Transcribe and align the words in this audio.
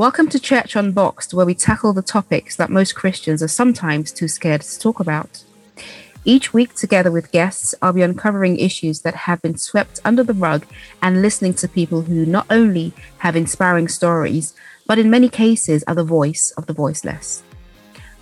Welcome 0.00 0.30
to 0.30 0.40
Church 0.40 0.76
Unboxed, 0.76 1.34
where 1.34 1.44
we 1.44 1.54
tackle 1.54 1.92
the 1.92 2.00
topics 2.00 2.56
that 2.56 2.70
most 2.70 2.94
Christians 2.94 3.42
are 3.42 3.48
sometimes 3.48 4.10
too 4.10 4.28
scared 4.28 4.62
to 4.62 4.78
talk 4.78 4.98
about. 4.98 5.44
Each 6.24 6.54
week, 6.54 6.74
together 6.74 7.10
with 7.10 7.30
guests, 7.32 7.74
I'll 7.82 7.92
be 7.92 8.00
uncovering 8.00 8.58
issues 8.58 9.02
that 9.02 9.14
have 9.14 9.42
been 9.42 9.58
swept 9.58 10.00
under 10.02 10.22
the 10.22 10.32
rug 10.32 10.64
and 11.02 11.20
listening 11.20 11.52
to 11.52 11.68
people 11.68 12.00
who 12.00 12.24
not 12.24 12.46
only 12.48 12.94
have 13.18 13.36
inspiring 13.36 13.88
stories, 13.88 14.54
but 14.86 14.98
in 14.98 15.10
many 15.10 15.28
cases 15.28 15.84
are 15.86 15.94
the 15.94 16.02
voice 16.02 16.50
of 16.56 16.64
the 16.64 16.72
voiceless. 16.72 17.42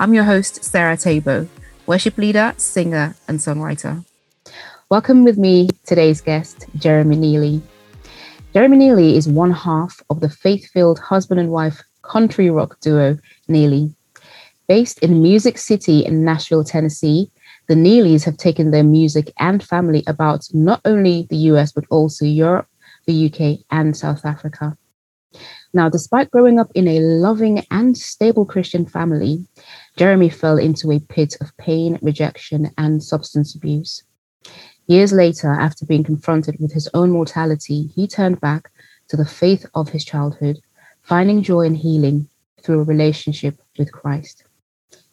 I'm 0.01 0.13
your 0.13 0.25
host, 0.25 0.65
Sarah 0.65 0.97
Tabo, 0.97 1.47
worship 1.87 2.19
leader, 2.19 2.55
singer, 2.57 3.15
and 3.29 3.39
songwriter. 3.39 4.05
Welcome 4.89 5.23
with 5.23 5.39
me 5.39 5.69
today's 5.87 6.21
guest, 6.21 6.67
Jeremy 6.77 7.15
Neely. 7.15 7.63
Jeremy 8.55 8.79
Neely 8.79 9.15
is 9.15 9.29
one 9.29 9.51
half 9.51 10.03
of 10.09 10.21
the 10.21 10.31
faith 10.31 10.71
filled 10.71 10.99
husband 10.99 11.39
and 11.39 11.51
wife 11.51 11.83
country 12.03 12.49
rock 12.49 12.81
duo 12.81 13.19
Neely. 13.47 13.95
Based 14.67 14.99
in 15.01 15.23
Music 15.23 15.59
City 15.59 16.05
in 16.05 16.25
Nashville, 16.25 16.65
Tennessee, 16.65 17.31
the 17.69 17.75
Neelys 17.75 18.25
have 18.25 18.39
taken 18.39 18.71
their 18.71 18.83
music 18.83 19.31
and 19.39 19.63
family 19.63 20.03
about 20.07 20.49
not 20.55 20.81
only 20.87 21.27
the 21.29 21.37
US, 21.53 21.73
but 21.73 21.85
also 21.91 22.25
Europe, 22.25 22.67
the 23.07 23.27
UK, 23.27 23.65
and 23.71 23.95
South 23.95 24.25
Africa. 24.25 24.77
Now, 25.75 25.91
despite 25.91 26.31
growing 26.31 26.59
up 26.59 26.71
in 26.75 26.89
a 26.89 27.01
loving 27.01 27.63
and 27.71 27.99
stable 27.99 28.47
Christian 28.47 28.87
family, 28.87 29.47
Jeremy 29.99 30.31
fell 30.31 30.57
into 30.57 30.91
a 30.91 31.01
pit 31.01 31.37
of 31.43 31.55
pain, 31.59 31.99
rejection, 32.01 32.71
and 32.79 33.03
substance 33.03 33.55
abuse. 33.55 34.03
Years 34.89 35.13
later, 35.13 35.53
after 35.53 35.85
being 35.85 36.03
confronted 36.03 36.57
with 36.59 36.73
his 36.73 36.89
own 36.95 37.11
mortality, 37.11 37.91
he 37.95 38.07
turned 38.07 38.41
back 38.41 38.71
to 39.09 39.19
the 39.19 39.27
faith 39.27 39.67
of 39.75 39.91
his 39.91 40.03
childhood, 40.03 40.61
finding 41.03 41.43
joy 41.43 41.67
and 41.67 41.77
healing 41.77 42.27
through 42.63 42.81
a 42.81 42.85
relationship 42.85 43.61
with 43.79 43.93
Christ. 43.93 44.45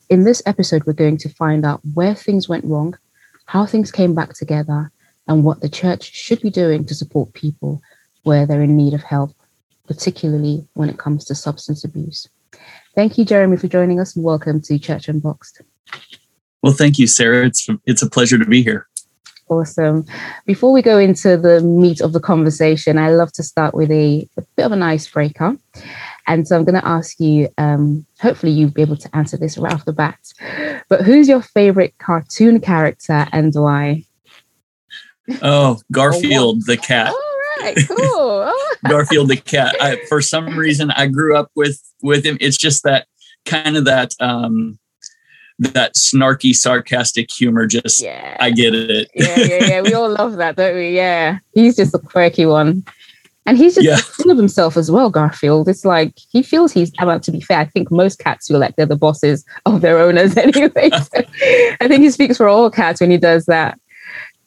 In 0.09 0.23
this 0.23 0.41
episode, 0.45 0.85
we're 0.85 0.93
going 0.93 1.17
to 1.17 1.27
find 1.27 1.65
out 1.65 1.81
where 1.93 2.15
things 2.15 2.47
went 2.47 2.63
wrong, 2.63 2.97
how 3.47 3.65
things 3.65 3.91
came 3.91 4.15
back 4.15 4.33
together, 4.33 4.93
and 5.27 5.43
what 5.43 5.59
the 5.59 5.67
church 5.67 6.09
should 6.09 6.41
be 6.41 6.49
doing 6.49 6.85
to 6.85 6.95
support 6.95 7.33
people 7.33 7.81
where 8.23 8.45
they're 8.45 8.63
in 8.63 8.77
need 8.77 8.93
of 8.93 9.03
help, 9.03 9.35
particularly 9.87 10.65
when 10.75 10.87
it 10.87 10.97
comes 10.97 11.25
to 11.25 11.35
substance 11.35 11.83
abuse. 11.83 12.29
Thank 12.95 13.17
you, 13.17 13.25
Jeremy, 13.25 13.57
for 13.57 13.67
joining 13.67 13.99
us, 13.99 14.15
and 14.15 14.23
welcome 14.23 14.61
to 14.61 14.79
Church 14.79 15.09
Unboxed. 15.09 15.63
Well, 16.61 16.71
thank 16.71 16.97
you, 16.97 17.07
Sarah. 17.07 17.45
It's 17.45 17.67
it's 17.85 18.01
a 18.01 18.09
pleasure 18.09 18.37
to 18.37 18.45
be 18.45 18.63
here. 18.63 18.87
Awesome. 19.47 20.05
Before 20.45 20.71
we 20.71 20.81
go 20.81 20.97
into 20.97 21.37
the 21.37 21.61
meat 21.61 22.01
of 22.01 22.13
the 22.13 22.19
conversation, 22.19 22.97
I 22.97 23.11
love 23.11 23.31
to 23.33 23.43
start 23.43 23.75
with 23.75 23.91
a, 23.91 24.27
a 24.37 24.41
bit 24.55 24.65
of 24.65 24.71
an 24.71 24.81
icebreaker. 24.81 25.55
And 26.25 26.47
so 26.47 26.55
I'm 26.55 26.65
going 26.65 26.81
to 26.81 26.87
ask 26.87 27.19
you, 27.19 27.49
um, 27.59 28.05
hopefully, 28.19 28.51
you'll 28.51 28.71
be 28.71 28.81
able 28.81 28.97
to 28.97 29.15
answer 29.15 29.37
this 29.37 29.57
right 29.57 29.71
off 29.71 29.85
the 29.85 29.93
bat. 29.93 30.17
But 30.89 31.01
who's 31.01 31.27
your 31.27 31.43
favorite 31.43 31.93
cartoon 31.99 32.59
character 32.59 33.27
and 33.31 33.53
why? 33.53 34.03
Oh, 35.43 35.79
Garfield 35.91 36.65
the 36.65 36.77
cat. 36.77 37.09
All 37.09 37.61
right, 37.61 37.77
cool. 37.87 38.51
Garfield 38.89 39.29
the 39.29 39.37
cat. 39.37 39.75
I, 39.79 39.97
for 40.09 40.21
some 40.21 40.57
reason, 40.57 40.89
I 40.91 41.05
grew 41.05 41.37
up 41.37 41.51
with 41.55 41.79
with 42.01 42.25
him. 42.25 42.37
It's 42.41 42.57
just 42.57 42.83
that 42.83 43.05
kind 43.45 43.77
of 43.77 43.85
that 43.85 44.13
um, 44.19 44.79
that 45.59 45.95
snarky, 45.95 46.53
sarcastic 46.53 47.31
humor. 47.31 47.65
Just 47.65 48.01
yeah. 48.03 48.37
I 48.39 48.51
get 48.51 48.73
it. 48.75 49.09
yeah, 49.15 49.39
yeah, 49.39 49.63
yeah. 49.65 49.81
We 49.81 49.93
all 49.95 50.09
love 50.09 50.37
that, 50.37 50.55
don't 50.55 50.75
we? 50.75 50.95
Yeah. 50.95 51.39
He's 51.53 51.75
just 51.75 51.95
a 51.95 51.99
quirky 51.99 52.45
one. 52.45 52.83
And 53.47 53.57
he's 53.57 53.75
just 53.75 53.85
Yeah. 53.87 53.97
full 53.97 54.31
of 54.31 54.37
himself 54.37 54.75
as 54.75 54.89
well, 54.89 55.11
Garfield. 55.11 55.69
It's 55.69 55.85
like 55.85 56.17
he 56.31 56.41
feels 56.41 56.71
he's 56.71 56.91
about 56.99 57.21
to 57.23 57.31
be 57.31 57.41
fair. 57.41 57.59
I 57.59 57.65
think 57.65 57.91
most 57.91 58.17
cats 58.17 58.47
feel 58.47 58.57
like 58.59 58.75
they're 58.75 58.87
the 58.87 58.95
bosses 58.95 59.45
of 59.67 59.81
their 59.81 59.99
owners 59.99 60.35
anyway. 60.45 60.89
So 61.13 61.23
I 61.79 61.87
think 61.87 62.01
he 62.01 62.09
speaks 62.09 62.37
for 62.37 62.47
all 62.47 62.71
cats 62.71 62.99
when 62.99 63.11
he 63.11 63.17
does 63.17 63.45
that. 63.45 63.79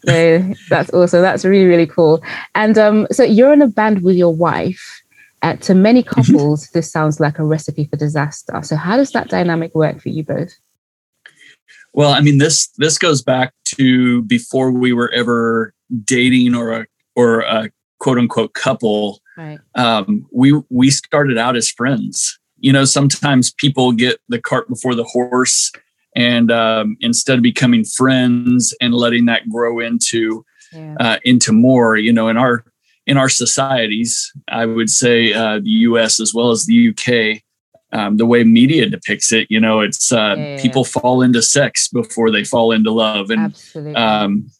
So 0.04 0.44
that's 0.68 0.92
awesome. 0.92 1.22
That's 1.22 1.44
really, 1.44 1.66
really 1.66 1.86
cool. 1.86 2.22
And 2.54 2.76
um, 2.76 3.06
so 3.10 3.22
you're 3.22 3.52
in 3.52 3.62
a 3.62 3.68
band 3.68 4.02
with 4.02 4.16
your 4.16 4.34
wife. 4.34 5.02
Uh, 5.42 5.54
to 5.54 5.72
many 5.72 6.02
couples, 6.02 6.68
this 6.70 6.90
sounds 6.90 7.20
like 7.20 7.38
a 7.38 7.44
recipe 7.44 7.84
for 7.84 7.96
disaster. 7.96 8.60
So 8.64 8.74
how 8.74 8.96
does 8.96 9.12
that 9.12 9.28
dynamic 9.28 9.72
work 9.72 10.00
for 10.00 10.08
you 10.08 10.24
both? 10.24 10.52
Well, 11.98 12.12
I 12.12 12.20
mean 12.20 12.38
this 12.38 12.68
this 12.76 12.96
goes 12.96 13.22
back 13.22 13.54
to 13.76 14.22
before 14.22 14.70
we 14.70 14.92
were 14.92 15.10
ever 15.12 15.74
dating 16.04 16.54
or 16.54 16.70
a 16.70 16.86
or 17.16 17.40
a 17.40 17.72
quote 17.98 18.18
unquote 18.18 18.54
couple. 18.54 19.20
Right. 19.36 19.58
um, 19.74 20.24
we 20.32 20.52
we 20.70 20.90
started 20.90 21.38
out 21.38 21.56
as 21.56 21.68
friends. 21.68 22.38
You 22.58 22.72
know, 22.72 22.84
sometimes 22.84 23.52
people 23.52 23.90
get 23.90 24.20
the 24.28 24.40
cart 24.40 24.68
before 24.68 24.94
the 24.94 25.02
horse, 25.02 25.72
and 26.14 26.52
um, 26.52 26.96
instead 27.00 27.36
of 27.38 27.42
becoming 27.42 27.84
friends 27.84 28.72
and 28.80 28.94
letting 28.94 29.26
that 29.26 29.48
grow 29.50 29.80
into 29.80 30.44
Yeah. 30.72 30.94
uh, 31.00 31.18
into 31.24 31.52
more, 31.52 31.96
you 31.96 32.12
know, 32.12 32.28
in 32.28 32.36
our 32.36 32.64
in 33.08 33.16
our 33.16 33.28
societies, 33.28 34.32
I 34.46 34.66
would 34.66 34.90
say 34.90 35.32
uh, 35.32 35.58
the 35.58 35.74
U.S. 35.90 36.20
as 36.20 36.32
well 36.32 36.52
as 36.52 36.64
the 36.66 36.90
UK. 36.90 37.42
Um, 37.90 38.18
the 38.18 38.26
way 38.26 38.44
media 38.44 38.86
depicts 38.86 39.32
it, 39.32 39.46
you 39.50 39.58
know, 39.58 39.80
it's 39.80 40.12
uh, 40.12 40.34
Yeah, 40.36 40.56
yeah, 40.56 40.62
people 40.62 40.84
fall 40.84 41.22
into 41.22 41.40
sex 41.40 41.88
before 41.88 42.30
they 42.30 42.44
fall 42.44 42.70
into 42.72 42.90
love, 42.90 43.30
and 43.30 43.56
um, 43.96 44.50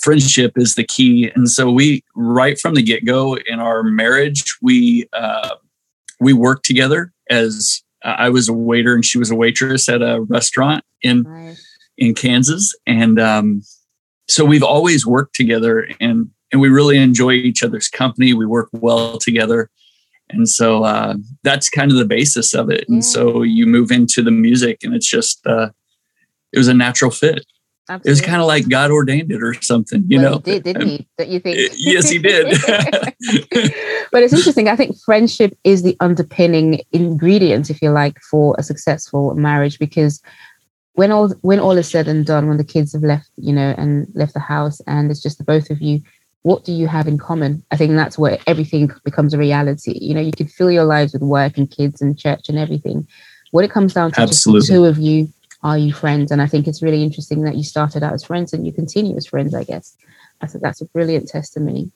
friendship 0.00 0.52
is 0.56 0.74
the 0.74 0.84
key. 0.84 1.30
And 1.34 1.48
so 1.48 1.70
we, 1.70 2.02
right 2.14 2.58
from 2.58 2.74
the 2.74 2.82
get 2.82 3.04
go 3.04 3.36
in 3.36 3.60
our 3.60 3.82
marriage, 3.82 4.56
we 4.60 5.08
uh, 5.12 5.56
we 6.20 6.32
worked 6.32 6.64
together. 6.64 7.12
As 7.30 7.82
I 8.02 8.30
was 8.30 8.48
a 8.48 8.52
waiter 8.52 8.94
and 8.94 9.04
she 9.04 9.18
was 9.18 9.30
a 9.30 9.34
waitress 9.34 9.88
at 9.88 10.02
a 10.02 10.22
restaurant 10.22 10.84
in 11.02 11.22
Nice. 11.22 11.76
in 11.98 12.14
Kansas, 12.14 12.74
and 12.86 13.20
um, 13.20 13.62
so 14.28 14.44
we've 14.44 14.62
always 14.62 15.06
worked 15.06 15.34
together, 15.34 15.88
and 16.00 16.30
and 16.52 16.60
we 16.60 16.68
really 16.68 16.98
enjoy 16.98 17.32
each 17.32 17.62
other's 17.62 17.88
company. 17.88 18.32
We 18.32 18.46
work 18.46 18.68
well 18.72 19.18
together. 19.18 19.70
And 20.30 20.48
so 20.48 20.84
uh, 20.84 21.14
that's 21.42 21.68
kind 21.68 21.90
of 21.90 21.98
the 21.98 22.04
basis 22.04 22.54
of 22.54 22.70
it. 22.70 22.88
And 22.88 23.04
so 23.04 23.42
you 23.42 23.66
move 23.66 23.90
into 23.90 24.22
the 24.22 24.30
music, 24.30 24.78
and 24.82 24.94
it's 24.94 25.08
just 25.08 25.46
uh, 25.46 25.70
it 26.52 26.58
was 26.58 26.68
a 26.68 26.74
natural 26.74 27.10
fit. 27.10 27.44
It 27.88 28.04
was 28.04 28.20
kind 28.20 28.40
of 28.40 28.48
like 28.48 28.68
God 28.68 28.90
ordained 28.90 29.30
it 29.30 29.40
or 29.40 29.54
something, 29.62 30.04
you 30.08 30.20
Well, 30.20 30.30
know? 30.30 30.42
he 30.44 30.52
did, 30.52 30.64
didn't 30.64 30.88
he? 30.88 31.08
That 31.18 31.28
you 31.28 31.38
think? 31.38 31.70
Yes, 31.76 32.10
he 32.10 32.18
did. 32.18 32.46
but 34.10 34.24
it's 34.24 34.32
interesting. 34.32 34.68
I 34.68 34.74
think 34.74 34.96
friendship 35.04 35.56
is 35.62 35.84
the 35.84 35.96
underpinning 36.00 36.80
ingredient, 36.90 37.70
if 37.70 37.80
you 37.80 37.90
like, 37.90 38.18
for 38.28 38.56
a 38.58 38.64
successful 38.64 39.34
marriage. 39.36 39.78
Because 39.78 40.20
when 40.94 41.12
all 41.12 41.28
when 41.42 41.60
all 41.60 41.78
is 41.78 41.88
said 41.88 42.08
and 42.08 42.26
done, 42.26 42.48
when 42.48 42.56
the 42.56 42.64
kids 42.64 42.92
have 42.92 43.04
left, 43.04 43.30
you 43.36 43.52
know, 43.52 43.72
and 43.78 44.08
left 44.14 44.34
the 44.34 44.40
house, 44.40 44.80
and 44.88 45.08
it's 45.08 45.22
just 45.22 45.38
the 45.38 45.44
both 45.44 45.70
of 45.70 45.80
you, 45.80 46.00
what 46.46 46.62
do 46.62 46.72
you 46.72 46.86
have 46.86 47.08
in 47.08 47.18
common? 47.18 47.60
I 47.72 47.76
think 47.76 47.96
that's 47.96 48.16
where 48.16 48.38
everything 48.46 48.92
becomes 49.02 49.34
a 49.34 49.38
reality. 49.38 49.98
You 50.00 50.14
know, 50.14 50.20
you 50.20 50.30
could 50.30 50.48
fill 50.48 50.70
your 50.70 50.84
lives 50.84 51.12
with 51.12 51.22
work 51.22 51.58
and 51.58 51.68
kids 51.68 52.00
and 52.00 52.16
church 52.16 52.48
and 52.48 52.56
everything. 52.56 53.04
What 53.50 53.64
it 53.64 53.72
comes 53.72 53.94
down 53.94 54.12
to, 54.12 54.26
just 54.28 54.44
the 54.44 54.64
two 54.64 54.84
of 54.84 54.96
you, 54.96 55.28
are 55.64 55.76
you 55.76 55.92
friends? 55.92 56.30
And 56.30 56.40
I 56.40 56.46
think 56.46 56.68
it's 56.68 56.84
really 56.84 57.02
interesting 57.02 57.42
that 57.42 57.56
you 57.56 57.64
started 57.64 58.04
out 58.04 58.12
as 58.12 58.22
friends 58.22 58.52
and 58.52 58.64
you 58.64 58.72
continue 58.72 59.16
as 59.16 59.26
friends. 59.26 59.56
I 59.56 59.64
guess 59.64 59.96
I 60.40 60.46
think 60.46 60.62
that's 60.62 60.80
a 60.80 60.84
brilliant 60.84 61.26
testimony. 61.26 61.90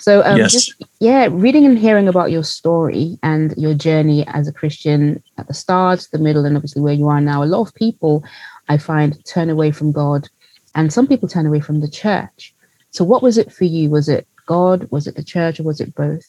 So, 0.00 0.24
um, 0.24 0.38
Yes. 0.38 0.50
just 0.50 0.74
yeah, 0.98 1.28
reading 1.30 1.64
and 1.64 1.78
hearing 1.78 2.08
about 2.08 2.32
your 2.32 2.42
story 2.42 3.20
and 3.22 3.54
your 3.56 3.74
journey 3.74 4.26
as 4.26 4.48
a 4.48 4.52
Christian 4.52 5.22
at 5.38 5.46
the 5.46 5.54
start, 5.54 6.08
the 6.10 6.18
middle, 6.18 6.44
and 6.44 6.56
obviously 6.56 6.82
where 6.82 6.92
you 6.92 7.06
are 7.06 7.20
now, 7.20 7.44
a 7.44 7.52
lot 7.54 7.68
of 7.68 7.72
people 7.76 8.24
I 8.68 8.78
find 8.78 9.24
turn 9.24 9.48
away 9.48 9.70
from 9.70 9.92
God, 9.92 10.28
and 10.74 10.92
some 10.92 11.06
people 11.06 11.28
turn 11.28 11.46
away 11.46 11.60
from 11.60 11.78
the 11.82 11.88
church. 11.88 12.52
So, 12.96 13.04
what 13.04 13.22
was 13.22 13.38
it 13.38 13.52
for 13.52 13.64
you? 13.64 13.90
Was 13.90 14.08
it 14.08 14.26
God? 14.46 14.88
Was 14.90 15.06
it 15.06 15.16
the 15.16 15.24
church? 15.24 15.60
Or 15.60 15.64
was 15.64 15.80
it 15.80 15.94
both? 15.94 16.24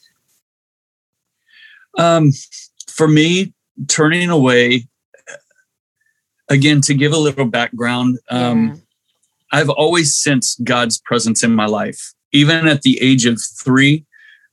um, 1.97 2.31
for 2.87 3.07
me, 3.07 3.53
turning 3.87 4.29
away, 4.29 4.87
again, 6.49 6.81
to 6.81 6.93
give 6.93 7.11
a 7.11 7.17
little 7.17 7.45
background, 7.45 8.19
um, 8.29 8.81
I've 9.51 9.69
always 9.69 10.15
sensed 10.15 10.63
God's 10.63 10.99
presence 10.99 11.43
in 11.43 11.53
my 11.53 11.65
life. 11.65 12.13
Even 12.31 12.67
at 12.67 12.83
the 12.83 13.01
age 13.01 13.25
of 13.25 13.41
three, 13.41 14.05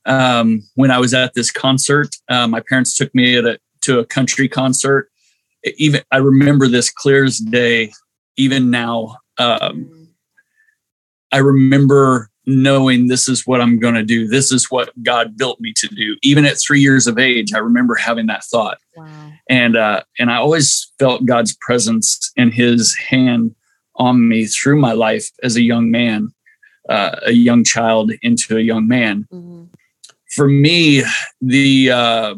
um, 0.05 0.63
when 0.75 0.91
I 0.91 0.99
was 0.99 1.13
at 1.13 1.33
this 1.33 1.51
concert, 1.51 2.15
uh, 2.29 2.47
my 2.47 2.61
parents 2.61 2.95
took 2.95 3.13
me 3.13 3.37
at 3.37 3.45
a, 3.45 3.59
to 3.81 3.99
a 3.99 4.05
country 4.05 4.47
concert. 4.47 5.09
Even 5.77 6.01
I 6.11 6.17
remember 6.17 6.67
this 6.67 6.89
clear 6.89 7.25
as 7.25 7.39
day. 7.39 7.91
Even 8.37 8.69
now, 8.69 9.17
um, 9.37 10.04
I 11.31 11.37
remember 11.37 12.29
knowing 12.45 13.07
this 13.07 13.27
is 13.27 13.45
what 13.47 13.61
I'm 13.61 13.79
going 13.79 13.95
to 13.95 14.03
do. 14.03 14.27
This 14.27 14.51
is 14.51 14.69
what 14.69 14.91
God 15.03 15.37
built 15.37 15.59
me 15.59 15.73
to 15.77 15.87
do. 15.87 16.15
Even 16.21 16.45
at 16.45 16.59
three 16.59 16.79
years 16.79 17.07
of 17.07 17.17
age, 17.17 17.53
I 17.53 17.57
remember 17.57 17.95
having 17.95 18.27
that 18.27 18.43
thought, 18.43 18.77
wow. 18.95 19.31
and 19.49 19.75
uh, 19.75 20.03
and 20.19 20.31
I 20.31 20.35
always 20.35 20.91
felt 20.99 21.25
God's 21.25 21.55
presence 21.61 22.31
and 22.37 22.53
His 22.53 22.95
hand 22.95 23.55
on 23.95 24.27
me 24.27 24.45
through 24.45 24.79
my 24.79 24.91
life 24.91 25.29
as 25.41 25.55
a 25.55 25.61
young 25.61 25.89
man, 25.89 26.33
uh, 26.89 27.17
a 27.25 27.31
young 27.31 27.63
child 27.63 28.11
into 28.21 28.57
a 28.57 28.61
young 28.61 28.87
man. 28.87 29.27
Mhm. 29.31 29.69
For 30.35 30.47
me, 30.47 31.03
the 31.41 31.91
uh, 31.91 32.35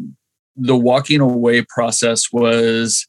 the 0.55 0.77
walking 0.77 1.19
away 1.19 1.63
process 1.63 2.31
was 2.31 3.07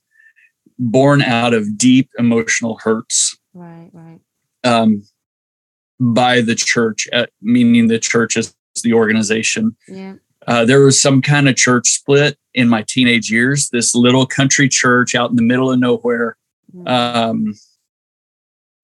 born 0.78 1.22
out 1.22 1.54
of 1.54 1.76
deep 1.76 2.10
emotional 2.18 2.78
hurts. 2.82 3.36
Right, 3.52 3.90
right. 3.92 4.20
Um, 4.64 5.02
by 6.00 6.40
the 6.40 6.54
church, 6.54 7.08
at, 7.12 7.30
meaning 7.42 7.88
the 7.88 7.98
church 7.98 8.36
as 8.36 8.54
the 8.82 8.92
organization. 8.94 9.76
Yeah. 9.88 10.14
Uh, 10.46 10.64
there 10.64 10.80
was 10.80 11.00
some 11.00 11.20
kind 11.20 11.48
of 11.48 11.56
church 11.56 11.88
split 11.88 12.38
in 12.54 12.68
my 12.68 12.82
teenage 12.88 13.30
years. 13.30 13.68
This 13.70 13.94
little 13.94 14.24
country 14.26 14.68
church 14.68 15.14
out 15.14 15.30
in 15.30 15.36
the 15.36 15.42
middle 15.42 15.70
of 15.70 15.78
nowhere. 15.78 16.36
Mm. 16.74 16.88
Um, 16.88 17.54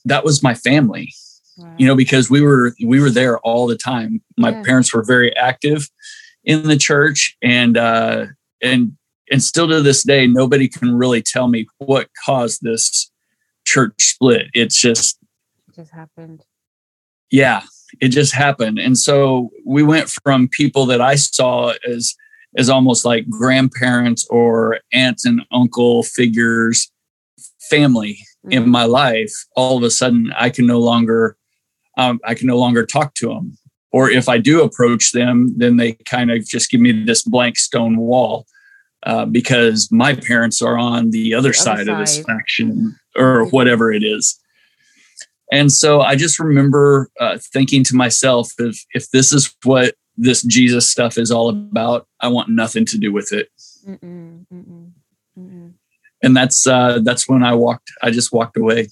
that 0.05 0.25
was 0.25 0.43
my 0.43 0.55
family, 0.55 1.13
Right. 1.57 1.79
you 1.79 1.87
know, 1.87 1.95
because 1.95 2.29
we 2.29 2.41
were 2.43 2.75
we 2.85 3.01
were 3.01 3.11
there 3.11 3.39
all 3.39 3.67
the 3.67 3.77
time. 3.79 4.21
My 4.37 4.51
Yeah. 4.51 4.63
parents 4.63 4.93
were 4.93 5.05
very 5.05 5.35
active 5.37 5.89
in 6.43 6.65
the 6.65 6.77
church, 6.77 7.37
and 7.43 7.79
uh, 7.79 8.27
and 8.61 8.97
and 9.31 9.43
still 9.43 9.69
to 9.69 9.81
this 9.81 10.03
day, 10.03 10.27
nobody 10.27 10.69
can 10.69 10.95
really 10.95 11.23
tell 11.23 11.49
me 11.49 11.67
what 11.79 12.09
caused 12.27 12.61
this 12.63 13.11
church 13.65 13.95
split. 13.99 14.49
It's 14.53 14.79
just 14.79 15.19
It 15.69 15.77
just 15.77 15.93
happened. 15.93 16.43
Yeah 17.35 17.63
it 18.01 18.09
just 18.09 18.35
happened. 18.35 18.79
And 18.81 18.99
so 18.99 19.51
we 19.65 19.83
went 19.85 20.09
from 20.25 20.49
people 20.49 20.85
that 20.87 21.01
i 21.01 21.15
saw 21.17 21.73
as 21.95 22.15
as 22.57 22.69
almost 22.69 23.05
like 23.05 23.29
grandparents 23.29 24.27
or 24.31 24.79
aunts 24.93 25.25
and 25.25 25.43
uncle 25.53 26.03
figures 26.03 26.91
family 27.71 28.19
in 28.51 28.65
Mhm. 28.65 28.69
my 28.79 28.85
life 28.85 29.33
all 29.57 29.77
of 29.79 29.83
a 29.83 29.91
sudden 29.91 30.33
i 30.37 30.49
can 30.51 30.67
no 30.67 30.81
longer 30.91 31.37
um, 32.03 32.15
i 32.25 32.35
can 32.39 32.47
no 32.47 32.59
longer 32.65 32.85
talk 32.97 33.15
to 33.21 33.29
them 33.29 33.47
or 33.97 34.11
if 34.11 34.29
i 34.29 34.39
do 34.51 34.63
approach 34.63 35.05
them 35.13 35.37
then 35.57 35.77
they 35.81 35.93
kind 36.15 36.31
of 36.31 36.39
just 36.55 36.71
give 36.71 36.81
me 36.87 36.93
this 37.11 37.23
blank 37.35 37.57
stone 37.57 37.97
wall 37.97 38.47
uh, 39.11 39.25
because 39.39 39.79
my 39.91 40.13
parents 40.15 40.59
are 40.63 40.79
on 40.79 41.11
the 41.11 41.35
other, 41.35 41.49
other 41.49 41.53
side, 41.67 41.89
of 41.89 41.99
this 41.99 42.15
faction 42.29 42.95
or 43.17 43.47
whatever 43.57 43.93
it 43.99 44.03
is 44.17 44.39
and 45.55 45.71
so 45.71 46.01
I 46.01 46.17
just 46.17 46.41
remember 46.41 47.11
uh, 47.21 47.39
thinking 47.39 47.85
to 47.85 47.95
myself, 47.95 48.53
if 48.59 48.85
if 48.93 49.11
this 49.11 49.33
is 49.33 49.55
what 49.63 49.95
this 50.17 50.43
Jesus 50.43 50.91
stuff 50.91 51.17
is 51.17 51.31
all 51.31 51.49
about, 51.49 52.09
I 52.21 52.29
want 52.29 52.49
nothing 52.49 52.85
to 52.87 52.99
do 52.99 53.13
with 53.13 53.33
it. 53.33 53.49
Mm-mm, 53.87 54.47
mm-mm, 54.53 54.91
mm-mm. 55.39 55.73
And 56.23 56.37
that's 56.37 56.67
uh, 56.67 56.99
that's 57.05 57.29
when 57.29 57.45
I 57.45 57.55
walked. 57.55 57.93
I 58.03 58.11
just 58.11 58.33
walked 58.33 58.57
away. 58.57 58.89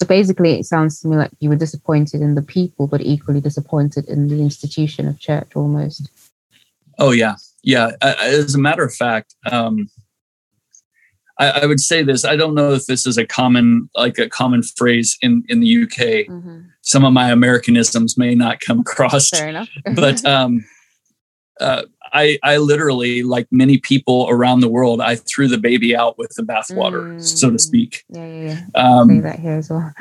So 0.00 0.06
basically, 0.06 0.58
it 0.58 0.64
sounds 0.64 1.00
to 1.00 1.08
me 1.08 1.16
like 1.16 1.30
you 1.40 1.50
were 1.50 1.56
disappointed 1.56 2.22
in 2.22 2.34
the 2.34 2.42
people, 2.42 2.86
but 2.86 3.02
equally 3.02 3.42
disappointed 3.42 4.08
in 4.08 4.28
the 4.28 4.40
institution 4.40 5.06
of 5.06 5.20
church 5.20 5.50
almost. 5.54 6.10
Oh 6.98 7.10
yeah, 7.10 7.36
yeah. 7.62 7.90
As 8.00 8.54
a 8.54 8.58
matter 8.58 8.84
of 8.84 8.94
fact, 8.94 9.34
um, 9.50 9.90
I, 11.38 11.62
I 11.62 11.66
would 11.66 11.80
say 11.80 12.02
this. 12.02 12.24
I 12.24 12.36
don't 12.36 12.54
know 12.54 12.72
if 12.72 12.86
this 12.86 13.06
is 13.06 13.16
a 13.18 13.26
common 13.26 13.88
like 13.94 14.18
a 14.18 14.28
common 14.28 14.62
phrase 14.62 15.16
in 15.22 15.44
in 15.48 15.60
the 15.60 15.82
UK. 15.82 16.28
Mm-hmm. 16.28 16.60
Some 16.82 17.04
of 17.04 17.12
my 17.12 17.30
Americanisms 17.30 18.18
may 18.18 18.34
not 18.34 18.60
come 18.60 18.80
across. 18.80 19.30
Fair 19.30 19.48
enough. 19.48 19.68
but 19.94 20.24
um, 20.24 20.64
uh, 21.60 21.82
I, 22.12 22.38
I 22.42 22.58
literally, 22.58 23.22
like 23.22 23.46
many 23.50 23.78
people 23.78 24.26
around 24.28 24.60
the 24.60 24.68
world, 24.68 25.00
I 25.00 25.16
threw 25.16 25.48
the 25.48 25.58
baby 25.58 25.96
out 25.96 26.18
with 26.18 26.32
the 26.36 26.42
bathwater, 26.42 27.22
so 27.22 27.48
to 27.48 27.56
Mm. 27.56 27.60
speak. 27.60 28.04
yeah, 28.10 28.26
yeah, 28.26 28.42
yeah. 28.74 28.98
Um, 29.00 29.22
that 29.22 29.38
here 29.38 29.52
as 29.52 29.70
well. 29.70 29.92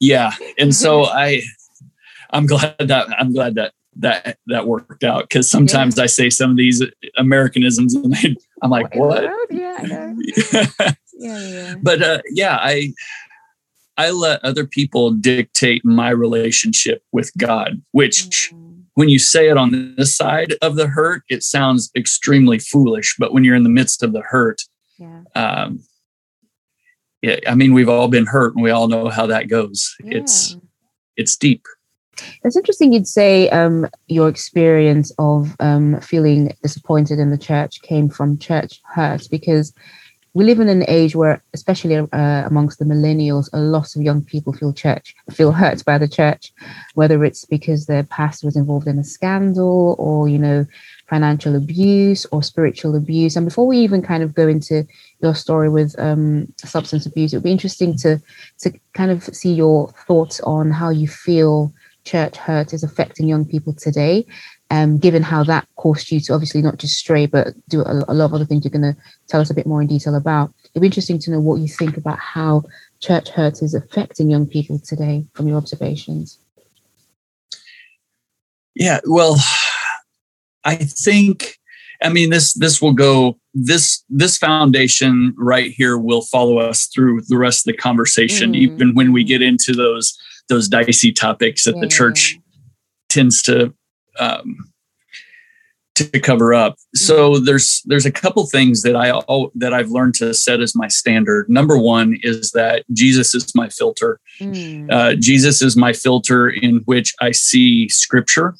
yeah, 0.00 0.32
and 0.56 0.74
so 0.74 1.04
I, 1.26 1.42
I'm 2.30 2.46
glad 2.46 2.76
that 2.78 3.08
I'm 3.18 3.32
glad 3.34 3.56
that 3.56 3.72
that 3.98 4.38
that 4.46 4.66
worked 4.66 5.04
out 5.04 5.28
because 5.28 5.50
sometimes 5.50 5.98
I 5.98 6.06
say 6.06 6.30
some 6.30 6.50
of 6.50 6.56
these 6.56 6.82
Americanisms 7.16 7.94
and 7.94 8.14
they, 8.14 8.36
I'm 8.62 8.70
like, 8.70 8.94
what? 8.94 9.24
Yeah, 9.50 9.76
I 9.78 9.86
know. 9.86 10.16
Yeah, 11.20 11.36
yeah, 11.36 11.48
yeah. 11.48 11.74
but 11.82 12.00
uh, 12.00 12.22
yeah, 12.30 12.58
I 12.60 12.92
I 13.96 14.10
let 14.10 14.44
other 14.44 14.64
people 14.64 15.10
dictate 15.10 15.84
my 15.84 16.10
relationship 16.10 17.02
with 17.10 17.32
God, 17.36 17.82
which 17.90 18.52
Mm, 18.52 18.68
when 18.94 19.08
you 19.08 19.20
say 19.20 19.48
it 19.48 19.56
on 19.56 19.94
this 19.96 20.16
side 20.16 20.54
of 20.60 20.74
the 20.74 20.88
hurt, 20.88 21.22
it 21.28 21.44
sounds 21.44 21.88
extremely 21.96 22.58
foolish. 22.58 23.14
But 23.16 23.32
when 23.32 23.44
you're 23.44 23.54
in 23.54 23.62
the 23.62 23.68
midst 23.68 24.02
of 24.02 24.12
the 24.12 24.22
hurt, 24.22 24.62
yeah. 24.98 25.22
um, 25.36 25.84
yeah, 27.22 27.36
I 27.46 27.54
mean, 27.54 27.74
we've 27.74 27.88
all 27.88 28.08
been 28.08 28.26
hurt, 28.26 28.54
and 28.54 28.62
we 28.62 28.70
all 28.70 28.88
know 28.88 29.08
how 29.08 29.26
that 29.26 29.48
goes. 29.48 29.94
It's 30.00 30.56
it's 31.16 31.36
deep. 31.36 31.64
It's 32.44 32.56
interesting 32.56 32.92
you'd 32.92 33.06
say 33.06 33.48
um, 33.50 33.88
your 34.06 34.28
experience 34.28 35.12
of 35.18 35.54
um, 35.60 36.00
feeling 36.00 36.54
disappointed 36.62 37.18
in 37.18 37.30
the 37.30 37.38
church 37.38 37.82
came 37.82 38.08
from 38.08 38.38
church 38.38 38.80
hurt 38.84 39.28
because 39.30 39.72
we 40.34 40.44
live 40.44 40.60
in 40.60 40.68
an 40.68 40.84
age 40.88 41.16
where, 41.16 41.42
especially 41.54 41.96
uh, 41.96 42.06
amongst 42.12 42.78
the 42.78 42.84
millennials, 42.84 43.48
a 43.52 43.58
lot 43.58 43.96
of 43.96 44.02
young 44.02 44.22
people 44.22 44.52
feel 44.52 44.72
church 44.72 45.14
feel 45.32 45.52
hurt 45.52 45.84
by 45.84 45.98
the 45.98 46.06
church, 46.06 46.52
whether 46.94 47.24
it's 47.24 47.44
because 47.44 47.86
their 47.86 48.04
pastor 48.04 48.46
was 48.46 48.54
involved 48.54 48.86
in 48.86 48.98
a 48.98 49.04
scandal 49.04 49.96
or 49.98 50.28
you 50.28 50.38
know 50.38 50.66
financial 51.08 51.56
abuse 51.56 52.24
or 52.26 52.42
spiritual 52.42 52.94
abuse. 52.94 53.34
And 53.34 53.46
before 53.46 53.66
we 53.66 53.78
even 53.78 54.02
kind 54.02 54.22
of 54.22 54.34
go 54.34 54.46
into 54.46 54.86
your 55.22 55.34
story 55.34 55.68
with 55.70 55.98
um, 55.98 56.52
substance 56.58 57.06
abuse, 57.06 57.32
it 57.32 57.38
would 57.38 57.42
be 57.42 57.50
interesting 57.50 57.96
to 57.98 58.22
to 58.58 58.72
kind 58.92 59.10
of 59.10 59.24
see 59.24 59.52
your 59.52 59.92
thoughts 60.06 60.40
on 60.40 60.70
how 60.70 60.90
you 60.90 61.08
feel 61.08 61.72
church 62.04 62.36
hurt 62.36 62.72
is 62.72 62.82
affecting 62.82 63.28
young 63.28 63.44
people 63.44 63.72
today 63.72 64.26
um, 64.70 64.98
given 64.98 65.22
how 65.22 65.42
that 65.44 65.66
caused 65.76 66.10
you 66.10 66.20
to 66.20 66.32
obviously 66.32 66.62
not 66.62 66.78
just 66.78 66.96
stray 66.96 67.26
but 67.26 67.48
do 67.68 67.80
a, 67.82 68.04
a 68.08 68.14
lot 68.14 68.26
of 68.26 68.34
other 68.34 68.44
things 68.44 68.64
you're 68.64 68.70
going 68.70 68.94
to 68.94 69.00
tell 69.28 69.40
us 69.40 69.50
a 69.50 69.54
bit 69.54 69.66
more 69.66 69.82
in 69.82 69.88
detail 69.88 70.14
about 70.14 70.52
it'd 70.72 70.82
be 70.82 70.86
interesting 70.86 71.18
to 71.18 71.30
know 71.30 71.40
what 71.40 71.60
you 71.60 71.68
think 71.68 71.96
about 71.96 72.18
how 72.18 72.62
church 73.00 73.28
hurt 73.30 73.62
is 73.62 73.74
affecting 73.74 74.30
young 74.30 74.46
people 74.46 74.78
today 74.78 75.24
from 75.34 75.48
your 75.48 75.56
observations 75.56 76.38
Yeah. 78.78 79.00
Well, 79.04 79.36
I 80.64 80.76
think. 80.76 81.58
I 82.00 82.10
mean, 82.10 82.30
this 82.30 82.54
this 82.54 82.80
will 82.80 82.92
go. 82.92 83.38
This 83.52 84.04
this 84.08 84.38
foundation 84.38 85.34
right 85.36 85.72
here 85.72 85.98
will 85.98 86.22
follow 86.22 86.58
us 86.58 86.86
through 86.86 87.22
the 87.22 87.36
rest 87.36 87.66
of 87.66 87.72
the 87.72 87.76
conversation, 87.76 88.52
Mm. 88.52 88.56
even 88.56 88.94
when 88.94 89.12
we 89.12 89.24
get 89.24 89.42
into 89.42 89.72
those 89.72 90.16
those 90.48 90.68
dicey 90.68 91.12
topics 91.12 91.64
that 91.64 91.74
Yeah, 91.76 91.80
the 91.82 91.88
church 91.88 92.38
tends 93.08 93.42
to 93.42 93.74
um, 94.18 94.56
to 95.94 96.20
cover 96.20 96.54
up. 96.54 96.76
So 96.94 97.38
there's 97.38 97.82
there's 97.86 98.06
a 98.06 98.12
couple 98.12 98.46
things 98.46 98.82
that 98.82 98.94
I 98.94 99.08
al- 99.08 99.50
that 99.56 99.74
I've 99.74 99.90
learned 99.90 100.14
to 100.16 100.32
set 100.32 100.60
as 100.60 100.74
my 100.74 100.88
standard. 100.88 101.48
Number 101.48 101.76
one 101.76 102.16
is 102.22 102.52
that 102.52 102.84
Jesus 102.92 103.34
is 103.34 103.54
my 103.54 103.68
filter. 103.68 104.20
Mm, 104.40 104.92
Uh, 104.92 105.14
Jesus 105.14 105.60
is 105.60 105.76
my 105.76 105.92
filter 105.92 106.48
in 106.48 106.82
which 106.84 107.14
I 107.20 107.32
see 107.32 107.88
Scripture, 107.88 108.54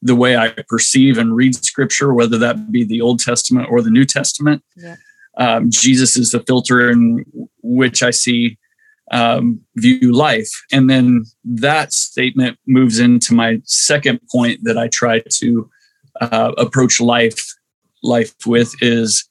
the 0.00 0.14
way 0.16 0.36
I 0.36 0.48
perceive 0.68 1.18
and 1.18 1.36
read 1.36 1.54
Scripture, 1.54 2.14
whether 2.14 2.38
that 2.38 2.72
be 2.72 2.84
the 2.84 3.02
Old 3.02 3.20
Testament 3.20 3.68
or 3.70 3.82
the 3.82 3.90
New 3.90 4.06
Testament. 4.06 4.62
Yeah. 4.76 4.96
Um, 5.36 5.70
Jesus 5.70 6.16
is 6.16 6.30
the 6.32 6.40
filter 6.40 6.90
in 6.90 7.24
which 7.62 8.02
I 8.02 8.10
see 8.10 8.58
um, 9.10 9.60
view 9.76 10.12
life, 10.12 10.50
and 10.70 10.88
then 10.88 11.24
that 11.44 11.92
statement 11.92 12.58
moves 12.66 12.98
into 12.98 13.34
my 13.34 13.60
second 13.64 14.20
point 14.30 14.60
that 14.62 14.78
I 14.78 14.88
try 14.88 15.20
to 15.28 15.70
uh, 16.20 16.52
approach 16.58 17.00
life 17.00 17.40
life 18.02 18.34
with 18.46 18.74
is 18.80 19.28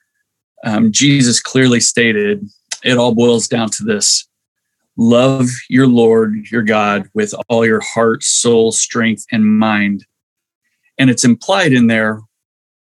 um, 0.65 0.91
Jesus 0.91 1.39
clearly 1.39 1.79
stated. 1.79 2.45
It 2.83 2.97
all 2.97 3.15
boils 3.15 3.47
down 3.47 3.69
to 3.71 3.83
this: 3.83 4.27
love 4.97 5.47
your 5.69 5.87
Lord 5.87 6.35
your 6.51 6.63
God 6.63 7.09
with 7.13 7.33
all 7.47 7.65
your 7.65 7.81
heart, 7.81 8.23
soul, 8.23 8.71
strength, 8.71 9.25
and 9.31 9.57
mind. 9.57 10.05
And 10.97 11.09
it's 11.09 11.23
implied 11.23 11.71
in 11.71 11.87
there 11.87 12.19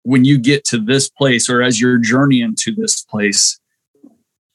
when 0.03 0.25
you 0.25 0.39
get 0.39 0.65
to 0.65 0.79
this 0.79 1.07
place, 1.07 1.49
or 1.49 1.61
as 1.61 1.79
you're 1.79 1.99
journeying 1.99 2.55
to 2.59 2.73
this 2.73 3.03
place, 3.03 3.59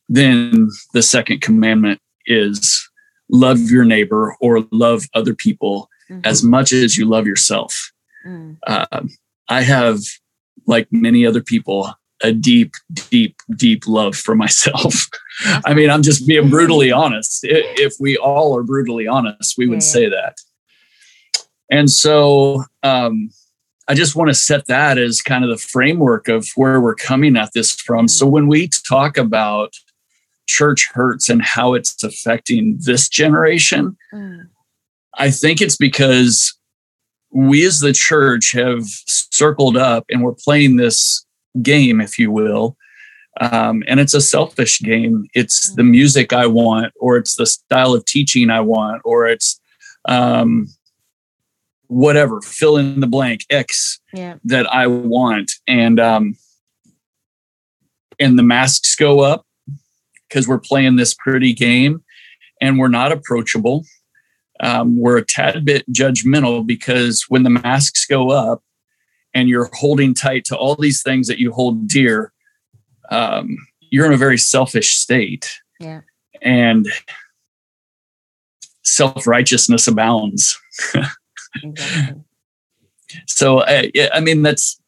then 0.08 0.68
the 0.92 1.02
second 1.02 1.40
commandment 1.40 2.00
is 2.26 2.88
love 3.30 3.58
your 3.70 3.84
neighbor 3.84 4.36
or 4.40 4.66
love 4.70 5.04
other 5.14 5.34
people 5.34 5.88
mhm, 6.10 6.20
as 6.26 6.42
much 6.42 6.72
as 6.72 6.96
you 6.98 7.04
love 7.06 7.26
yourself. 7.26 7.92
mm, 8.26 8.56
Um, 8.66 9.08
I 9.48 9.62
have, 9.62 10.00
like 10.66 10.88
many 10.90 11.26
other 11.26 11.42
people, 11.42 11.92
a 12.22 12.32
deep, 12.32 12.72
deep, 13.10 13.36
deep 13.56 13.86
love 13.86 14.16
for 14.16 14.34
myself. 14.34 15.08
I 15.64 15.74
mean, 15.74 15.90
I'm 15.90 16.02
just 16.02 16.26
being 16.26 16.48
brutally 16.48 16.90
honest. 16.90 17.40
If 17.42 17.94
we 18.00 18.16
all 18.16 18.56
are 18.56 18.62
brutally 18.62 19.06
honest, 19.06 19.56
we 19.58 19.66
would 19.66 19.82
Yeah. 19.82 19.92
say 19.92 20.08
that. 20.08 20.36
And 21.70 21.90
so 21.90 22.64
um, 22.82 23.30
I 23.88 23.94
just 23.94 24.16
want 24.16 24.28
to 24.28 24.34
set 24.34 24.66
that 24.66 24.96
as 24.96 25.20
kind 25.20 25.44
of 25.44 25.50
the 25.50 25.58
framework 25.58 26.28
of 26.28 26.48
where 26.56 26.80
we're 26.80 26.94
coming 26.94 27.36
at 27.36 27.52
this 27.52 27.72
from. 27.74 28.08
So 28.08 28.26
when 28.26 28.46
we 28.46 28.68
talk 28.88 29.18
about 29.18 29.74
church 30.46 30.88
hurts 30.92 31.28
and 31.28 31.42
how 31.42 31.74
it's 31.74 32.02
affecting 32.02 32.78
this 32.80 33.08
generation, 33.08 33.96
mm, 34.12 34.42
I 35.16 35.30
think 35.30 35.60
it's 35.60 35.76
because 35.76 36.56
we 37.30 37.64
as 37.66 37.80
the 37.80 37.92
church 37.92 38.52
have 38.52 38.84
circled 38.86 39.76
up 39.76 40.04
and 40.08 40.22
we're 40.22 40.34
playing 40.34 40.76
this 40.76 41.24
game, 41.62 42.00
if 42.00 42.18
you 42.18 42.30
will. 42.30 42.76
Um, 43.40 43.82
and 43.88 43.98
it's 43.98 44.14
a 44.14 44.20
selfish 44.20 44.80
game. 44.80 45.26
It's 45.34 45.74
the 45.74 45.82
music 45.82 46.32
I 46.32 46.46
want, 46.46 46.92
or 47.00 47.16
it's 47.16 47.34
the 47.34 47.46
style 47.46 47.92
of 47.92 48.04
teaching 48.04 48.48
I 48.50 48.60
want, 48.60 49.02
or 49.04 49.26
it's 49.26 49.60
um, 50.04 50.68
whatever, 51.88 52.40
fill 52.40 52.76
in 52.76 53.00
the 53.00 53.08
blank 53.08 53.40
X 53.50 54.00
Yeah. 54.12 54.36
that 54.44 54.72
I 54.72 54.86
want. 54.86 55.50
And 55.66 55.98
um, 55.98 56.36
and 58.20 58.38
the 58.38 58.44
masks 58.44 58.94
go 58.94 59.20
up 59.20 59.44
because 60.34 60.48
we're 60.48 60.58
playing 60.58 60.96
this 60.96 61.14
pretty 61.14 61.52
game 61.52 62.02
and 62.60 62.76
we're 62.76 62.88
not 62.88 63.12
approachable. 63.12 63.84
Um, 64.58 65.00
we're 65.00 65.18
a 65.18 65.24
tad 65.24 65.64
bit 65.64 65.84
judgmental 65.92 66.66
because 66.66 67.26
when 67.28 67.44
the 67.44 67.50
masks 67.50 68.04
go 68.04 68.30
up 68.30 68.62
and 69.32 69.48
you're 69.48 69.70
holding 69.72 70.12
tight 70.12 70.44
to 70.46 70.56
all 70.56 70.74
these 70.74 71.02
things 71.02 71.28
that 71.28 71.38
you 71.38 71.52
hold 71.52 71.86
dear, 71.86 72.32
um, 73.10 73.56
you're 73.90 74.06
in 74.06 74.12
a 74.12 74.16
very 74.16 74.38
selfish 74.38 74.96
state. 74.96 75.60
Yeah. 75.78 76.00
And 76.42 76.88
self 78.82 79.26
righteousness 79.26 79.86
abounds. 79.86 80.58
Exactly. 81.62 82.20
So, 83.28 83.60
uh, 83.60 83.84
yeah, 83.94 84.08
I 84.12 84.18
mean, 84.18 84.42
that's 84.42 84.80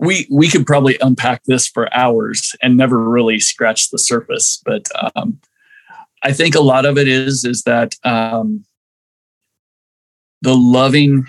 we 0.00 0.26
we 0.30 0.48
could 0.48 0.66
probably 0.66 0.98
unpack 1.00 1.44
this 1.44 1.68
for 1.68 1.94
hours 1.94 2.56
and 2.62 2.76
never 2.76 2.98
really 2.98 3.38
scratch 3.38 3.90
the 3.90 3.98
surface. 3.98 4.60
But 4.64 4.88
um, 5.14 5.38
I 6.22 6.32
think 6.32 6.54
a 6.54 6.60
lot 6.60 6.86
of 6.86 6.98
it 6.98 7.06
is 7.06 7.44
is 7.44 7.62
that 7.62 7.94
um, 8.02 8.64
the 10.42 10.56
loving 10.56 11.26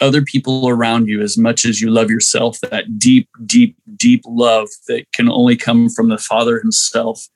other 0.00 0.22
people 0.22 0.68
around 0.68 1.08
you 1.08 1.22
as 1.22 1.38
much 1.38 1.64
as 1.64 1.80
you 1.80 1.90
love 1.90 2.10
yourself, 2.10 2.58
that 2.60 2.98
deep, 2.98 3.28
deep, 3.46 3.76
deep 3.96 4.22
love 4.26 4.68
that 4.88 5.04
can 5.12 5.30
only 5.30 5.56
come 5.56 5.88
from 5.88 6.08
the 6.08 6.18
Father 6.18 6.60
Himself, 6.60 7.28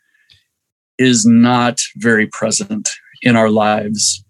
is 0.99 1.25
not 1.25 1.81
very 1.97 2.27
present 2.27 2.91
in 3.23 3.37
our 3.37 3.51
lives, 3.51 4.25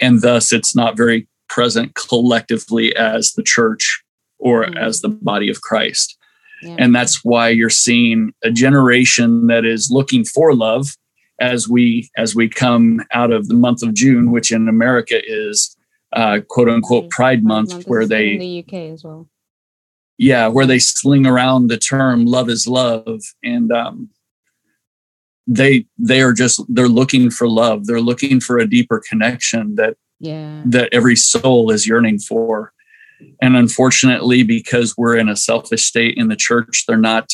and 0.00 0.22
thus 0.22 0.52
it's 0.52 0.74
not 0.74 0.96
very 0.96 1.28
present 1.48 1.94
collectively 1.94 2.96
as 2.96 3.34
the 3.34 3.42
church 3.42 4.03
or 4.44 4.66
Mm. 4.66 4.76
as 4.76 5.00
the 5.00 5.08
body 5.08 5.48
of 5.50 5.60
Christ. 5.62 6.16
Yeah. 6.62 6.76
And 6.78 6.94
that's 6.94 7.24
why 7.24 7.48
you're 7.48 7.70
seeing 7.86 8.32
a 8.44 8.50
generation 8.50 9.48
that 9.48 9.64
is 9.64 9.90
looking 9.90 10.24
for 10.24 10.54
love 10.54 10.86
as 11.40 11.68
we 11.68 12.08
as 12.16 12.34
we 12.36 12.48
come 12.48 13.00
out 13.12 13.32
of 13.32 13.48
the 13.48 13.54
month 13.54 13.82
of 13.82 13.92
June, 13.94 14.30
which 14.30 14.52
in 14.52 14.68
America 14.68 15.20
is 15.26 15.76
uh, 16.12 16.38
quote 16.48 16.68
unquote 16.68 17.10
Pride 17.10 17.42
Month, 17.42 17.72
Month 17.72 17.86
where 17.88 18.02
is 18.02 18.10
in 18.10 18.16
they 18.16 18.38
the 18.38 18.58
UK 18.64 18.74
as 18.92 19.02
well. 19.02 19.28
yeah, 20.16 20.46
where 20.46 20.66
they 20.66 20.78
sling 20.78 21.26
around 21.26 21.66
the 21.68 21.76
term 21.78 22.24
"love 22.24 22.48
is 22.48 22.66
love," 22.68 23.20
and 23.42 23.72
um, 23.72 24.10
they 25.46 25.86
they 25.98 26.22
are 26.22 26.32
just 26.32 26.62
they're 26.68 26.88
looking 26.88 27.30
for 27.30 27.48
love. 27.48 27.86
They're 27.86 28.00
looking 28.00 28.40
for 28.40 28.58
a 28.58 28.66
deeper 28.66 29.02
connection 29.10 29.74
that 29.74 29.96
Yeah. 30.20 30.62
that 30.66 30.88
every 30.92 31.16
soul 31.16 31.70
is 31.70 31.86
yearning 31.86 32.20
for. 32.20 32.72
And 33.40 33.56
unfortunately, 33.56 34.42
because 34.42 34.94
we're 34.96 35.16
in 35.16 35.28
a 35.28 35.36
selfish 35.36 35.84
state 35.84 36.16
in 36.16 36.28
the 36.28 36.36
church, 36.36 36.84
they're 36.86 36.96
not 36.96 37.30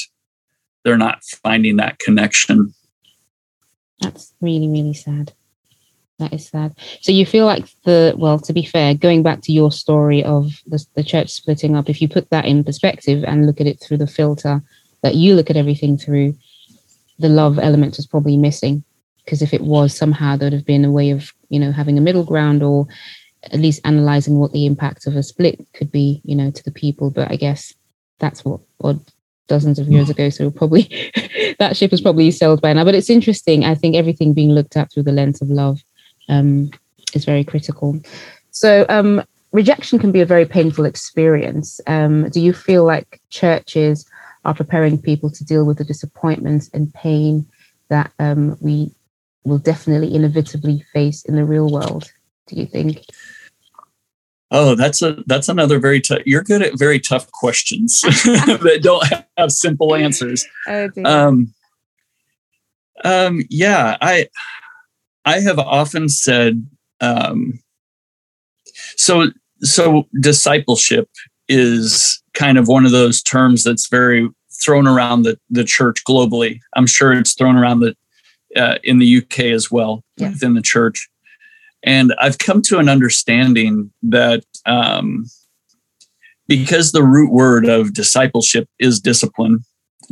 they're 0.84 0.96
not 0.96 1.22
finding 1.42 1.76
that 1.76 1.98
connection. 1.98 2.72
That's 4.00 4.32
really, 4.40 4.68
really 4.68 4.94
sad. 4.94 5.32
That 6.18 6.32
is 6.34 6.48
sad. 6.48 6.74
So 7.00 7.12
you 7.12 7.24
feel 7.24 7.46
like 7.46 7.66
the 7.84 8.14
well, 8.16 8.38
to 8.40 8.52
be 8.52 8.64
fair, 8.64 8.94
going 8.94 9.22
back 9.22 9.40
to 9.42 9.52
your 9.52 9.72
story 9.72 10.22
of 10.22 10.60
the, 10.66 10.84
the 10.94 11.02
church 11.02 11.30
splitting 11.30 11.76
up, 11.76 11.88
if 11.88 12.02
you 12.02 12.08
put 12.08 12.28
that 12.30 12.44
in 12.44 12.62
perspective 12.62 13.24
and 13.24 13.46
look 13.46 13.60
at 13.60 13.66
it 13.66 13.80
through 13.80 13.98
the 13.98 14.06
filter 14.06 14.62
that 15.02 15.14
you 15.14 15.34
look 15.34 15.48
at 15.48 15.56
everything 15.56 15.96
through, 15.96 16.34
the 17.18 17.28
love 17.28 17.58
element 17.58 17.96
was 17.96 18.06
probably 18.06 18.36
missing. 18.36 18.84
Because 19.24 19.42
if 19.42 19.54
it 19.54 19.62
was 19.62 19.96
somehow 19.96 20.36
there'd 20.36 20.52
have 20.52 20.66
been 20.66 20.84
a 20.84 20.90
way 20.90 21.10
of, 21.10 21.32
you 21.48 21.58
know, 21.58 21.72
having 21.72 21.96
a 21.96 22.02
middle 22.02 22.24
ground 22.24 22.62
or 22.62 22.86
at 23.44 23.60
least 23.60 23.80
analyzing 23.84 24.38
what 24.38 24.52
the 24.52 24.66
impact 24.66 25.06
of 25.06 25.16
a 25.16 25.22
split 25.22 25.66
could 25.72 25.90
be, 25.90 26.20
you 26.24 26.36
know, 26.36 26.50
to 26.50 26.64
the 26.64 26.70
people. 26.70 27.10
But 27.10 27.30
I 27.30 27.36
guess 27.36 27.74
that's 28.18 28.44
what 28.44 28.60
what 28.78 28.96
dozens 29.48 29.78
of 29.78 29.88
years 29.88 30.08
ago. 30.08 30.30
So 30.30 30.50
probably 30.50 31.12
that 31.58 31.76
ship 31.76 31.92
is 31.92 32.00
probably 32.00 32.30
sailed 32.30 32.62
by 32.62 32.72
now. 32.72 32.84
But 32.84 32.94
it's 32.94 33.10
interesting. 33.10 33.64
I 33.64 33.74
think 33.74 33.96
everything 33.96 34.32
being 34.32 34.50
looked 34.50 34.76
at 34.76 34.92
through 34.92 35.02
the 35.02 35.12
lens 35.12 35.42
of 35.42 35.48
love 35.48 35.80
um, 36.28 36.70
is 37.14 37.24
very 37.24 37.44
critical. 37.44 38.00
So 38.52 38.86
um, 38.88 39.22
rejection 39.52 39.98
can 39.98 40.12
be 40.12 40.20
a 40.20 40.26
very 40.26 40.46
painful 40.46 40.84
experience. 40.84 41.80
Um, 41.86 42.28
do 42.30 42.40
you 42.40 42.52
feel 42.52 42.84
like 42.84 43.20
churches 43.30 44.08
are 44.44 44.54
preparing 44.54 45.00
people 45.00 45.30
to 45.30 45.44
deal 45.44 45.66
with 45.66 45.78
the 45.78 45.84
disappointments 45.84 46.70
and 46.72 46.94
pain 46.94 47.46
that 47.88 48.12
um, 48.18 48.56
we 48.60 48.92
will 49.44 49.58
definitely 49.58 50.14
inevitably 50.14 50.84
face 50.92 51.24
in 51.24 51.36
the 51.36 51.44
real 51.44 51.70
world? 51.70 52.10
Do 52.46 52.56
you 52.56 52.66
think? 52.66 53.04
Oh, 54.50 54.74
that's 54.74 55.00
a 55.02 55.22
that's 55.26 55.48
another 55.48 55.78
very 55.78 56.00
tough. 56.00 56.22
You're 56.26 56.42
good 56.42 56.62
at 56.62 56.78
very 56.78 56.98
tough 56.98 57.30
questions 57.30 58.00
that 58.02 58.80
don't 58.82 59.06
have 59.36 59.52
simple 59.52 59.94
answers. 59.94 60.44
Oh. 60.66 60.88
Um, 61.04 61.54
um, 63.04 63.42
yeah, 63.48 63.96
I 64.00 64.28
I 65.24 65.40
have 65.40 65.58
often 65.58 66.08
said 66.08 66.66
um, 67.00 67.60
so. 68.96 69.26
So 69.62 70.08
discipleship 70.18 71.10
is 71.46 72.22
kind 72.32 72.56
of 72.56 72.66
one 72.66 72.86
of 72.86 72.92
those 72.92 73.22
terms 73.22 73.62
that's 73.62 73.88
very 73.88 74.26
thrown 74.64 74.86
around 74.86 75.24
the 75.24 75.38
the 75.50 75.64
church 75.64 76.02
globally. 76.08 76.60
I'm 76.76 76.86
sure 76.86 77.12
it's 77.12 77.34
thrown 77.34 77.56
around 77.56 77.80
the 77.80 77.94
uh, 78.56 78.76
in 78.84 79.00
the 79.00 79.18
UK 79.18 79.40
as 79.54 79.70
well 79.70 80.02
Yeah. 80.16 80.30
within 80.30 80.54
the 80.54 80.62
church. 80.62 81.09
And 81.82 82.14
I've 82.18 82.38
come 82.38 82.62
to 82.62 82.78
an 82.78 82.88
understanding 82.88 83.90
that 84.02 84.44
um, 84.66 85.26
because 86.46 86.92
the 86.92 87.02
root 87.02 87.32
word 87.32 87.66
of 87.66 87.94
discipleship 87.94 88.68
is 88.78 89.00
discipline, 89.00 89.60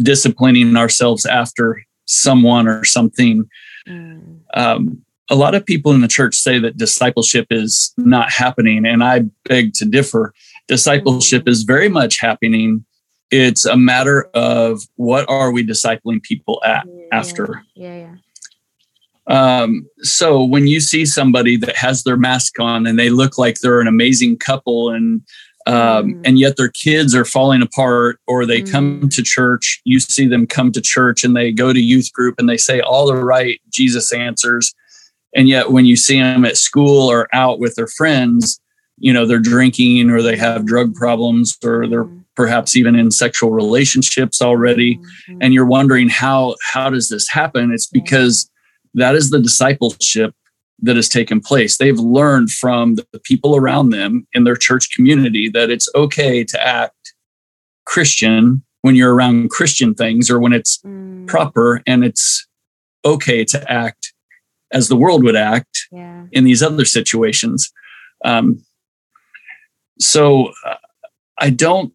disciplining 0.01 0.77
ourselves 0.77 1.27
after 1.27 1.83
someone 2.07 2.69
or 2.69 2.85
something. 2.85 3.49
Mm, 3.87 4.41
Um, 4.55 5.03
a 5.31 5.35
lot 5.35 5.55
of 5.55 5.67
people 5.67 5.93
in 5.93 6.01
the 6.01 6.09
church 6.09 6.35
say 6.35 6.59
that 6.59 6.79
discipleship 6.79 7.47
is 7.51 7.93
not 7.99 8.31
happening, 8.31 8.87
and 8.87 9.05
I 9.05 9.25
beg 9.45 9.75
to 9.75 9.85
differ. 9.85 10.33
Discipleship 10.69 11.45
Mm. 11.45 11.49
is 11.51 11.65
very 11.65 11.91
much 11.91 12.19
happening. 12.19 12.85
It's 13.31 13.67
a 13.67 13.77
matter 13.77 14.31
of 14.33 14.81
what 14.97 15.29
are 15.29 15.53
we 15.53 15.67
discipling 15.67 16.23
people 16.23 16.63
at 16.65 16.87
after. 17.13 17.63
Yeah, 17.75 17.97
yeah. 17.97 18.15
Um, 19.29 19.87
so 20.01 20.43
when 20.43 20.67
you 20.67 20.81
see 20.81 21.05
somebody 21.05 21.57
that 21.59 21.77
has 21.77 22.03
their 22.03 22.17
mask 22.17 22.59
on 22.59 22.87
and 22.87 22.99
they 22.99 23.11
look 23.11 23.37
like 23.39 23.57
they're 23.61 23.81
an 23.81 23.87
amazing 23.87 24.39
couple 24.39 24.91
and 24.91 25.23
um, 25.67 25.75
Mm. 26.15 26.21
and 26.25 26.39
yet 26.39 26.57
their 26.57 26.71
kids 26.71 27.15
are 27.15 27.27
falling 27.27 27.61
apart 27.61 28.19
or 28.27 28.47
they 28.47 28.63
come 28.63 29.03
Mm. 29.03 29.11
to 29.15 29.23
church, 29.23 29.83
you 29.85 30.01
see 30.01 30.27
them 30.27 30.47
come 30.47 30.73
to 30.73 30.81
church 30.81 31.25
and 31.25 31.37
they 31.37 31.53
go 31.53 31.75
to 31.75 31.81
youth 31.81 32.11
group 32.15 32.37
and 32.39 32.49
they 32.49 32.57
say 32.57 32.81
all 32.81 33.07
the 33.07 33.15
right 33.17 33.61
Jesus 33.71 34.11
answers. 34.13 34.75
And 35.37 35.47
yet 35.47 35.71
when 35.71 35.85
you 35.85 35.95
see 35.95 36.19
them 36.19 36.47
at 36.47 36.57
school 36.57 37.11
or 37.11 37.29
out 37.35 37.61
with 37.61 37.75
their 37.75 37.87
friends, 37.87 38.59
you 38.97 39.13
know, 39.13 39.27
they're 39.27 39.39
drinking 39.39 40.09
or 40.09 40.23
they 40.23 40.37
have 40.39 40.65
drug 40.65 40.95
problems 40.95 41.57
or 41.63 41.87
they're 41.87 42.05
Mm, 42.05 42.25
perhaps 42.35 42.77
even 42.77 42.95
in 42.95 43.11
sexual 43.11 43.51
relationships 43.51 44.41
already 44.41 44.97
mm, 44.97 45.03
mm. 45.29 45.39
and 45.43 45.53
you're 45.53 45.67
wondering 45.67 46.09
how 46.09 46.55
how 46.73 46.89
does 46.89 47.09
this 47.11 47.29
happen 47.29 47.73
it's 47.73 47.89
Yeah. 47.93 48.01
because 48.01 48.49
that 48.95 49.15
is 49.15 49.31
the 49.31 49.41
discipleship 49.41 50.35
that 50.81 50.97
has 50.97 51.09
taken 51.09 51.41
place 51.41 51.77
they've 51.79 51.99
learned 51.99 52.51
from 52.51 52.95
the 52.95 53.07
people 53.25 53.57
around 53.57 53.91
them 53.91 54.27
in 54.33 54.45
their 54.45 54.57
church 54.57 54.91
community 54.95 55.49
that 55.49 55.71
it's 55.71 55.89
okay 55.95 56.45
to 56.45 56.67
act 56.67 57.15
christian 57.85 58.63
when 58.83 58.95
you're 58.95 59.15
around 59.15 59.51
christian 59.51 59.95
things 59.95 60.31
or 60.31 60.39
when 60.39 60.53
it's 60.53 60.79
Mm, 60.85 61.27
proper 61.27 61.83
and 61.87 62.05
it's 62.05 62.47
okay 63.05 63.45
to 63.45 63.71
act 63.71 64.13
as 64.73 64.89
the 64.89 64.97
world 64.97 65.25
would 65.25 65.37
act 65.37 65.89
Yeah. 65.91 66.25
in 66.33 66.45
these 66.45 66.63
other 66.63 66.85
situations. 66.85 67.71
Um, 68.25 68.65
so 69.99 70.53
uh, 70.67 70.77
I 71.41 71.51
don't 71.51 71.93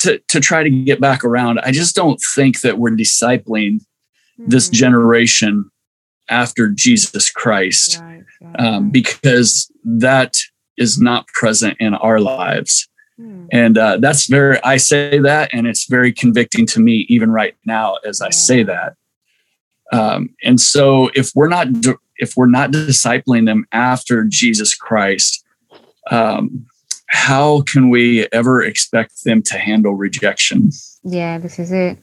to 0.00 0.18
to 0.28 0.40
try 0.40 0.62
to 0.62 0.70
get 0.70 1.00
back 1.00 1.24
around. 1.24 1.60
I 1.60 1.70
just 1.70 1.94
don't 1.94 2.20
think 2.34 2.60
that 2.62 2.78
we're 2.78 2.90
discipling 2.96 3.80
this 4.38 4.68
Mm, 4.68 4.72
generation 4.72 5.70
after 6.28 6.68
Jesus 6.68 7.30
Christ 7.30 8.00
right, 8.00 8.24
right, 8.40 8.60
um, 8.60 8.84
right. 8.84 8.92
because 8.92 9.70
that 9.84 10.36
is 10.76 10.98
not 10.98 11.26
present 11.28 11.76
in 11.80 11.94
our 11.94 12.20
lives. 12.20 12.88
Mm, 13.20 13.48
And 13.52 13.78
uh, 13.78 13.98
that's 13.98 14.26
very, 14.26 14.58
I 14.64 14.78
say 14.78 15.18
that, 15.18 15.50
and 15.52 15.66
it's 15.66 15.86
very 15.86 16.12
convicting 16.12 16.66
to 16.66 16.80
me 16.80 17.06
even 17.08 17.30
right 17.30 17.54
now 17.66 17.96
as 18.06 18.20
I 18.20 18.30
say 18.30 18.62
that. 18.62 18.94
Um, 19.92 20.30
and 20.42 20.58
so, 20.58 21.10
if 21.14 21.32
we're 21.34 21.48
not 21.48 21.68
if 22.16 22.34
we're 22.36 22.46
not 22.46 22.70
discipling 22.70 23.44
them 23.46 23.66
after 23.72 24.24
Jesus 24.24 24.74
Christ, 24.74 25.44
um, 26.10 26.66
how 27.08 27.62
can 27.62 27.90
we 27.90 28.26
ever 28.32 28.62
expect 28.62 29.24
them 29.24 29.42
to 29.42 29.58
handle 29.58 29.94
rejection? 29.94 30.70
Yeah, 31.04 31.38
this 31.38 31.58
is 31.58 31.72
it. 31.72 31.98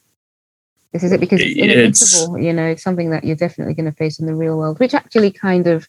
This 0.92 1.04
is 1.04 1.12
it 1.12 1.20
because 1.20 1.40
it's 1.42 1.58
inevitable. 1.58 2.36
It's, 2.36 2.44
you 2.44 2.54
know, 2.54 2.66
it's 2.66 2.84
something 2.84 3.12
that 3.12 3.24
you're 3.24 3.36
definitely 3.36 3.76
going 3.76 3.92
to 3.92 3.96
face 3.96 4.20
in 4.20 4.26
the 4.26 4.36
real 4.36 4.58
world, 4.58 4.80
which 4.80 4.94
actually 4.94 5.32
kind 5.32 5.68
of, 5.68 5.88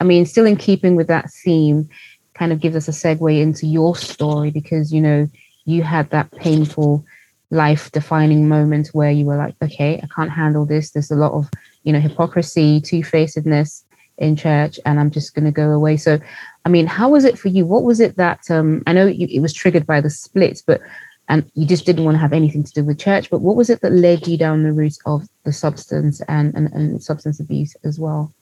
I 0.00 0.04
mean, 0.04 0.26
still 0.26 0.46
in 0.46 0.56
keeping 0.56 0.94
with 0.94 1.06
that 1.06 1.30
theme, 1.30 1.88
kind 2.34 2.52
of 2.52 2.60
gives 2.60 2.76
us 2.76 2.88
a 2.88 2.90
segue 2.90 3.40
into 3.40 3.66
your 3.66 3.96
story 3.96 4.50
because, 4.50 4.92
you 4.92 5.00
know, 5.00 5.28
you 5.64 5.82
had 5.82 6.10
that 6.10 6.30
painful 6.32 7.04
life 7.50 7.92
defining 7.92 8.48
moment 8.48 8.88
where 8.88 9.10
you 9.10 9.24
were 9.24 9.36
like, 9.36 9.54
okay, 9.62 10.00
I 10.02 10.06
can't 10.14 10.30
handle 10.30 10.66
this. 10.66 10.90
There's 10.90 11.10
a 11.10 11.16
lot 11.16 11.32
of, 11.32 11.48
you 11.84 11.92
know, 11.92 12.00
hypocrisy, 12.00 12.80
two 12.80 13.04
facedness 13.04 13.84
in 14.18 14.36
church, 14.36 14.78
and 14.84 14.98
I'm 14.98 15.10
just 15.10 15.34
going 15.34 15.44
to 15.44 15.50
go 15.50 15.70
away. 15.70 15.96
So, 15.96 16.18
I 16.64 16.68
mean, 16.68 16.86
how 16.86 17.10
was 17.10 17.24
it 17.24 17.38
for 17.38 17.48
you? 17.48 17.66
What 17.66 17.84
was 17.84 18.00
it 18.00 18.16
that, 18.16 18.50
um, 18.50 18.82
I 18.86 18.92
know 18.92 19.06
you, 19.06 19.26
it 19.30 19.40
was 19.40 19.52
triggered 19.52 19.86
by 19.86 20.00
the 20.00 20.10
splits, 20.10 20.62
but 20.62 20.80
and 21.28 21.50
you 21.54 21.66
just 21.66 21.86
didn't 21.86 22.04
want 22.04 22.16
to 22.16 22.20
have 22.20 22.32
anything 22.32 22.64
to 22.64 22.72
do 22.72 22.84
with 22.84 22.98
church. 22.98 23.30
But 23.30 23.40
what 23.40 23.56
was 23.56 23.70
it 23.70 23.80
that 23.80 23.92
led 23.92 24.26
you 24.26 24.36
down 24.36 24.62
the 24.62 24.72
route 24.72 24.98
of 25.06 25.28
the 25.44 25.52
substance 25.52 26.20
and, 26.28 26.54
and, 26.54 26.72
and 26.72 27.02
substance 27.02 27.40
abuse 27.40 27.76
as 27.84 27.98
well? 27.98 28.32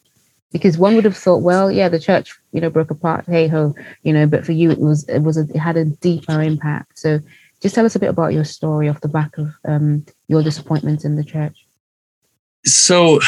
Because 0.52 0.78
one 0.78 0.96
would 0.96 1.04
have 1.04 1.16
thought, 1.16 1.42
well, 1.42 1.70
yeah, 1.70 1.88
the 1.88 2.00
church, 2.00 2.36
you 2.52 2.60
know, 2.60 2.70
broke 2.70 2.90
apart, 2.90 3.24
hey 3.26 3.46
ho, 3.46 3.74
you 4.02 4.12
know, 4.12 4.26
but 4.26 4.44
for 4.44 4.52
you, 4.52 4.70
it 4.70 4.80
was 4.80 5.08
it 5.08 5.20
was 5.20 5.36
a, 5.36 5.42
it 5.42 5.56
had 5.56 5.76
a 5.76 5.84
deeper 5.84 6.42
impact. 6.42 6.98
So, 6.98 7.20
just 7.62 7.76
tell 7.76 7.86
us 7.86 7.94
a 7.94 8.00
bit 8.00 8.08
about 8.08 8.32
your 8.32 8.44
story 8.44 8.88
off 8.88 9.00
the 9.00 9.08
back 9.08 9.38
of 9.38 9.52
um, 9.64 10.04
your 10.26 10.42
disappointment 10.42 11.04
in 11.04 11.14
the 11.14 11.22
church. 11.22 11.66
So, 12.64 13.20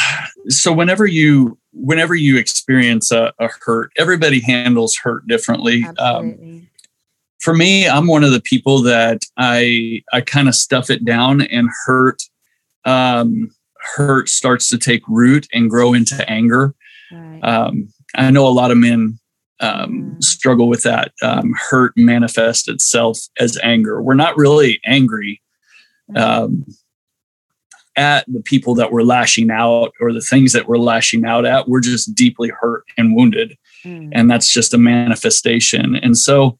so 0.49 0.73
whenever 0.73 1.05
you 1.05 1.57
whenever 1.71 2.13
you 2.13 2.37
experience 2.37 3.11
a, 3.11 3.33
a 3.39 3.47
hurt, 3.65 3.91
everybody 3.97 4.41
handles 4.41 4.97
hurt 4.97 5.25
differently. 5.27 5.85
Um, 5.97 6.27
Absolutely. 6.27 6.45
Um, 6.45 6.69
for 7.43 7.53
me, 7.53 7.85
I'm 7.89 8.07
one 8.07 8.23
of 8.23 8.31
the 8.31 8.41
people 8.41 8.81
that 8.83 9.25
I 9.37 10.01
I 10.13 10.21
kind 10.21 10.47
of 10.47 10.55
stuff 10.55 10.89
it 10.89 11.03
down 11.03 11.41
and 11.41 11.69
hurt 11.85 12.23
um, 12.85 13.51
hurt 13.95 14.29
starts 14.29 14.69
to 14.69 14.77
take 14.77 15.05
root 15.09 15.45
and 15.53 15.69
grow 15.69 15.93
into 15.93 16.27
anger. 16.29 16.73
Right. 17.11 17.41
Um, 17.41 17.89
I 18.15 18.31
know 18.31 18.47
a 18.47 18.49
lot 18.49 18.71
of 18.71 18.77
men 18.77 19.19
um, 19.59 20.15
mm. 20.15 20.23
struggle 20.23 20.69
with 20.69 20.83
that. 20.83 21.11
Um, 21.21 21.53
hurt 21.53 21.91
manifests 21.97 22.69
itself 22.69 23.19
as 23.37 23.59
anger. 23.61 24.01
We're 24.01 24.13
not 24.13 24.37
really 24.37 24.79
angry 24.85 25.41
um, 26.15 26.65
at 27.97 28.25
the 28.31 28.41
people 28.41 28.73
that 28.75 28.93
we're 28.93 29.03
lashing 29.03 29.51
out 29.51 29.91
or 29.99 30.13
the 30.13 30.21
things 30.21 30.53
that 30.53 30.69
we're 30.69 30.77
lashing 30.77 31.25
out 31.25 31.45
at. 31.45 31.67
We're 31.67 31.81
just 31.81 32.15
deeply 32.15 32.53
hurt 32.57 32.85
and 32.97 33.17
wounded. 33.17 33.57
Mm. 33.83 34.11
And 34.13 34.31
that's 34.31 34.49
just 34.49 34.73
a 34.73 34.77
manifestation. 34.77 35.97
And 35.97 36.17
so 36.17 36.55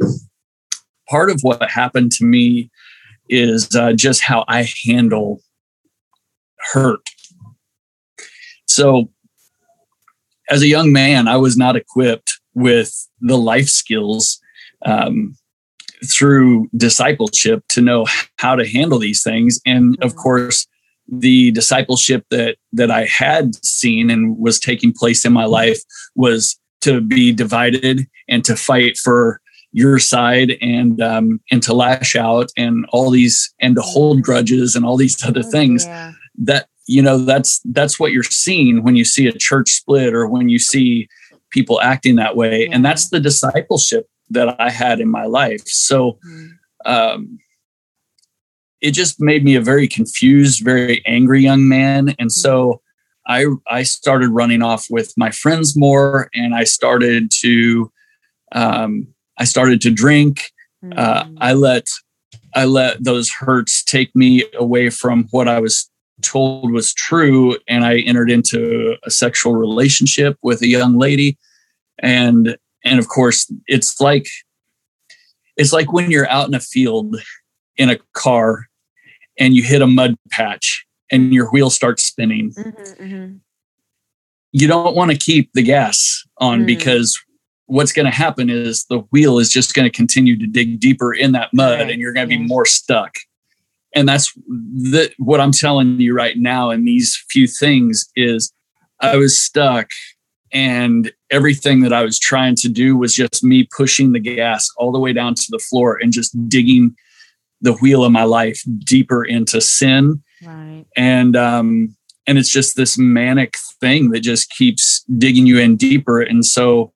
part 1.09 1.29
of 1.29 1.39
what 1.41 1.69
happened 1.69 2.11
to 2.13 2.25
me 2.25 2.69
is 3.29 3.73
uh, 3.75 3.93
just 3.93 4.21
how 4.21 4.45
I 4.47 4.67
handle 4.85 5.41
hurt. 6.59 7.09
So, 8.67 9.09
as 10.49 10.61
a 10.61 10.67
young 10.67 10.91
man, 10.91 11.27
I 11.27 11.37
was 11.37 11.57
not 11.57 11.75
equipped 11.75 12.39
with 12.53 13.07
the 13.21 13.37
life 13.37 13.69
skills 13.69 14.39
um, 14.85 15.35
through 16.11 16.69
discipleship 16.75 17.63
to 17.69 17.81
know 17.81 18.05
how 18.37 18.55
to 18.55 18.67
handle 18.67 18.99
these 18.99 19.23
things. 19.23 19.59
And 19.65 19.97
of 20.01 20.11
mm-hmm. 20.11 20.19
course, 20.19 20.67
the 21.07 21.51
discipleship 21.51 22.25
that 22.31 22.57
that 22.71 22.89
I 22.89 23.05
had 23.05 23.55
seen 23.63 24.09
and 24.09 24.37
was 24.37 24.59
taking 24.59 24.93
place 24.93 25.25
in 25.25 25.33
my 25.33 25.45
life 25.45 25.79
was 26.15 26.57
to 26.81 27.01
be 27.01 27.31
divided 27.31 28.07
and 28.27 28.43
to 28.45 28.55
fight 28.55 28.97
for 28.97 29.41
your 29.73 29.97
side 29.97 30.55
and 30.61 31.01
um, 31.01 31.41
and 31.51 31.61
to 31.63 31.73
lash 31.73 32.15
out 32.15 32.49
and 32.55 32.85
all 32.93 33.09
these 33.09 33.53
and 33.59 33.75
to 33.75 33.81
hold 33.81 34.21
grudges 34.21 34.75
and 34.75 34.85
all 34.85 34.95
these 34.95 35.21
other 35.25 35.41
oh, 35.43 35.51
things 35.51 35.85
yeah. 35.85 36.13
that 36.37 36.67
you 36.87 37.01
know 37.01 37.17
that's 37.17 37.59
that's 37.65 37.99
what 37.99 38.11
you're 38.11 38.23
seeing 38.23 38.83
when 38.83 38.95
you 38.95 39.03
see 39.03 39.27
a 39.27 39.33
church 39.33 39.71
split 39.71 40.13
or 40.13 40.27
when 40.27 40.47
you 40.47 40.59
see 40.59 41.09
people 41.49 41.81
acting 41.81 42.15
that 42.15 42.35
way 42.35 42.61
yeah. 42.61 42.69
and 42.71 42.85
that's 42.85 43.09
the 43.09 43.19
discipleship 43.19 44.07
that 44.29 44.59
i 44.61 44.69
had 44.69 44.99
in 44.99 45.09
my 45.09 45.25
life 45.25 45.63
so 45.65 46.19
mm. 46.25 46.49
um, 46.85 47.39
it 48.79 48.91
just 48.91 49.19
made 49.19 49.43
me 49.43 49.55
a 49.55 49.61
very 49.61 49.87
confused 49.87 50.63
very 50.63 51.03
angry 51.07 51.41
young 51.41 51.67
man 51.67 52.13
and 52.19 52.31
so 52.31 52.79
i 53.27 53.45
i 53.67 53.81
started 53.81 54.29
running 54.29 54.61
off 54.61 54.85
with 54.89 55.13
my 55.17 55.31
friends 55.31 55.75
more 55.75 56.29
and 56.35 56.53
i 56.53 56.63
started 56.63 57.31
to 57.31 57.91
um, 58.51 59.12
I 59.37 59.45
started 59.45 59.81
to 59.81 59.91
drink. 59.91 60.51
Mm. 60.83 60.97
Uh, 60.97 61.25
I 61.37 61.53
let 61.53 61.87
I 62.55 62.65
let 62.65 63.03
those 63.03 63.31
hurts 63.31 63.83
take 63.83 64.15
me 64.15 64.43
away 64.55 64.89
from 64.89 65.27
what 65.31 65.47
I 65.47 65.59
was 65.59 65.89
told 66.21 66.71
was 66.71 66.93
true, 66.93 67.57
and 67.67 67.85
I 67.85 67.99
entered 67.99 68.29
into 68.29 68.95
a 69.03 69.11
sexual 69.11 69.55
relationship 69.55 70.37
with 70.41 70.61
a 70.61 70.67
young 70.67 70.97
lady, 70.97 71.37
and 71.99 72.57
and 72.83 72.99
of 72.99 73.07
course 73.07 73.51
it's 73.67 73.99
like 73.99 74.27
it's 75.57 75.73
like 75.73 75.91
when 75.91 76.11
you're 76.11 76.29
out 76.29 76.47
in 76.47 76.53
a 76.53 76.59
field 76.59 77.15
in 77.75 77.89
a 77.89 77.97
car 78.13 78.67
and 79.39 79.55
you 79.55 79.63
hit 79.63 79.81
a 79.81 79.87
mud 79.87 80.15
patch 80.31 80.85
and 81.11 81.33
your 81.33 81.49
wheel 81.51 81.69
starts 81.69 82.03
spinning. 82.03 82.53
Mm-hmm, 82.53 83.03
mm-hmm. 83.03 83.35
You 84.51 84.67
don't 84.67 84.95
want 84.95 85.11
to 85.11 85.17
keep 85.17 85.51
the 85.53 85.63
gas 85.63 86.23
on 86.37 86.61
mm. 86.61 86.65
because 86.67 87.19
what's 87.67 87.91
going 87.91 88.05
to 88.05 88.11
happen 88.11 88.49
is 88.49 88.85
the 88.85 88.99
wheel 89.11 89.39
is 89.39 89.49
just 89.49 89.73
going 89.73 89.89
to 89.89 89.95
continue 89.95 90.37
to 90.37 90.47
dig 90.47 90.79
deeper 90.79 91.13
in 91.13 91.31
that 91.33 91.53
mud 91.53 91.79
right. 91.79 91.89
and 91.89 92.01
you're 92.01 92.13
going 92.13 92.27
to 92.27 92.37
be 92.37 92.43
more 92.43 92.65
stuck 92.65 93.15
and 93.95 94.07
that's 94.07 94.33
the, 94.33 95.11
what 95.17 95.39
i'm 95.39 95.51
telling 95.51 95.99
you 95.99 96.13
right 96.13 96.37
now 96.37 96.69
in 96.69 96.85
these 96.85 97.23
few 97.29 97.47
things 97.47 98.09
is 98.15 98.51
i 98.99 99.15
was 99.15 99.39
stuck 99.39 99.91
and 100.51 101.11
everything 101.29 101.81
that 101.81 101.93
i 101.93 102.03
was 102.03 102.19
trying 102.19 102.55
to 102.55 102.69
do 102.69 102.97
was 102.97 103.15
just 103.15 103.43
me 103.43 103.67
pushing 103.75 104.11
the 104.11 104.19
gas 104.19 104.69
all 104.77 104.91
the 104.91 104.99
way 104.99 105.13
down 105.13 105.33
to 105.33 105.47
the 105.49 105.59
floor 105.59 105.97
and 106.01 106.11
just 106.11 106.37
digging 106.49 106.95
the 107.61 107.73
wheel 107.75 108.03
of 108.03 108.11
my 108.11 108.23
life 108.23 108.61
deeper 108.79 109.23
into 109.23 109.61
sin 109.61 110.21
right. 110.45 110.85
and 110.95 111.35
um 111.35 111.95
and 112.25 112.37
it's 112.37 112.49
just 112.49 112.77
this 112.77 112.97
manic 112.97 113.57
thing 113.81 114.11
that 114.11 114.21
just 114.21 114.49
keeps 114.49 115.03
digging 115.17 115.45
you 115.45 115.59
in 115.59 115.75
deeper 115.75 116.21
and 116.21 116.45
so 116.45 116.92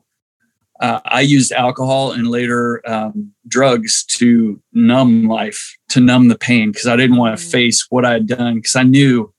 uh, 0.79 0.99
I 1.05 1.21
used 1.21 1.51
alcohol 1.51 2.11
and 2.11 2.27
later 2.27 2.81
um, 2.89 3.33
drugs 3.47 4.05
to 4.17 4.61
numb 4.73 5.27
life, 5.27 5.75
to 5.89 5.99
numb 5.99 6.27
the 6.27 6.37
pain, 6.37 6.71
because 6.71 6.87
I 6.87 6.95
didn't 6.95 7.17
want 7.17 7.37
to 7.37 7.43
mm. 7.43 7.51
face 7.51 7.87
what 7.89 8.05
I 8.05 8.13
had 8.13 8.27
done. 8.27 8.55
Because 8.55 8.75
I 8.75 8.83
knew, 8.83 9.33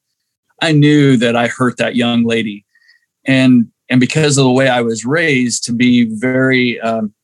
I 0.61 0.73
knew 0.73 1.17
that 1.17 1.37
I 1.37 1.47
hurt 1.47 1.77
that 1.77 1.97
young 1.97 2.25
lady, 2.25 2.65
and 3.25 3.69
and 3.89 4.01
because 4.01 4.37
of 4.37 4.45
the 4.45 4.51
way 4.51 4.69
I 4.69 4.81
was 4.81 5.05
raised 5.05 5.65
to 5.65 5.73
be 5.73 6.05
very, 6.11 6.81
um, 6.81 7.15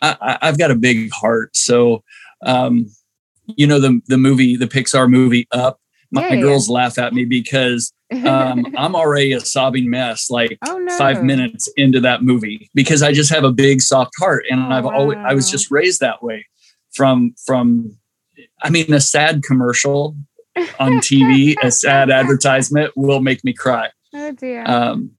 I, 0.00 0.38
have 0.42 0.58
got 0.58 0.70
a 0.70 0.76
big 0.76 1.10
heart. 1.12 1.54
So, 1.54 2.02
um, 2.44 2.86
you 3.46 3.66
know 3.66 3.78
the 3.78 4.00
the 4.06 4.18
movie, 4.18 4.56
the 4.56 4.66
Pixar 4.66 5.10
movie 5.10 5.46
Up. 5.52 5.80
My, 6.12 6.28
yeah, 6.28 6.40
girls 6.40 6.68
yeah. 6.68 6.74
laugh 6.74 6.98
at 6.98 7.12
me 7.12 7.24
because 7.24 7.92
um, 8.24 8.66
I'm 8.76 8.94
already 8.94 9.32
a 9.32 9.40
sobbing 9.40 9.90
mess 9.90 10.30
like 10.30 10.58
oh, 10.66 10.78
no. 10.78 10.96
five 10.96 11.22
minutes 11.22 11.68
into 11.76 12.00
that 12.00 12.22
movie 12.22 12.70
because 12.74 13.02
I 13.02 13.12
just 13.12 13.32
have 13.32 13.44
a 13.44 13.52
big 13.52 13.80
soft 13.80 14.12
heart 14.18 14.44
and 14.50 14.60
oh, 14.60 14.68
I've 14.68 14.84
wow. 14.84 14.94
always 14.94 15.18
I 15.18 15.34
was 15.34 15.50
just 15.50 15.70
raised 15.70 16.00
that 16.00 16.22
way 16.22 16.46
from 16.92 17.34
from 17.44 17.96
I 18.62 18.70
mean 18.70 18.92
a 18.92 19.00
sad 19.00 19.42
commercial 19.42 20.16
on 20.78 20.92
TV, 21.00 21.54
a 21.62 21.70
sad 21.70 22.10
advertisement 22.10 22.92
will 22.96 23.20
make 23.20 23.44
me 23.44 23.52
cry. 23.52 23.90
Oh 24.14 24.32
dear. 24.32 24.64
Um, 24.66 25.12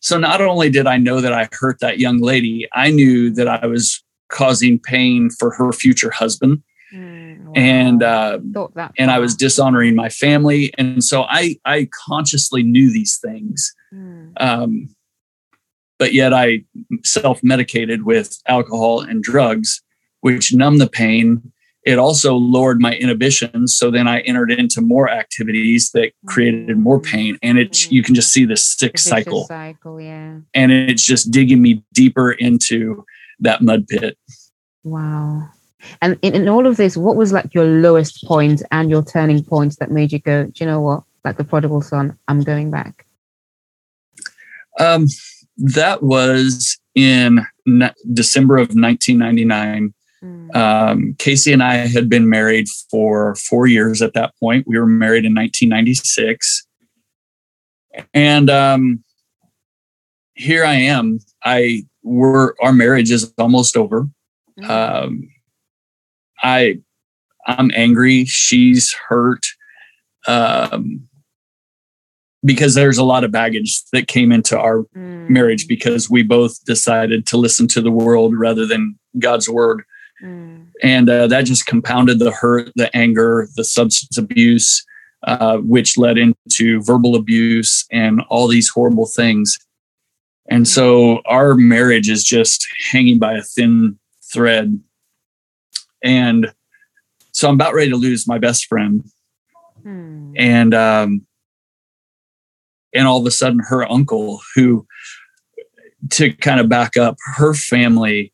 so 0.00 0.18
not 0.18 0.40
only 0.40 0.70
did 0.70 0.86
I 0.86 0.96
know 0.96 1.20
that 1.20 1.32
I 1.32 1.48
hurt 1.52 1.80
that 1.80 1.98
young 1.98 2.20
lady, 2.20 2.66
I 2.72 2.90
knew 2.90 3.30
that 3.34 3.48
I 3.48 3.66
was 3.66 4.02
causing 4.28 4.78
pain 4.78 5.28
for 5.28 5.50
her 5.52 5.72
future 5.72 6.10
husband. 6.10 6.62
Mm 6.94 7.30
and 7.54 8.02
uh, 8.02 8.38
and 8.98 9.10
I 9.10 9.18
was 9.18 9.34
dishonoring 9.34 9.94
my 9.94 10.08
family, 10.08 10.72
and 10.78 11.02
so 11.02 11.22
I 11.22 11.56
I 11.64 11.88
consciously 12.06 12.62
knew 12.62 12.92
these 12.92 13.18
things, 13.18 13.74
mm. 13.92 14.32
um, 14.40 14.94
but 15.98 16.12
yet 16.12 16.32
I 16.32 16.64
self 17.04 17.42
medicated 17.42 18.04
with 18.04 18.38
alcohol 18.46 19.00
and 19.00 19.22
drugs, 19.22 19.82
which 20.20 20.54
numbed 20.54 20.80
the 20.80 20.88
pain. 20.88 21.52
It 21.86 21.98
also 21.98 22.34
lowered 22.34 22.80
my 22.80 22.94
inhibitions, 22.94 23.74
so 23.76 23.90
then 23.90 24.06
I 24.06 24.20
entered 24.20 24.52
into 24.52 24.82
more 24.82 25.08
activities 25.08 25.90
that 25.92 26.12
created 26.26 26.76
more 26.76 26.98
hmm. 26.98 27.04
pain, 27.04 27.38
and 27.42 27.58
it 27.58 27.90
you 27.90 28.02
can 28.02 28.14
just 28.14 28.32
see 28.32 28.44
this 28.44 28.66
sick 28.76 28.98
cycle, 28.98 29.46
cycle, 29.46 30.00
yeah, 30.00 30.40
and 30.54 30.72
it's 30.72 31.04
just 31.04 31.30
digging 31.30 31.62
me 31.62 31.82
deeper 31.92 32.32
into 32.32 33.04
that 33.40 33.62
mud 33.62 33.88
pit. 33.88 34.18
Wow. 34.84 35.48
And 36.02 36.18
in, 36.22 36.34
in 36.34 36.48
all 36.48 36.66
of 36.66 36.76
this, 36.76 36.96
what 36.96 37.16
was 37.16 37.32
like 37.32 37.54
your 37.54 37.64
lowest 37.64 38.24
point 38.24 38.62
and 38.70 38.90
your 38.90 39.04
turning 39.04 39.42
point 39.44 39.78
that 39.78 39.90
made 39.90 40.12
you 40.12 40.18
go, 40.18 40.44
do 40.44 40.52
you 40.56 40.66
know 40.66 40.80
what? 40.80 41.02
Like 41.24 41.36
the 41.36 41.44
prodigal 41.44 41.82
son, 41.82 42.18
I'm 42.28 42.42
going 42.42 42.70
back. 42.70 43.06
Um, 44.78 45.06
that 45.58 46.02
was 46.02 46.78
in 46.94 47.46
December 48.12 48.56
of 48.56 48.68
1999. 48.68 49.94
Mm. 50.22 50.56
Um, 50.56 51.14
Casey 51.18 51.52
and 51.52 51.62
I 51.62 51.74
had 51.74 52.08
been 52.08 52.28
married 52.28 52.68
for 52.90 53.34
four 53.36 53.66
years 53.66 54.02
at 54.02 54.14
that 54.14 54.34
point. 54.38 54.66
We 54.66 54.78
were 54.78 54.86
married 54.86 55.24
in 55.24 55.34
1996. 55.34 56.66
And 58.14 58.50
um, 58.50 59.02
here 60.34 60.64
I 60.64 60.74
am. 60.74 61.18
I 61.44 61.84
were 62.02 62.56
our 62.62 62.72
marriage 62.72 63.10
is 63.10 63.32
almost 63.38 63.76
over. 63.76 64.08
Mm. 64.58 64.68
Um, 64.68 65.28
I 66.42 66.78
I'm 67.46 67.70
angry. 67.74 68.24
She's 68.24 68.92
hurt. 68.92 69.44
Um, 70.26 71.08
because 72.44 72.74
there's 72.74 72.98
a 72.98 73.04
lot 73.04 73.24
of 73.24 73.30
baggage 73.30 73.82
that 73.92 74.08
came 74.08 74.32
into 74.32 74.58
our 74.58 74.84
mm. 74.96 75.28
marriage 75.28 75.66
because 75.68 76.08
we 76.08 76.22
both 76.22 76.64
decided 76.64 77.26
to 77.26 77.36
listen 77.36 77.68
to 77.68 77.80
the 77.80 77.90
world 77.90 78.34
rather 78.34 78.66
than 78.66 78.98
God's 79.18 79.48
word. 79.48 79.82
Mm. 80.22 80.68
And 80.82 81.10
uh, 81.10 81.26
that 81.26 81.42
just 81.42 81.66
compounded 81.66 82.18
the 82.18 82.30
hurt, 82.30 82.72
the 82.76 82.94
anger, 82.96 83.48
the 83.56 83.64
substance 83.64 84.16
abuse, 84.16 84.84
uh, 85.26 85.58
which 85.58 85.98
led 85.98 86.16
into 86.16 86.82
verbal 86.82 87.14
abuse 87.14 87.84
and 87.90 88.22
all 88.30 88.48
these 88.48 88.70
horrible 88.70 89.06
things. 89.06 89.58
And 90.48 90.66
so 90.66 91.20
our 91.26 91.54
marriage 91.54 92.08
is 92.08 92.24
just 92.24 92.66
hanging 92.90 93.18
by 93.18 93.34
a 93.34 93.42
thin 93.42 93.98
thread. 94.32 94.80
And 96.02 96.52
so 97.32 97.48
I'm 97.48 97.54
about 97.54 97.74
ready 97.74 97.90
to 97.90 97.96
lose 97.96 98.26
my 98.26 98.38
best 98.38 98.66
friend. 98.66 99.04
Mm. 99.84 100.34
And 100.36 100.74
um, 100.74 101.26
and 102.92 103.06
all 103.06 103.20
of 103.20 103.26
a 103.26 103.30
sudden 103.30 103.60
her 103.68 103.90
uncle 103.90 104.40
who 104.54 104.86
to 106.10 106.32
kind 106.32 106.60
of 106.60 106.68
back 106.68 106.96
up 106.96 107.16
her 107.36 107.54
family 107.54 108.32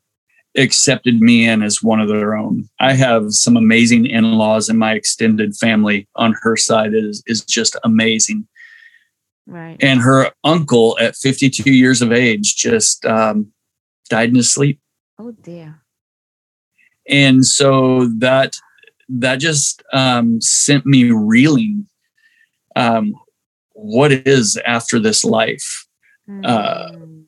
accepted 0.57 1.21
me 1.21 1.47
in 1.47 1.63
as 1.63 1.83
one 1.83 2.01
of 2.01 2.09
their 2.09 2.35
own. 2.35 2.69
I 2.81 2.95
have 2.95 3.33
some 3.33 3.57
amazing 3.57 4.07
in-laws 4.07 4.69
in 4.69 4.79
my 4.79 4.95
extended 4.95 5.55
family 5.55 6.09
on 6.15 6.35
her 6.43 6.57
side 6.57 6.95
is 6.95 7.23
is 7.27 7.45
just 7.45 7.77
amazing. 7.85 8.47
Right. 9.49 9.77
And 9.81 10.01
her 10.01 10.33
uncle 10.43 10.99
at 11.01 11.15
52 11.15 11.71
years 11.71 12.03
of 12.03 12.11
age 12.11 12.57
just 12.57 13.05
um, 13.07 13.53
died 14.09 14.31
in 14.31 14.35
his 14.35 14.53
sleep. 14.53 14.81
Oh 15.19 15.31
dear 15.31 15.81
and 17.09 17.45
so 17.45 18.07
that 18.19 18.57
that 19.09 19.37
just 19.37 19.83
um, 19.93 20.41
sent 20.41 20.85
me 20.85 21.11
reeling 21.11 21.87
um, 22.75 23.15
what 23.73 24.13
is 24.13 24.59
after 24.67 24.99
this 24.99 25.25
life 25.25 25.87
mm. 26.29 26.45
uh, 26.45 26.93
hmm. 26.93 27.21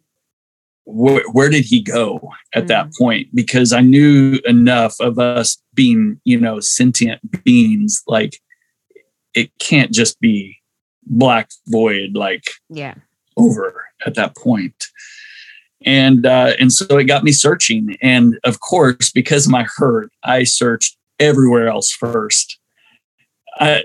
wh- 0.85 1.35
where 1.35 1.49
did 1.49 1.65
he 1.65 1.81
go 1.81 2.33
at 2.55 2.65
mm. 2.65 2.69
that 2.69 2.93
point 2.99 3.29
because 3.35 3.73
i 3.73 3.81
knew 3.81 4.39
enough 4.45 4.97
of 5.01 5.19
us 5.19 5.63
being 5.75 6.21
you 6.25 6.41
know 6.41 6.59
sentient 6.59 7.21
beings 7.45 8.03
like 8.07 8.41
it 9.35 9.51
can't 9.59 9.93
just 9.93 10.19
be 10.21 10.57
black 11.05 11.51
void 11.69 12.15
like 12.15 12.45
yeah 12.71 12.95
over 13.37 13.85
at 14.07 14.15
that 14.15 14.37
point 14.37 14.89
and 15.85 16.27
uh, 16.27 16.53
and 16.59 16.73
so 16.73 16.99
it 16.99 17.05
got 17.05 17.25
me 17.25 17.33
searching 17.33 17.97
and 18.03 18.39
of 18.45 18.61
course 18.61 19.11
because 19.11 19.47
of 19.47 19.53
my 19.53 19.67
hurt 19.77 20.11
i 20.25 20.43
searched 20.43 20.97
everywhere 21.21 21.69
else 21.69 21.91
first 21.91 22.59
I, 23.61 23.85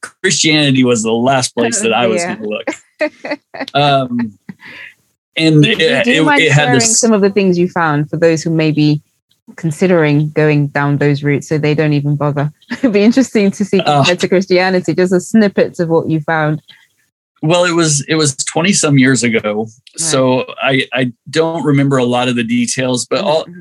Christianity 0.00 0.84
was 0.84 1.02
the 1.02 1.12
last 1.12 1.54
place 1.54 1.80
that 1.80 1.92
I 1.92 2.06
was 2.06 2.22
yeah. 2.22 2.36
going 2.36 2.42
to 2.42 2.48
look. 2.48 3.40
Um, 3.74 4.38
and 5.36 5.62
do, 5.62 5.70
it, 5.70 6.04
do 6.04 6.12
you 6.12 6.24
mind 6.24 6.40
it, 6.40 6.52
sharing 6.52 6.74
this, 6.74 6.98
some 6.98 7.12
of 7.12 7.20
the 7.20 7.28
things 7.28 7.58
you 7.58 7.68
found 7.68 8.08
for 8.08 8.16
those 8.16 8.42
who 8.42 8.50
may 8.50 8.70
be 8.70 9.02
considering 9.56 10.30
going 10.30 10.68
down 10.68 10.96
those 10.96 11.22
routes 11.22 11.48
so 11.48 11.58
they 11.58 11.74
don't 11.74 11.92
even 11.92 12.16
bother? 12.16 12.50
It'd 12.70 12.92
be 12.92 13.02
interesting 13.02 13.50
to 13.50 13.64
see 13.64 13.80
uh, 13.80 13.98
compared 13.98 14.20
to 14.20 14.28
Christianity, 14.28 14.94
just 14.94 15.12
a 15.12 15.20
snippets 15.20 15.78
of 15.78 15.90
what 15.90 16.08
you 16.08 16.20
found. 16.20 16.62
Well, 17.42 17.64
it 17.64 17.72
was 17.72 18.04
it 18.08 18.14
was 18.14 18.34
twenty 18.36 18.72
some 18.72 18.98
years 18.98 19.22
ago, 19.22 19.62
right. 19.64 20.00
so 20.00 20.46
I 20.60 20.88
I 20.92 21.12
don't 21.28 21.64
remember 21.64 21.98
a 21.98 22.04
lot 22.04 22.28
of 22.28 22.36
the 22.36 22.44
details, 22.44 23.06
but 23.06 23.24
all 23.24 23.44
mm-hmm 23.44 23.60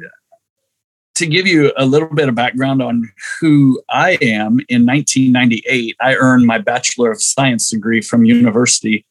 to 1.15 1.25
give 1.25 1.47
you 1.47 1.71
a 1.77 1.85
little 1.85 2.13
bit 2.13 2.29
of 2.29 2.35
background 2.35 2.81
on 2.81 3.09
who 3.39 3.81
I 3.89 4.17
am, 4.21 4.59
in 4.67 4.85
1998, 4.85 5.95
I 6.01 6.15
earned 6.15 6.45
my 6.45 6.57
Bachelor 6.57 7.11
of 7.11 7.21
Science 7.21 7.69
degree 7.69 8.01
from 8.01 8.25
university 8.25 9.05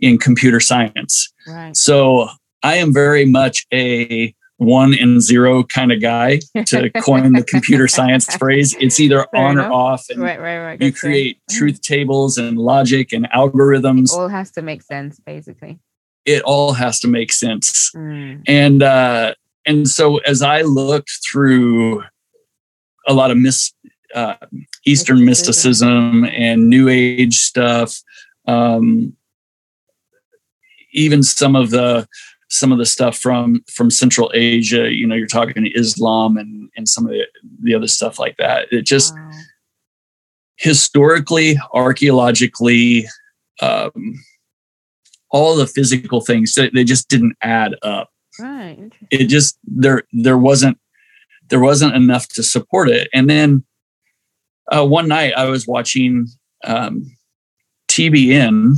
in 0.00 0.18
computer 0.18 0.58
science. 0.58 1.32
Right. 1.46 1.76
So 1.76 2.28
I 2.62 2.76
am 2.76 2.92
very 2.92 3.26
much 3.26 3.66
a 3.72 4.34
one 4.60 4.92
and 4.92 5.22
zero 5.22 5.62
kind 5.62 5.90
of 5.90 6.02
guy 6.02 6.38
to 6.66 6.90
coin 7.02 7.32
the 7.32 7.42
computer 7.42 7.88
science 7.88 8.26
phrase. 8.36 8.76
It's 8.78 9.00
either 9.00 9.26
Fair 9.32 9.42
on 9.42 9.52
enough. 9.52 9.70
or 9.70 9.72
off. 9.72 10.04
And 10.10 10.20
right, 10.20 10.38
right, 10.38 10.58
right. 10.58 10.82
You 10.82 10.92
create 10.92 11.40
truth 11.50 11.80
tables 11.80 12.36
and 12.36 12.58
logic 12.58 13.12
and 13.14 13.26
algorithms. 13.30 14.12
It 14.12 14.18
all 14.18 14.28
has 14.28 14.50
to 14.52 14.62
make 14.62 14.82
sense, 14.82 15.18
basically. 15.18 15.78
It 16.26 16.42
all 16.42 16.74
has 16.74 17.00
to 17.00 17.08
make 17.08 17.32
sense. 17.32 17.90
Mm. 17.96 18.42
And 18.46 18.82
uh, 18.82 19.34
and 19.64 19.88
so 19.88 20.18
as 20.18 20.42
I 20.42 20.60
looked 20.60 21.10
through 21.30 22.04
a 23.08 23.14
lot 23.14 23.30
of 23.30 23.38
mis, 23.38 23.72
uh, 24.14 24.34
Eastern 24.84 25.24
mysticism 25.24 26.26
and 26.26 26.68
New 26.68 26.90
Age 26.90 27.36
stuff, 27.36 27.96
um, 28.46 29.16
even 30.92 31.22
some 31.22 31.56
of 31.56 31.70
the 31.70 32.06
some 32.50 32.72
of 32.72 32.78
the 32.78 32.86
stuff 32.86 33.16
from 33.16 33.62
from 33.70 33.90
Central 33.90 34.30
Asia, 34.34 34.92
you 34.92 35.06
know, 35.06 35.14
you're 35.14 35.26
talking 35.26 35.66
Islam 35.74 36.36
and 36.36 36.70
and 36.76 36.88
some 36.88 37.06
of 37.06 37.12
the, 37.12 37.26
the 37.62 37.74
other 37.74 37.88
stuff 37.88 38.18
like 38.18 38.36
that. 38.36 38.66
It 38.70 38.82
just 38.82 39.14
wow. 39.14 39.30
historically, 40.56 41.58
archaeologically, 41.72 43.06
um, 43.60 44.14
all 45.30 45.56
the 45.56 45.66
physical 45.66 46.20
things 46.20 46.54
they 46.54 46.84
just 46.84 47.08
didn't 47.08 47.36
add 47.42 47.76
up 47.82 48.10
Right. 48.40 48.92
It 49.10 49.26
just 49.26 49.58
there 49.64 50.02
there 50.12 50.38
wasn't 50.38 50.78
there 51.48 51.60
wasn't 51.60 51.94
enough 51.94 52.28
to 52.28 52.42
support 52.42 52.88
it. 52.88 53.08
And 53.12 53.28
then 53.28 53.64
uh, 54.72 54.86
one 54.86 55.08
night 55.08 55.34
I 55.36 55.46
was 55.46 55.66
watching 55.66 56.28
um, 56.64 57.16
TBN, 57.88 58.74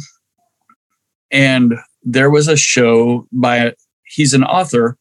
and 1.31 1.75
there 2.03 2.31
was 2.31 2.49
a 2.49 2.57
show 2.57 3.27
by 3.33 3.57
a, 3.57 3.73
he's 4.05 4.35
an 4.35 4.45
author 4.45 4.97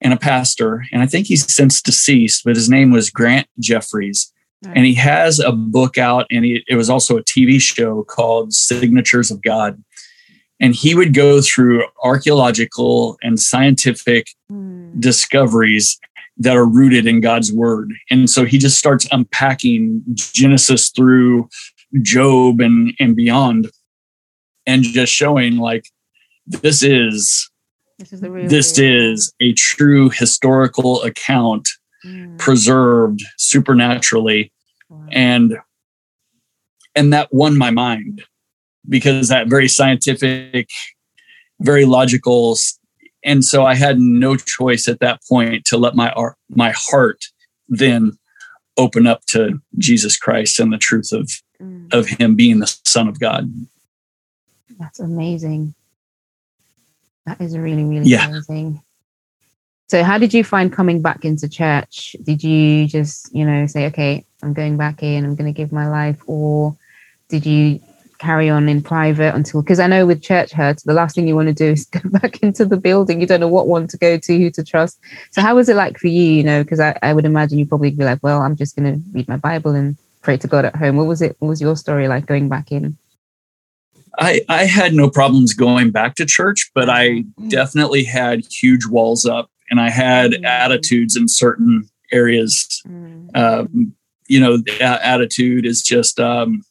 and 0.00 0.12
a 0.12 0.18
pastor, 0.18 0.84
and 0.92 1.02
I 1.02 1.06
think 1.06 1.26
he's 1.26 1.52
since 1.52 1.82
deceased, 1.82 2.42
but 2.44 2.56
his 2.56 2.70
name 2.70 2.90
was 2.90 3.10
Grant 3.10 3.48
Jeffries. 3.58 4.32
Right. 4.64 4.76
And 4.76 4.86
he 4.86 4.94
has 4.94 5.38
a 5.38 5.52
book 5.52 5.98
out, 5.98 6.26
and 6.30 6.44
he, 6.44 6.64
it 6.68 6.76
was 6.76 6.90
also 6.90 7.16
a 7.16 7.24
TV 7.24 7.60
show 7.60 8.04
called 8.04 8.52
Signatures 8.52 9.30
of 9.30 9.42
God 9.42 9.82
and 10.60 10.74
he 10.74 10.94
would 10.94 11.14
go 11.14 11.40
through 11.40 11.84
archaeological 12.02 13.18
and 13.22 13.40
scientific 13.40 14.28
mm. 14.52 15.00
discoveries 15.00 15.98
that 16.36 16.56
are 16.56 16.66
rooted 16.66 17.06
in 17.06 17.20
God's 17.20 17.52
word. 17.52 17.92
And 18.10 18.28
so 18.28 18.44
he 18.44 18.58
just 18.58 18.78
starts 18.78 19.08
unpacking 19.10 20.02
Genesis 20.14 20.90
through 20.90 21.48
Job 22.02 22.60
and, 22.60 22.94
and 23.00 23.16
beyond 23.16 23.70
and 24.66 24.82
just 24.82 25.12
showing 25.12 25.56
like 25.56 25.86
this 26.50 26.82
is 26.82 27.50
this 27.98 28.12
is, 28.12 28.20
this 28.20 28.78
is 28.78 29.32
a 29.40 29.52
true 29.54 30.10
historical 30.10 31.02
account 31.02 31.68
mm. 32.04 32.38
preserved 32.38 33.22
supernaturally 33.36 34.52
wow. 34.88 35.06
and 35.12 35.58
and 36.94 37.12
that 37.12 37.32
won 37.32 37.56
my 37.56 37.70
mind 37.70 38.22
because 38.88 39.28
that 39.28 39.48
very 39.48 39.68
scientific, 39.68 40.70
very 41.60 41.84
logical. 41.84 42.56
And 43.24 43.44
so 43.44 43.64
I 43.64 43.74
had 43.74 44.00
no 44.00 44.36
choice 44.36 44.88
at 44.88 45.00
that 45.00 45.20
point 45.28 45.64
to 45.66 45.76
let 45.76 45.94
my 45.94 46.10
art 46.12 46.36
my 46.48 46.72
heart 46.74 47.24
then 47.68 48.18
open 48.76 49.06
up 49.06 49.24
to 49.26 49.60
Jesus 49.78 50.16
Christ 50.16 50.58
and 50.58 50.72
the 50.72 50.78
truth 50.78 51.12
of 51.12 51.30
mm. 51.60 51.92
of 51.92 52.06
him 52.06 52.34
being 52.34 52.60
the 52.60 52.76
son 52.84 53.08
of 53.08 53.20
God. 53.20 53.52
That's 54.78 55.00
amazing. 55.00 55.74
That 57.26 57.40
is 57.40 57.56
really, 57.56 57.84
really 57.84 58.08
yeah. 58.08 58.28
amazing. 58.28 58.82
So 59.88 60.04
how 60.04 60.18
did 60.18 60.32
you 60.32 60.44
find 60.44 60.72
coming 60.72 61.02
back 61.02 61.24
into 61.24 61.48
church? 61.48 62.14
Did 62.22 62.44
you 62.44 62.86
just, 62.86 63.34
you 63.34 63.44
know, 63.44 63.66
say, 63.66 63.86
okay, 63.86 64.24
I'm 64.42 64.52
going 64.52 64.76
back 64.76 65.02
in, 65.02 65.24
I'm 65.24 65.34
going 65.34 65.52
to 65.52 65.56
give 65.56 65.72
my 65.72 65.88
life, 65.88 66.22
or 66.26 66.76
did 67.28 67.44
you 67.44 67.80
carry 68.20 68.50
on 68.50 68.68
in 68.68 68.82
private 68.82 69.34
until 69.34 69.62
because 69.62 69.80
I 69.80 69.86
know 69.86 70.06
with 70.06 70.22
church 70.22 70.52
hurt, 70.52 70.82
the 70.84 70.92
last 70.92 71.14
thing 71.14 71.26
you 71.26 71.34
want 71.34 71.48
to 71.48 71.54
do 71.54 71.72
is 71.72 71.86
go 71.86 72.00
back 72.20 72.42
into 72.42 72.64
the 72.64 72.76
building. 72.76 73.20
You 73.20 73.26
don't 73.26 73.40
know 73.40 73.48
what 73.48 73.66
one 73.66 73.88
to 73.88 73.96
go 73.96 74.18
to, 74.18 74.38
who 74.38 74.50
to 74.50 74.62
trust. 74.62 75.00
So 75.30 75.40
how 75.40 75.56
was 75.56 75.68
it 75.68 75.76
like 75.76 75.98
for 75.98 76.06
you? 76.06 76.22
You 76.22 76.44
know, 76.44 76.62
because 76.62 76.78
I, 76.78 76.96
I 77.02 77.12
would 77.12 77.24
imagine 77.24 77.58
you 77.58 77.66
probably 77.66 77.90
be 77.90 78.04
like, 78.04 78.22
well, 78.22 78.42
I'm 78.42 78.56
just 78.56 78.76
going 78.76 78.92
to 78.92 79.00
read 79.12 79.26
my 79.26 79.38
Bible 79.38 79.72
and 79.72 79.96
pray 80.22 80.36
to 80.36 80.46
God 80.46 80.66
at 80.66 80.76
home. 80.76 80.96
What 80.96 81.06
was 81.06 81.22
it? 81.22 81.34
What 81.40 81.48
was 81.48 81.60
your 81.60 81.76
story 81.76 82.06
like 82.06 82.26
going 82.26 82.48
back 82.48 82.70
in? 82.70 82.96
I, 84.18 84.42
I 84.48 84.64
had 84.64 84.94
no 84.94 85.08
problems 85.08 85.54
going 85.54 85.90
back 85.90 86.14
to 86.16 86.26
church, 86.26 86.70
but 86.74 86.90
I 86.90 87.08
mm. 87.08 87.48
definitely 87.48 88.04
had 88.04 88.44
huge 88.50 88.86
walls 88.86 89.24
up 89.24 89.50
and 89.70 89.80
I 89.80 89.90
had 89.90 90.32
mm. 90.32 90.44
attitudes 90.44 91.16
in 91.16 91.28
certain 91.28 91.88
areas. 92.12 92.82
Mm. 92.86 93.36
Um, 93.36 93.94
you 94.26 94.40
know, 94.40 94.58
attitude 94.80 95.66
is 95.66 95.82
just 95.82 96.20
um, 96.20 96.62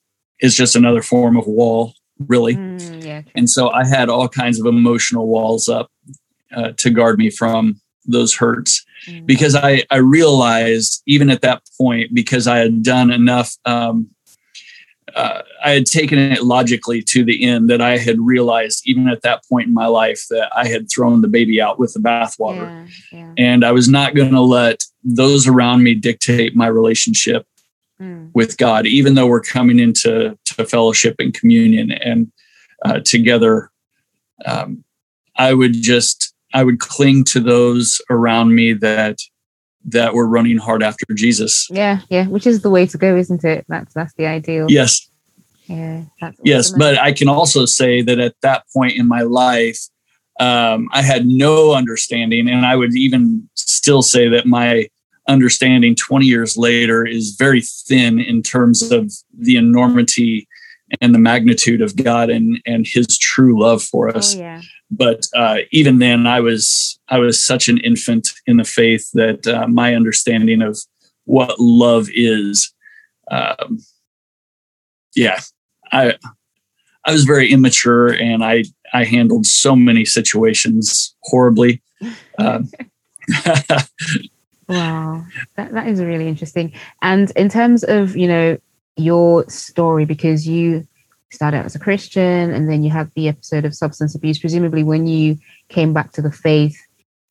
is 0.42 0.56
just 0.56 0.76
another 0.76 1.02
form 1.02 1.38
of 1.38 1.46
wall, 1.46 1.94
really. 2.28 2.56
Mm, 2.56 3.04
yeah. 3.04 3.22
And 3.36 3.50
so 3.50 3.70
I 3.70 3.86
had 3.86 4.10
all 4.10 4.30
kinds 4.30 4.60
of 4.60 4.66
emotional 4.66 5.28
walls 5.28 5.68
up 5.68 5.92
uh, 6.56 6.72
to 6.78 6.90
guard 6.90 7.18
me 7.18 7.30
from 7.30 7.82
those 8.06 8.34
hurts 8.34 8.86
mm. 9.08 9.26
because 9.26 9.56
I 9.56 9.84
I 9.92 9.98
realized 9.98 11.04
even 11.06 11.30
at 11.30 11.42
that 11.42 11.64
point 11.78 12.14
because 12.14 12.48
I 12.48 12.60
had 12.60 12.84
done 12.84 13.12
enough. 13.12 13.56
Um, 13.66 14.10
uh, 15.16 15.42
I 15.64 15.72
had 15.72 15.86
taken 15.86 16.18
it 16.18 16.44
logically 16.44 17.02
to 17.04 17.24
the 17.24 17.44
end 17.44 17.70
that 17.70 17.82
I 17.82 17.98
had 17.98 18.20
realized, 18.20 18.84
even 18.86 19.08
at 19.08 19.22
that 19.24 19.44
point 19.48 19.68
in 19.68 19.74
my 19.74 19.88
life, 19.88 20.26
that 20.30 20.50
I 20.56 20.68
had 20.68 20.90
thrown 20.90 21.22
the 21.22 21.28
baby 21.28 21.62
out 21.62 21.80
with 21.80 21.94
the 21.94 22.00
bathwater. 22.00 22.88
Yeah, 23.12 23.20
yeah. 23.20 23.34
And 23.38 23.66
I 23.66 23.72
was 23.72 23.88
not 23.88 24.16
going 24.16 24.32
to 24.32 24.42
let 24.42 24.84
those 25.04 25.48
around 25.48 25.84
me 25.84 25.96
dictate 25.96 26.56
my 26.56 26.68
relationship 26.68 27.46
mm. 28.02 28.30
with 28.34 28.58
God, 28.58 28.86
even 28.86 29.16
though 29.16 29.28
we're 29.28 29.42
coming 29.42 29.80
into 29.80 30.38
to 30.46 30.66
fellowship 30.66 31.16
and 31.20 31.34
communion 31.34 31.92
and 31.92 32.32
uh, 32.86 33.00
together. 33.00 33.72
Um, 34.46 34.84
I 35.36 35.54
would 35.54 35.74
just, 35.74 36.34
I 36.54 36.64
would 36.64 36.80
cling 36.80 37.24
to 37.26 37.40
those 37.40 38.02
around 38.10 38.56
me 38.56 38.74
that 38.74 39.20
that 39.86 40.14
were 40.14 40.28
running 40.28 40.58
hard 40.58 40.84
after 40.84 41.06
Jesus. 41.14 41.68
Yeah, 41.70 42.02
yeah, 42.10 42.28
which 42.28 42.46
is 42.46 42.62
the 42.62 42.70
way 42.70 42.86
to 42.88 42.98
go, 42.98 43.16
isn't 43.16 43.44
it? 43.44 43.66
That's 43.68 43.94
that's 43.94 44.14
the 44.14 44.28
ideal. 44.28 44.68
Yes. 44.70 45.10
Yeah. 45.68 46.06
yes, 46.44 46.72
but 46.72 46.98
I 46.98 47.14
can 47.14 47.30
also 47.30 47.66
say 47.66 48.02
that 48.02 48.18
at 48.18 48.34
that 48.42 48.64
point 48.74 48.98
in 48.98 49.08
my 49.08 49.22
life, 49.22 49.78
um, 50.40 50.90
I 50.92 51.04
had 51.04 51.28
no 51.28 51.74
understanding, 51.74 52.50
and 52.50 52.66
I 52.66 52.76
would 52.76 52.96
even 52.96 53.48
still 53.54 54.02
say 54.02 54.28
that 54.30 54.48
my 54.48 54.88
understanding 55.28 55.96
20 55.96 56.26
years 56.26 56.58
later 56.58 57.06
is 57.06 57.36
very 57.38 57.62
thin 57.62 58.20
in 58.20 58.42
terms 58.42 58.92
of 58.92 59.12
the 59.38 59.58
enormity 59.58 60.48
and 61.02 61.14
the 61.14 61.20
magnitude 61.20 61.82
of 61.82 61.96
God 61.96 62.30
and 62.30 62.60
and 62.66 62.88
His 62.88 63.18
true 63.18 63.60
love 63.62 63.84
for 63.84 64.10
us. 64.10 64.36
Oh, 64.36 64.40
yeah. 64.40 64.62
But 64.92 65.28
uh, 65.36 65.58
even 65.72 66.00
then, 66.00 66.26
I 66.26 66.40
was 66.40 66.99
I 67.10 67.20
was 67.20 67.44
such 67.44 67.70
an 67.70 67.80
infant 67.80 68.30
in 68.46 68.58
the 68.58 68.64
faith 68.64 69.10
that 69.14 69.48
uh, 69.48 69.68
my 69.68 69.96
understanding 69.96 70.62
of 70.62 70.78
what 71.26 71.60
love 71.60 72.08
is, 72.14 72.74
um, 73.32 73.80
yeah, 75.16 75.40
I 75.92 76.16
I 77.06 77.12
was 77.12 77.24
very 77.24 77.52
immature 77.52 78.14
and 78.14 78.44
I 78.44 78.64
I 78.94 79.04
handled 79.04 79.46
so 79.46 79.76
many 79.76 80.06
situations 80.06 81.16
horribly. 81.24 81.82
Uh, 82.38 82.62
wow, 84.68 85.26
that 85.56 85.72
that 85.74 85.88
is 85.88 86.02
really 86.02 86.28
interesting. 86.28 86.74
And 87.02 87.32
in 87.32 87.50
terms 87.50 87.84
of 87.84 88.16
you 88.16 88.28
know 88.28 88.58
your 88.96 89.50
story, 89.50 90.06
because 90.06 90.48
you 90.48 90.88
started 91.32 91.58
out 91.58 91.66
as 91.66 91.76
a 91.76 91.80
Christian 91.80 92.52
and 92.52 92.70
then 92.70 92.84
you 92.84 92.90
had 92.90 93.12
the 93.16 93.28
episode 93.28 93.66
of 93.66 93.76
substance 93.76 94.16
abuse. 94.16 94.40
Presumably, 94.40 94.84
when 94.84 95.08
you 95.08 95.38
came 95.70 95.94
back 95.94 96.12
to 96.14 96.22
the 96.22 96.32
faith, 96.32 96.78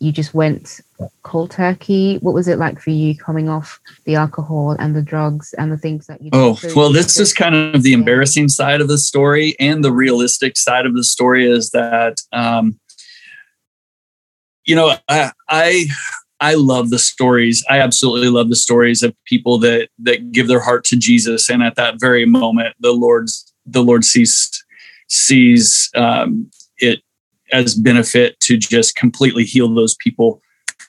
you 0.01 0.13
just 0.13 0.33
went 0.33 0.81
cold 1.23 1.51
turkey. 1.51 2.19
What 2.19 2.35
was 2.35 2.47
it 2.47 2.59
like 2.59 2.81
for 2.81 2.91
you 2.91 3.17
coming 3.17 3.49
off 3.49 3.81
the 4.05 4.15
alcohol 4.15 4.77
and 4.79 4.95
the 4.95 5.03
drugs 5.03 5.55
and 5.59 5.73
the 5.73 5.79
things 5.79 6.07
that 6.07 6.23
you? 6.23 6.31
Oh 6.33 6.59
well, 6.77 6.93
this 6.93 7.19
is 7.19 7.33
kind 7.33 7.55
of 7.55 7.83
the 7.83 7.93
embarrassing 7.93 8.49
side 8.49 8.81
of 8.81 8.89
the 8.89 8.99
story, 8.99 9.57
and 9.59 9.83
the 9.83 9.93
realistic 9.93 10.57
side 10.57 10.87
of 10.87 10.95
the 10.95 11.05
story 11.05 11.51
is 11.51 11.71
that, 11.71 12.21
um, 12.33 12.79
you 14.65 14.77
know, 14.77 14.95
I, 15.09 15.33
I 15.49 15.87
I 16.41 16.55
love 16.55 16.91
the 16.91 16.99
stories. 16.99 17.65
I 17.69 17.81
absolutely 17.81 18.29
love 18.29 18.49
the 18.49 18.57
stories 18.57 19.03
of 19.03 19.17
people 19.25 19.59
that 19.59 19.89
that 19.99 20.31
give 20.31 20.47
their 20.47 20.61
heart 20.61 20.85
to 20.85 20.97
Jesus, 20.97 21.51
and 21.51 21.63
at 21.63 21.75
that 21.75 21.99
very 21.99 22.25
moment, 22.25 22.77
the 22.79 22.93
Lord's 22.93 23.53
the 23.67 23.83
Lord 23.83 24.05
sees 24.05 24.65
sees 25.09 25.91
um, 25.97 26.51
it 26.79 27.03
as 27.53 27.75
benefit 27.75 28.39
to 28.41 28.57
just 28.57 28.97
completely 28.97 29.45
heal 29.45 29.73
those 29.75 29.95
people 29.95 30.41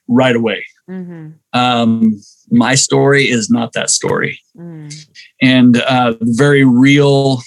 right 0.08 0.36
away. 0.36 0.66
Mm-hmm. 0.90 1.30
Um, 1.54 2.20
my 2.50 2.76
story 2.76 3.30
is 3.30 3.50
not 3.50 3.74
that 3.74 3.90
story, 3.90 4.42
mm. 4.58 5.08
and 5.42 5.78
uh, 5.82 6.16
very 6.22 6.66
real. 6.66 7.42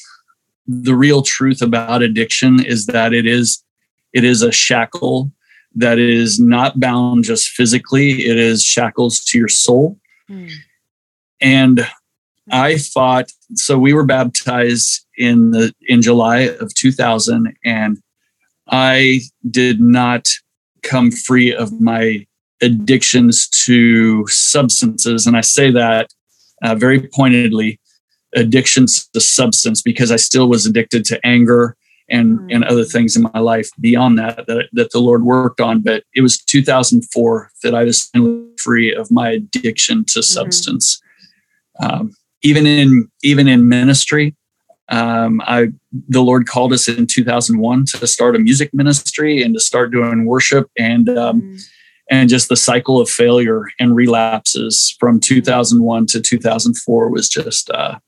The 0.68 0.94
real 0.94 1.22
truth 1.22 1.60
about 1.60 2.02
addiction 2.02 2.64
is 2.64 2.86
that 2.86 3.12
it 3.12 3.26
is 3.26 3.64
it 4.12 4.22
is 4.22 4.42
a 4.42 4.52
shackle 4.52 5.32
that 5.74 5.98
is 5.98 6.38
not 6.38 6.78
bound 6.78 7.24
just 7.24 7.48
physically; 7.48 8.26
it 8.26 8.38
is 8.38 8.62
shackles 8.62 9.24
to 9.24 9.38
your 9.38 9.48
soul. 9.48 9.98
Mm. 10.30 10.52
And 11.40 11.88
I 12.50 12.78
fought. 12.78 13.32
So 13.54 13.76
we 13.76 13.92
were 13.92 14.04
baptized 14.04 15.04
in 15.18 15.50
the 15.50 15.74
in 15.88 16.00
July 16.00 16.42
of 16.60 16.72
2000, 16.74 17.52
and 17.64 17.98
I 18.68 19.20
did 19.50 19.80
not 19.80 20.28
come 20.82 21.10
free 21.10 21.54
of 21.54 21.80
my 21.80 22.26
addictions 22.60 23.48
to 23.48 24.26
substances. 24.28 25.26
And 25.26 25.36
I 25.36 25.40
say 25.40 25.70
that 25.72 26.10
uh, 26.62 26.74
very 26.74 27.08
pointedly 27.08 27.80
addictions 28.34 29.08
to 29.08 29.20
substance 29.20 29.82
because 29.82 30.10
I 30.10 30.16
still 30.16 30.48
was 30.48 30.64
addicted 30.64 31.04
to 31.06 31.20
anger 31.26 31.76
and, 32.08 32.38
mm. 32.38 32.54
and 32.54 32.64
other 32.64 32.84
things 32.84 33.16
in 33.16 33.22
my 33.22 33.40
life 33.40 33.68
beyond 33.80 34.18
that, 34.18 34.46
that 34.46 34.68
that 34.72 34.90
the 34.92 35.00
Lord 35.00 35.24
worked 35.24 35.60
on. 35.60 35.80
But 35.80 36.04
it 36.14 36.20
was 36.20 36.38
2004 36.38 37.50
that 37.62 37.74
I 37.74 37.84
was 37.84 38.10
free 38.58 38.94
of 38.94 39.10
my 39.10 39.30
addiction 39.30 40.04
to 40.06 40.20
mm-hmm. 40.20 40.22
substance. 40.22 41.00
Mm-hmm. 41.80 41.94
Um, 41.94 42.14
even 42.42 42.66
in 42.66 43.08
even 43.22 43.48
in 43.48 43.68
ministry, 43.68 44.34
um, 44.88 45.40
I 45.44 45.68
the 46.08 46.22
Lord 46.22 46.46
called 46.46 46.72
us 46.72 46.88
in 46.88 47.06
2001 47.06 47.84
to 47.86 48.06
start 48.06 48.36
a 48.36 48.38
music 48.38 48.70
ministry 48.74 49.42
and 49.42 49.54
to 49.54 49.60
start 49.60 49.92
doing 49.92 50.26
worship 50.26 50.70
and 50.78 51.08
um, 51.10 51.42
mm. 51.42 51.62
and 52.10 52.28
just 52.28 52.48
the 52.48 52.56
cycle 52.56 53.00
of 53.00 53.08
failure 53.08 53.64
and 53.78 53.94
relapses 53.94 54.94
from 54.98 55.20
2001 55.20 56.06
to 56.06 56.20
2004 56.20 57.08
was 57.08 57.28
just 57.28 57.70
uh, 57.70 57.98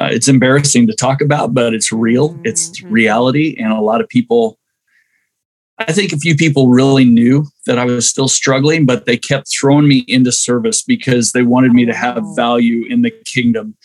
uh, 0.00 0.08
it's 0.10 0.28
embarrassing 0.28 0.86
to 0.86 0.94
talk 0.94 1.20
about, 1.20 1.52
but 1.52 1.74
it's 1.74 1.92
real. 1.92 2.30
Mm-hmm. 2.30 2.42
It's 2.44 2.82
reality, 2.84 3.56
and 3.58 3.72
a 3.72 3.80
lot 3.80 4.00
of 4.00 4.08
people. 4.08 4.58
I 5.78 5.92
think 5.92 6.12
a 6.12 6.18
few 6.18 6.36
people 6.36 6.68
really 6.68 7.06
knew 7.06 7.46
that 7.64 7.78
I 7.78 7.86
was 7.86 8.06
still 8.08 8.28
struggling, 8.28 8.84
but 8.84 9.06
they 9.06 9.16
kept 9.16 9.48
throwing 9.48 9.88
me 9.88 10.04
into 10.08 10.30
service 10.30 10.82
because 10.82 11.32
they 11.32 11.42
wanted 11.42 11.72
me 11.72 11.86
to 11.86 11.94
have 11.94 12.22
oh. 12.22 12.34
value 12.34 12.84
in 12.84 13.00
the 13.00 13.10
kingdom 13.10 13.76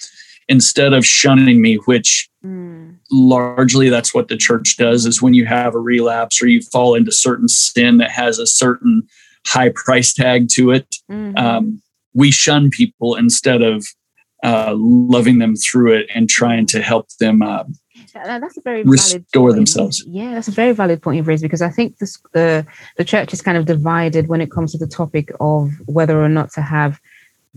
instead 0.47 0.93
of 0.93 1.05
shunning 1.05 1.61
me, 1.61 1.75
which 1.85 2.29
mm. 2.45 2.95
largely 3.11 3.89
that's 3.89 4.13
what 4.13 4.27
the 4.27 4.37
church 4.37 4.75
does 4.77 5.05
is 5.05 5.21
when 5.21 5.33
you 5.33 5.45
have 5.45 5.75
a 5.75 5.79
relapse 5.79 6.41
or 6.41 6.47
you 6.47 6.61
fall 6.61 6.95
into 6.95 7.11
certain 7.11 7.47
sin 7.47 7.97
that 7.97 8.11
has 8.11 8.39
a 8.39 8.47
certain 8.47 9.03
high 9.45 9.71
price 9.73 10.13
tag 10.13 10.47
to 10.51 10.71
it, 10.71 10.95
mm-hmm. 11.09 11.37
um, 11.37 11.81
we 12.13 12.31
shun 12.31 12.69
people 12.69 13.15
instead 13.15 13.61
of 13.61 13.85
uh, 14.43 14.73
loving 14.77 15.39
them 15.39 15.55
through 15.55 15.93
it 15.93 16.07
and 16.13 16.29
trying 16.29 16.65
to 16.67 16.81
help 16.81 17.07
them 17.19 17.41
uh, 17.41 17.63
that's 18.13 18.57
a 18.57 18.61
very 18.61 18.83
restore 18.83 19.51
themselves. 19.53 20.03
Yeah, 20.07 20.33
that's 20.33 20.47
a 20.47 20.51
very 20.51 20.71
valid 20.71 21.01
point 21.01 21.17
you've 21.17 21.27
raised 21.27 21.43
because 21.43 21.61
I 21.61 21.69
think 21.69 21.97
this, 21.97 22.17
the 22.33 22.65
the 22.97 23.03
church 23.03 23.33
is 23.33 23.41
kind 23.41 23.57
of 23.57 23.65
divided 23.65 24.27
when 24.27 24.41
it 24.41 24.51
comes 24.51 24.71
to 24.71 24.77
the 24.77 24.87
topic 24.87 25.31
of 25.39 25.71
whether 25.85 26.21
or 26.21 26.29
not 26.29 26.51
to 26.53 26.61
have 26.61 26.99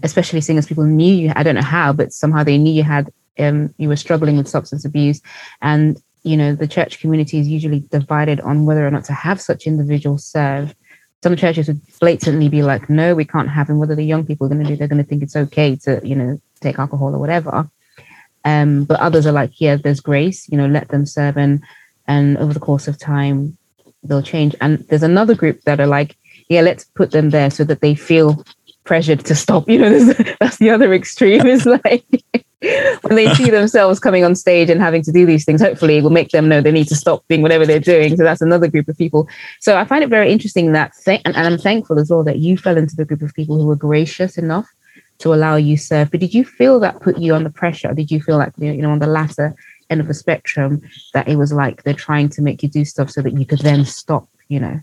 especially 0.03 0.41
seeing 0.41 0.59
as 0.59 0.67
people 0.67 0.85
knew 0.85 1.15
you, 1.15 1.33
I 1.35 1.43
don't 1.43 1.55
know 1.55 1.63
how, 1.63 1.93
but 1.93 2.13
somehow 2.13 2.45
they 2.45 2.59
knew 2.59 2.73
you 2.73 2.83
had, 2.83 3.13
um, 3.39 3.75
you 3.79 3.89
were 3.89 3.97
struggling 3.97 4.37
with 4.37 4.49
substance 4.49 4.85
abuse. 4.85 5.21
And, 5.61 6.01
you 6.23 6.37
know, 6.37 6.55
the 6.55 6.69
church 6.69 7.01
community 7.01 7.39
is 7.39 7.49
usually 7.49 7.81
divided 7.81 8.41
on 8.41 8.67
whether 8.67 8.87
or 8.87 8.91
not 8.91 9.05
to 9.05 9.13
have 9.13 9.41
such 9.41 9.67
individuals 9.67 10.25
serve. 10.25 10.75
Some 11.23 11.37
churches 11.37 11.69
would 11.69 11.81
blatantly 11.99 12.49
be 12.49 12.63
like, 12.63 12.89
no, 12.89 13.15
we 13.15 13.25
can't 13.25 13.49
have 13.49 13.67
them. 13.67 13.79
Whether 13.79 13.97
the 13.97 14.05
young 14.05 14.25
people 14.25 14.47
are 14.47 14.51
going 14.51 14.63
to 14.63 14.69
do, 14.69 14.77
they're 14.77 14.89
going 14.89 15.03
to 15.03 15.09
think 15.09 15.23
it's 15.23 15.37
okay 15.37 15.77
to, 15.85 16.01
you 16.05 16.15
know, 16.15 16.41
take 16.61 16.79
alcohol 16.79 17.15
or 17.15 17.19
whatever. 17.19 17.69
Um, 18.45 18.85
but 18.85 19.01
others 19.01 19.27
are 19.27 19.33
like, 19.33 19.61
yeah, 19.61 19.77
there's 19.77 20.01
grace, 20.01 20.49
you 20.49 20.57
know, 20.57 20.67
let 20.67 20.89
them 20.89 21.07
serve. 21.07 21.37
And, 21.37 21.63
and 22.07 22.39
over 22.39 22.53
the 22.53 22.61
course 22.61 22.87
of 22.87 22.99
time, 22.99 23.59
they'll 24.05 24.23
change. 24.23 24.55
And 24.61 24.79
there's 24.89 25.03
another 25.03 25.35
group 25.35 25.63
that 25.63 25.81
are 25.81 25.87
like, 25.87 26.17
yeah, 26.49 26.63
let's 26.63 26.85
put 26.85 27.11
them 27.11 27.31
there 27.31 27.51
so 27.51 27.65
that 27.65 27.81
they 27.81 27.95
feel 27.95 28.45
pressured 28.89 29.21
to 29.27 29.35
stop. 29.35 29.69
You 29.69 29.79
know, 29.79 30.13
that's 30.41 30.57
the 30.57 30.71
other 30.71 30.93
extreme. 30.93 31.47
Is 31.47 31.67
like 31.67 32.05
when 33.03 33.15
they 33.15 33.33
see 33.35 33.51
themselves 33.51 34.01
coming 34.01 34.25
on 34.25 34.35
stage 34.35 34.71
and 34.71 34.81
having 34.81 35.03
to 35.03 35.13
do 35.13 35.27
these 35.27 35.45
things. 35.45 35.61
Hopefully, 35.61 35.99
it 35.99 36.03
will 36.03 36.11
make 36.11 36.31
them 36.31 36.49
know 36.49 36.61
they 36.61 36.73
need 36.73 36.89
to 36.89 36.97
stop 36.97 37.23
doing 37.29 37.43
whatever 37.43 37.67
they're 37.67 37.79
doing. 37.79 38.17
So 38.17 38.25
that's 38.25 38.41
another 38.41 38.67
group 38.67 38.89
of 38.89 38.97
people. 38.97 39.29
So 39.61 39.77
I 39.77 39.85
find 39.85 40.03
it 40.03 40.09
very 40.09 40.33
interesting 40.33 40.73
that, 40.73 40.93
th- 41.05 41.21
and, 41.25 41.37
and 41.37 41.47
I'm 41.47 41.59
thankful 41.59 41.99
as 41.99 42.11
well 42.11 42.25
that 42.25 42.39
you 42.39 42.57
fell 42.57 42.79
into 42.79 42.97
the 42.97 43.05
group 43.05 43.23
of 43.23 43.35
people 43.35 43.61
who 43.61 43.67
were 43.67 43.77
gracious 43.77 44.39
enough 44.39 44.67
to 45.19 45.35
allow 45.35 45.57
you 45.57 45.77
serve. 45.77 46.11
But 46.11 46.21
did 46.21 46.33
you 46.33 46.45
feel 46.45 46.81
that 46.81 47.01
put 47.01 47.19
you 47.19 47.35
under 47.35 47.51
pressure? 47.51 47.93
Did 47.93 48.11
you 48.11 48.21
feel 48.23 48.39
like 48.39 48.55
you 48.57 48.73
know 48.73 48.91
on 48.91 49.01
the 49.01 49.07
latter 49.07 49.55
end 49.91 50.01
of 50.01 50.09
the 50.09 50.15
spectrum 50.15 50.81
that 51.13 51.29
it 51.29 51.37
was 51.37 51.53
like 51.53 51.83
they're 51.83 51.95
trying 51.95 52.31
to 52.31 52.43
make 52.43 52.63
you 52.63 52.69
do 52.69 52.85
stuff 52.85 53.11
so 53.11 53.21
that 53.21 53.39
you 53.39 53.45
could 53.45 53.61
then 53.61 53.85
stop? 53.85 54.29
You 54.49 54.61
know. 54.61 54.81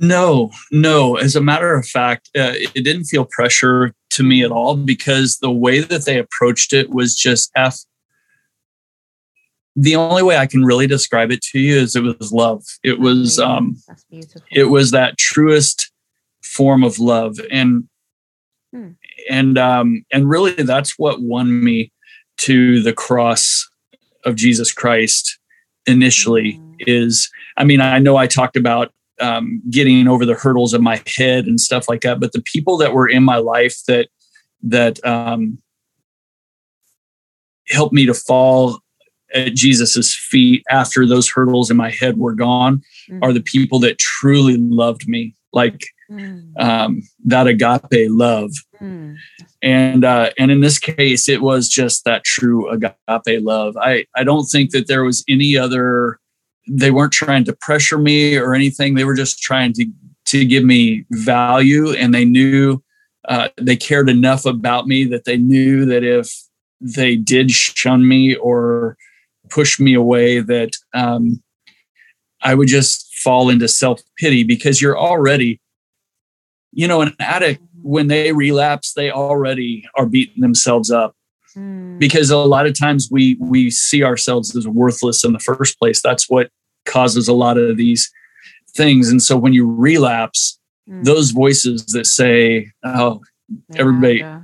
No, 0.00 0.50
no. 0.72 1.16
As 1.16 1.36
a 1.36 1.42
matter 1.42 1.74
of 1.74 1.86
fact, 1.86 2.30
uh, 2.34 2.54
it 2.56 2.84
didn't 2.84 3.04
feel 3.04 3.26
pressure 3.26 3.94
to 4.10 4.22
me 4.22 4.42
at 4.42 4.50
all 4.50 4.74
because 4.74 5.38
the 5.38 5.50
way 5.50 5.80
that 5.80 6.06
they 6.06 6.18
approached 6.18 6.72
it 6.72 6.88
was 6.88 7.14
just 7.14 7.50
F. 7.54 7.78
The 9.76 9.96
only 9.96 10.22
way 10.22 10.38
I 10.38 10.46
can 10.46 10.64
really 10.64 10.86
describe 10.86 11.30
it 11.30 11.42
to 11.52 11.58
you 11.58 11.76
is 11.76 11.94
it 11.94 12.02
was 12.02 12.32
love. 12.32 12.64
It 12.82 12.98
was 12.98 13.38
um 13.38 13.76
it 14.50 14.64
was 14.64 14.90
that 14.90 15.18
truest 15.18 15.92
form 16.42 16.82
of 16.82 16.98
love 16.98 17.38
and 17.50 17.88
hmm. 18.72 18.92
and 19.30 19.58
um 19.58 20.04
and 20.12 20.28
really 20.28 20.52
that's 20.54 20.98
what 20.98 21.20
won 21.20 21.62
me 21.62 21.92
to 22.38 22.82
the 22.82 22.94
cross 22.94 23.68
of 24.24 24.34
Jesus 24.34 24.72
Christ 24.72 25.38
initially 25.86 26.52
hmm. 26.52 26.74
is 26.80 27.30
I 27.58 27.64
mean 27.64 27.82
I 27.82 27.98
know 27.98 28.16
I 28.16 28.26
talked 28.26 28.56
about 28.56 28.92
um, 29.20 29.62
getting 29.70 30.08
over 30.08 30.24
the 30.24 30.34
hurdles 30.34 30.74
of 30.74 30.82
my 30.82 31.02
head 31.06 31.46
and 31.46 31.60
stuff 31.60 31.88
like 31.88 32.00
that. 32.02 32.20
But 32.20 32.32
the 32.32 32.42
people 32.42 32.76
that 32.78 32.92
were 32.92 33.08
in 33.08 33.22
my 33.22 33.36
life 33.36 33.76
that 33.86 34.08
that 34.62 35.04
um, 35.04 35.58
helped 37.68 37.94
me 37.94 38.06
to 38.06 38.14
fall 38.14 38.80
at 39.34 39.54
Jesus's 39.54 40.14
feet 40.14 40.62
after 40.70 41.06
those 41.06 41.30
hurdles 41.30 41.70
in 41.70 41.76
my 41.76 41.90
head 41.90 42.18
were 42.18 42.34
gone 42.34 42.82
mm-hmm. 43.08 43.22
are 43.22 43.32
the 43.32 43.42
people 43.42 43.78
that 43.80 43.98
truly 43.98 44.56
loved 44.56 45.08
me, 45.08 45.34
like 45.52 45.80
mm. 46.10 46.60
um, 46.60 47.02
that 47.24 47.46
agape 47.46 48.10
love. 48.10 48.50
Mm. 48.80 49.16
And 49.62 50.04
uh, 50.04 50.30
and 50.38 50.50
in 50.50 50.60
this 50.60 50.78
case, 50.78 51.28
it 51.28 51.42
was 51.42 51.68
just 51.68 52.04
that 52.04 52.24
true 52.24 52.68
agape 52.70 53.42
love. 53.42 53.76
I 53.76 54.06
I 54.16 54.24
don't 54.24 54.46
think 54.46 54.70
that 54.70 54.88
there 54.88 55.04
was 55.04 55.24
any 55.28 55.56
other 55.56 56.19
they 56.72 56.92
weren't 56.92 57.12
trying 57.12 57.44
to 57.44 57.52
pressure 57.52 57.98
me 57.98 58.36
or 58.36 58.54
anything. 58.54 58.94
They 58.94 59.04
were 59.04 59.14
just 59.14 59.40
trying 59.40 59.72
to 59.74 59.86
to 60.26 60.44
give 60.44 60.64
me 60.64 61.04
value, 61.10 61.92
and 61.92 62.14
they 62.14 62.24
knew 62.24 62.82
uh, 63.28 63.48
they 63.60 63.76
cared 63.76 64.08
enough 64.08 64.46
about 64.46 64.86
me 64.86 65.04
that 65.04 65.24
they 65.24 65.36
knew 65.36 65.84
that 65.86 66.04
if 66.04 66.32
they 66.80 67.16
did 67.16 67.50
shun 67.50 68.06
me 68.06 68.36
or 68.36 68.96
push 69.50 69.80
me 69.80 69.94
away, 69.94 70.40
that 70.40 70.76
um, 70.94 71.42
I 72.42 72.54
would 72.54 72.68
just 72.68 73.12
fall 73.16 73.50
into 73.50 73.66
self 73.66 74.00
pity 74.16 74.44
because 74.44 74.80
you're 74.80 74.98
already, 74.98 75.60
you 76.72 76.86
know, 76.86 77.00
an 77.00 77.14
addict 77.18 77.60
when 77.82 78.06
they 78.06 78.32
relapse, 78.32 78.92
they 78.92 79.10
already 79.10 79.84
are 79.96 80.06
beating 80.06 80.40
themselves 80.40 80.90
up 80.90 81.16
hmm. 81.54 81.98
because 81.98 82.30
a 82.30 82.36
lot 82.36 82.66
of 82.66 82.78
times 82.78 83.08
we 83.10 83.36
we 83.40 83.70
see 83.70 84.04
ourselves 84.04 84.54
as 84.54 84.68
worthless 84.68 85.24
in 85.24 85.32
the 85.32 85.38
first 85.38 85.78
place 85.78 86.02
that's 86.02 86.28
what 86.28 86.50
causes 86.84 87.28
a 87.28 87.32
lot 87.32 87.58
of 87.58 87.76
these 87.76 88.10
things. 88.74 89.10
And 89.10 89.22
so 89.22 89.36
when 89.36 89.52
you 89.52 89.70
relapse, 89.70 90.58
mm. 90.88 91.04
those 91.04 91.30
voices 91.30 91.84
that 91.86 92.06
say, 92.06 92.70
"Oh, 92.84 93.20
yeah, 93.48 93.80
everybody," 93.80 94.18
yeah. 94.18 94.42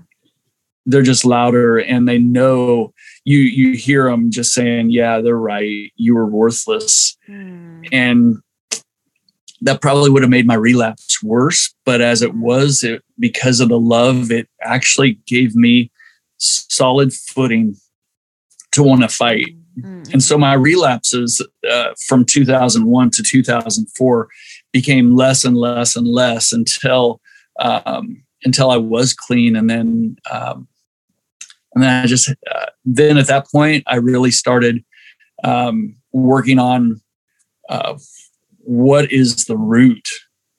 they're 0.84 1.02
just 1.02 1.24
louder, 1.24 1.78
and 1.78 2.08
they 2.08 2.18
know 2.18 2.92
you. 3.24 3.38
You 3.38 3.76
hear 3.76 4.10
them 4.10 4.30
just 4.30 4.52
saying, 4.52 4.90
"Yeah, 4.90 5.20
they're 5.20 5.36
right. 5.36 5.92
You 5.96 6.14
were 6.14 6.26
worthless," 6.26 7.16
mm. 7.28 7.88
and 7.92 8.38
that 9.62 9.80
probably 9.80 10.10
would 10.10 10.22
have 10.22 10.30
made 10.30 10.46
my 10.46 10.54
relapse 10.54 11.22
worse. 11.22 11.74
But 11.84 12.00
as 12.00 12.22
it 12.22 12.34
was, 12.34 12.84
it 12.84 13.02
because 13.18 13.60
of 13.60 13.68
the 13.68 13.80
love, 13.80 14.30
it 14.30 14.48
actually 14.62 15.18
gave 15.26 15.56
me 15.56 15.90
solid 16.38 17.12
footing 17.12 17.76
to 18.72 18.82
want 18.82 19.00
to 19.00 19.08
fight 19.08 19.56
Mm-hmm. 19.78 20.12
And 20.12 20.22
so 20.22 20.38
my 20.38 20.54
relapses 20.54 21.44
uh, 21.68 21.92
from 22.06 22.24
2001 22.24 23.10
to 23.10 23.22
2004 23.22 24.28
became 24.72 25.14
less 25.14 25.44
and 25.44 25.56
less 25.56 25.96
and 25.96 26.06
less 26.06 26.52
until 26.52 27.20
um, 27.60 28.22
until 28.44 28.70
I 28.70 28.76
was 28.76 29.12
clean, 29.14 29.56
and 29.56 29.68
then 29.68 30.16
um, 30.30 30.68
and 31.74 31.82
then 31.82 32.04
I 32.04 32.06
just 32.06 32.30
uh, 32.30 32.66
then 32.84 33.18
at 33.18 33.26
that 33.26 33.46
point 33.50 33.84
I 33.86 33.96
really 33.96 34.30
started 34.30 34.84
um, 35.44 35.96
working 36.12 36.58
on 36.58 37.00
uh, 37.68 37.98
what 38.58 39.10
is 39.12 39.44
the 39.46 39.56
root 39.56 40.08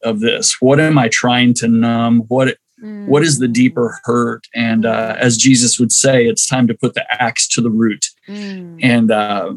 of 0.04 0.20
this? 0.20 0.58
What 0.62 0.80
am 0.80 0.98
I 0.98 1.08
trying 1.10 1.54
to 1.56 1.68
numb? 1.68 2.24
What 2.28 2.58
Mm. 2.84 3.08
What 3.08 3.24
is 3.24 3.40
the 3.40 3.48
deeper 3.48 4.00
hurt? 4.04 4.48
And 4.54 4.86
uh, 4.86 5.16
as 5.18 5.38
Jesus 5.38 5.80
would 5.80 5.92
say, 5.92 6.28
it's 6.28 6.48
time 6.48 6.68
to 6.68 6.74
put 6.74 6.94
the 6.94 7.06
axe 7.22 7.48
to 7.50 7.62
the 7.62 7.72
root. 7.72 8.06
Mm. 8.28 8.80
And 8.84 9.12
uh, 9.12 9.54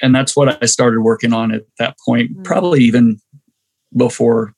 and 0.00 0.14
that's 0.14 0.36
what 0.36 0.62
I 0.62 0.66
started 0.66 1.00
working 1.00 1.32
on 1.32 1.52
at 1.52 1.62
that 1.78 1.96
point, 2.04 2.36
mm. 2.36 2.44
probably 2.44 2.82
even 2.82 3.20
before 3.96 4.54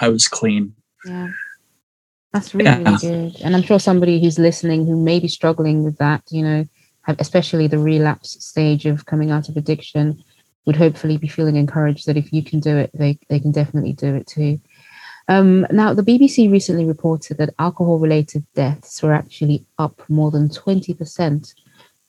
I 0.00 0.08
was 0.08 0.28
clean. 0.28 0.74
Yeah. 1.04 1.30
That's 2.32 2.54
really, 2.54 2.70
yeah. 2.70 2.82
really 2.82 3.30
good. 3.30 3.40
And 3.42 3.54
I'm 3.54 3.62
sure 3.62 3.78
somebody 3.78 4.20
who's 4.20 4.38
listening 4.38 4.86
who 4.86 4.96
may 4.96 5.20
be 5.20 5.28
struggling 5.28 5.84
with 5.84 5.98
that, 5.98 6.22
you 6.30 6.42
know, 6.42 6.66
especially 7.06 7.66
the 7.66 7.78
relapse 7.78 8.42
stage 8.44 8.86
of 8.86 9.06
coming 9.06 9.30
out 9.30 9.48
of 9.48 9.56
addiction, 9.56 10.22
would 10.64 10.76
hopefully 10.76 11.16
be 11.16 11.28
feeling 11.28 11.56
encouraged 11.56 12.06
that 12.06 12.16
if 12.16 12.32
you 12.32 12.42
can 12.42 12.60
do 12.60 12.76
it, 12.76 12.90
they, 12.94 13.18
they 13.28 13.40
can 13.40 13.50
definitely 13.52 13.92
do 13.92 14.14
it 14.14 14.26
too. 14.26 14.60
Um, 15.28 15.66
now, 15.70 15.94
the 15.94 16.02
BBC 16.02 16.50
recently 16.50 16.84
reported 16.84 17.38
that 17.38 17.54
alcohol 17.58 17.98
related 17.98 18.44
deaths 18.54 19.02
were 19.02 19.14
actually 19.14 19.64
up 19.78 20.02
more 20.08 20.30
than 20.30 20.48
20% 20.48 21.54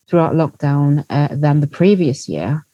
throughout 0.08 0.34
lockdown 0.34 1.06
uh, 1.10 1.30
than 1.32 1.60
the 1.60 1.68
previous 1.68 2.28
year. 2.28 2.66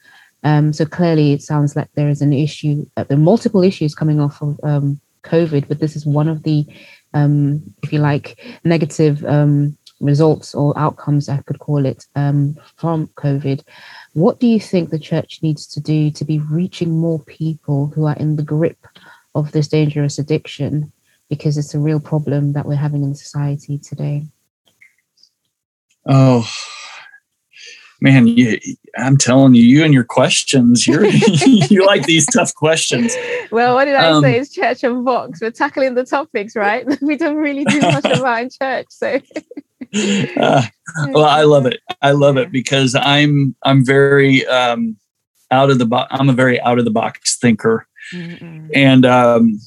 Um, 0.43 0.71
so 0.71 0.85
clearly, 0.85 1.33
it 1.33 1.41
sounds 1.41 1.75
like 1.75 1.89
there 1.93 2.09
is 2.09 2.21
an 2.21 2.33
issue, 2.33 2.85
uh, 2.95 3.03
there 3.03 3.17
are 3.17 3.21
multiple 3.21 3.63
issues 3.63 3.93
coming 3.93 4.19
off 4.19 4.41
of 4.41 4.59
um, 4.63 4.99
COVID, 5.23 5.67
but 5.67 5.79
this 5.79 5.95
is 5.95 6.05
one 6.05 6.29
of 6.29 6.43
the, 6.43 6.65
um, 7.13 7.61
if 7.83 7.91
you 7.91 7.99
like, 7.99 8.39
negative 8.63 9.23
um, 9.25 9.77
results 9.99 10.55
or 10.55 10.77
outcomes, 10.79 11.27
I 11.27 11.37
could 11.41 11.59
call 11.59 11.85
it, 11.85 12.05
um, 12.15 12.57
from 12.77 13.07
COVID. 13.07 13.63
What 14.13 14.39
do 14.39 14.47
you 14.47 14.59
think 14.59 14.89
the 14.89 14.99
church 14.99 15.39
needs 15.41 15.67
to 15.67 15.81
do 15.81 16.09
to 16.11 16.23
be 16.23 16.39
reaching 16.39 16.97
more 16.97 17.19
people 17.19 17.87
who 17.87 18.05
are 18.05 18.15
in 18.15 18.37
the 18.37 18.43
grip 18.43 18.87
of 19.35 19.51
this 19.51 19.67
dangerous 19.67 20.19
addiction 20.19 20.91
because 21.29 21.57
it's 21.57 21.73
a 21.73 21.79
real 21.79 21.99
problem 21.99 22.53
that 22.53 22.65
we're 22.65 22.75
having 22.75 23.03
in 23.03 23.15
society 23.15 23.77
today? 23.77 24.25
Oh, 26.05 26.49
man, 28.01 28.27
you, 28.27 28.59
I'm 28.97 29.17
telling 29.17 29.53
you, 29.53 29.63
you 29.63 29.83
and 29.83 29.93
your 29.93 30.03
questions, 30.03 30.87
you're 30.87 31.05
you 31.45 31.85
like 31.85 32.03
these 32.03 32.25
tough 32.25 32.53
questions. 32.55 33.15
Well, 33.51 33.75
what 33.75 33.85
did 33.85 33.95
I 33.95 34.09
um, 34.09 34.23
say? 34.23 34.39
It's 34.39 34.53
Church 34.53 34.83
Unboxed. 34.83 35.41
We're 35.41 35.51
tackling 35.51 35.95
the 35.95 36.05
topics, 36.05 36.55
right? 36.55 36.85
we 37.01 37.15
don't 37.15 37.37
really 37.37 37.65
do 37.65 37.79
much 37.79 38.05
about 38.05 38.41
in 38.41 38.49
church, 38.49 38.87
so. 38.89 39.19
uh, 40.37 40.63
well, 41.09 41.25
I 41.25 41.43
love 41.43 41.65
it. 41.65 41.79
I 42.01 42.11
love 42.11 42.37
it 42.37 42.51
because 42.51 42.95
I'm 42.95 43.55
I'm 43.63 43.85
very 43.85 44.45
um, 44.47 44.97
out 45.51 45.69
of 45.69 45.79
the 45.79 45.85
box. 45.85 46.07
I'm 46.11 46.29
a 46.29 46.33
very 46.33 46.61
out 46.61 46.79
of 46.79 46.85
the 46.85 46.91
box 46.91 47.37
thinker, 47.37 47.87
Mm-mm. 48.13 48.69
And 48.73 49.05
um, 49.05 49.59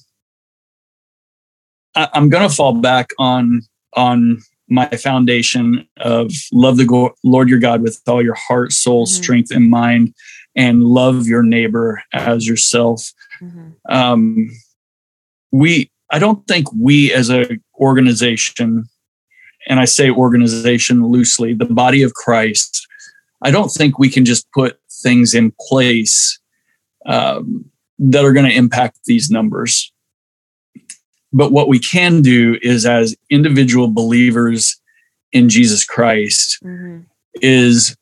I, 1.94 2.08
am 2.14 2.28
going 2.28 2.48
to 2.48 2.54
fall 2.54 2.74
back 2.74 3.10
on 3.18 3.62
on 3.94 4.38
my 4.68 4.88
foundation 4.88 5.86
of 5.98 6.32
love 6.52 6.78
the 6.78 6.86
go- 6.86 7.14
Lord 7.22 7.48
your 7.48 7.58
God 7.58 7.82
with 7.82 8.00
all 8.06 8.22
your 8.22 8.34
heart, 8.34 8.72
soul, 8.72 9.06
mm-hmm. 9.06 9.22
strength, 9.22 9.50
and 9.50 9.70
mind, 9.70 10.14
and 10.56 10.82
love 10.82 11.26
your 11.26 11.42
neighbor 11.42 12.02
as 12.12 12.46
yourself. 12.46 13.12
Mm-hmm. 13.40 13.70
Um, 13.94 14.50
we, 15.50 15.90
I 16.10 16.18
don't 16.18 16.46
think 16.46 16.68
we 16.72 17.12
as 17.12 17.30
a 17.30 17.58
organization, 17.78 18.84
and 19.68 19.78
I 19.78 19.84
say 19.84 20.10
organization 20.10 21.06
loosely, 21.06 21.52
the 21.52 21.66
body 21.66 22.02
of 22.02 22.14
Christ. 22.14 22.86
I 23.42 23.50
don't 23.50 23.70
think 23.70 23.98
we 23.98 24.08
can 24.08 24.24
just 24.24 24.50
put 24.52 24.78
things 25.02 25.34
in 25.34 25.52
place 25.68 26.38
um, 27.04 27.71
that 28.10 28.24
are 28.24 28.32
going 28.32 28.46
to 28.46 28.56
impact 28.56 28.98
these 29.04 29.30
numbers. 29.30 29.92
But 31.32 31.52
what 31.52 31.68
we 31.68 31.78
can 31.78 32.20
do 32.20 32.58
is, 32.60 32.84
as 32.84 33.16
individual 33.30 33.88
believers 33.88 34.80
in 35.30 35.48
Jesus 35.48 35.84
Christ, 35.84 36.58
mm-hmm. 36.62 37.00
is 37.40 37.96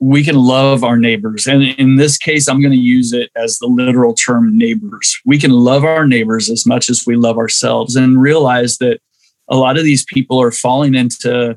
we 0.00 0.24
can 0.24 0.34
love 0.34 0.82
our 0.82 0.98
neighbors. 0.98 1.46
And 1.46 1.62
in 1.62 1.96
this 1.96 2.18
case, 2.18 2.48
I'm 2.48 2.60
going 2.60 2.72
to 2.72 2.78
use 2.78 3.12
it 3.12 3.30
as 3.36 3.58
the 3.58 3.68
literal 3.68 4.14
term 4.14 4.58
neighbors. 4.58 5.18
We 5.24 5.38
can 5.38 5.52
love 5.52 5.84
our 5.84 6.06
neighbors 6.06 6.50
as 6.50 6.66
much 6.66 6.90
as 6.90 7.06
we 7.06 7.14
love 7.14 7.38
ourselves 7.38 7.94
and 7.94 8.20
realize 8.20 8.78
that 8.78 9.00
a 9.48 9.56
lot 9.56 9.78
of 9.78 9.84
these 9.84 10.04
people 10.04 10.42
are 10.42 10.50
falling 10.50 10.94
into 10.94 11.56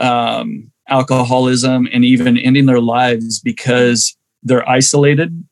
um, 0.00 0.72
alcoholism 0.88 1.86
and 1.92 2.04
even 2.04 2.38
ending 2.38 2.66
their 2.66 2.80
lives 2.80 3.40
because 3.40 4.16
they're 4.42 4.68
isolated 4.68 5.44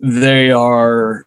they 0.00 0.50
are 0.50 1.26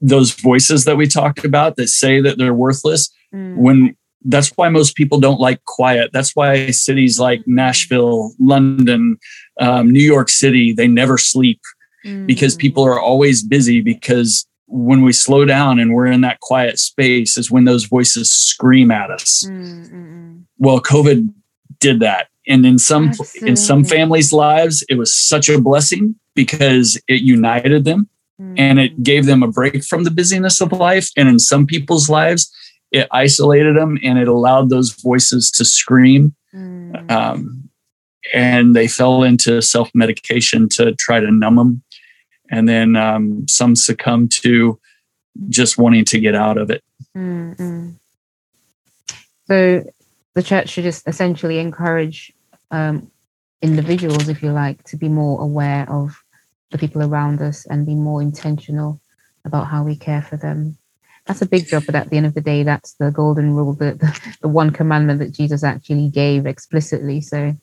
those 0.00 0.32
voices 0.32 0.84
that 0.84 0.96
we 0.96 1.06
talked 1.06 1.44
about 1.44 1.76
that 1.76 1.88
say 1.88 2.20
that 2.20 2.38
they're 2.38 2.54
worthless 2.54 3.10
mm. 3.34 3.56
when 3.56 3.96
that's 4.28 4.48
why 4.56 4.68
most 4.68 4.96
people 4.96 5.18
don't 5.20 5.40
like 5.40 5.64
quiet 5.64 6.10
that's 6.12 6.34
why 6.34 6.70
cities 6.70 7.18
like 7.18 7.42
nashville 7.46 8.32
london 8.38 9.16
um, 9.60 9.90
new 9.90 10.04
york 10.04 10.28
city 10.28 10.72
they 10.72 10.86
never 10.86 11.16
sleep 11.16 11.60
mm. 12.04 12.26
because 12.26 12.54
people 12.54 12.84
are 12.84 13.00
always 13.00 13.42
busy 13.42 13.80
because 13.80 14.46
when 14.66 15.02
we 15.02 15.12
slow 15.12 15.44
down 15.44 15.78
and 15.78 15.94
we're 15.94 16.06
in 16.06 16.20
that 16.22 16.40
quiet 16.40 16.78
space 16.78 17.38
is 17.38 17.50
when 17.50 17.64
those 17.64 17.84
voices 17.84 18.30
scream 18.30 18.90
at 18.90 19.10
us. 19.10 19.44
Mm-mm. 19.48 20.44
Well, 20.58 20.80
COVID 20.80 21.32
did 21.78 22.00
that. 22.00 22.28
And 22.48 22.64
in 22.64 22.78
some 22.78 23.08
Absolutely. 23.08 23.48
in 23.48 23.56
some 23.56 23.84
families' 23.84 24.32
lives, 24.32 24.84
it 24.88 24.96
was 24.96 25.14
such 25.14 25.48
a 25.48 25.60
blessing 25.60 26.14
because 26.34 27.00
it 27.08 27.22
united 27.22 27.84
them 27.84 28.08
mm. 28.40 28.54
and 28.56 28.78
it 28.78 29.02
gave 29.02 29.26
them 29.26 29.42
a 29.42 29.48
break 29.48 29.82
from 29.84 30.04
the 30.04 30.10
busyness 30.10 30.60
of 30.60 30.72
life. 30.72 31.10
And 31.16 31.28
in 31.28 31.38
some 31.38 31.66
people's 31.66 32.08
lives, 32.08 32.52
it 32.92 33.08
isolated 33.10 33.76
them 33.76 33.98
and 34.02 34.18
it 34.18 34.28
allowed 34.28 34.70
those 34.70 34.90
voices 34.92 35.50
to 35.52 35.64
scream. 35.64 36.34
Mm. 36.54 37.10
Um, 37.10 37.68
and 38.34 38.74
they 38.74 38.88
fell 38.88 39.22
into 39.22 39.60
self 39.60 39.90
medication 39.94 40.68
to 40.70 40.94
try 40.94 41.20
to 41.20 41.30
numb 41.30 41.56
them 41.56 41.82
and 42.50 42.68
then 42.68 42.96
um, 42.96 43.46
some 43.48 43.76
succumbed 43.76 44.30
to 44.42 44.78
just 45.48 45.78
wanting 45.78 46.04
to 46.06 46.18
get 46.18 46.34
out 46.34 46.58
of 46.58 46.70
it. 46.70 46.82
Mm-hmm. 47.16 47.90
So 49.46 49.84
the 50.34 50.42
church 50.42 50.70
should 50.70 50.84
just 50.84 51.06
essentially 51.06 51.58
encourage 51.58 52.32
um, 52.70 53.10
individuals, 53.62 54.28
if 54.28 54.42
you 54.42 54.52
like, 54.52 54.82
to 54.84 54.96
be 54.96 55.08
more 55.08 55.40
aware 55.40 55.90
of 55.90 56.22
the 56.70 56.78
people 56.78 57.02
around 57.02 57.40
us 57.40 57.66
and 57.66 57.86
be 57.86 57.94
more 57.94 58.20
intentional 58.20 59.00
about 59.44 59.66
how 59.66 59.82
we 59.82 59.96
care 59.96 60.22
for 60.22 60.36
them. 60.36 60.76
That's 61.26 61.42
a 61.42 61.46
big 61.46 61.66
job, 61.66 61.84
but 61.86 61.94
at 61.94 62.10
the 62.10 62.16
end 62.16 62.26
of 62.26 62.34
the 62.34 62.40
day, 62.40 62.62
that's 62.62 62.94
the 62.94 63.10
golden 63.10 63.54
rule, 63.54 63.72
the, 63.72 63.94
the, 63.94 64.36
the 64.42 64.48
one 64.48 64.70
commandment 64.70 65.18
that 65.20 65.32
Jesus 65.32 65.64
actually 65.64 66.08
gave 66.08 66.46
explicitly. 66.46 67.20
So 67.20 67.54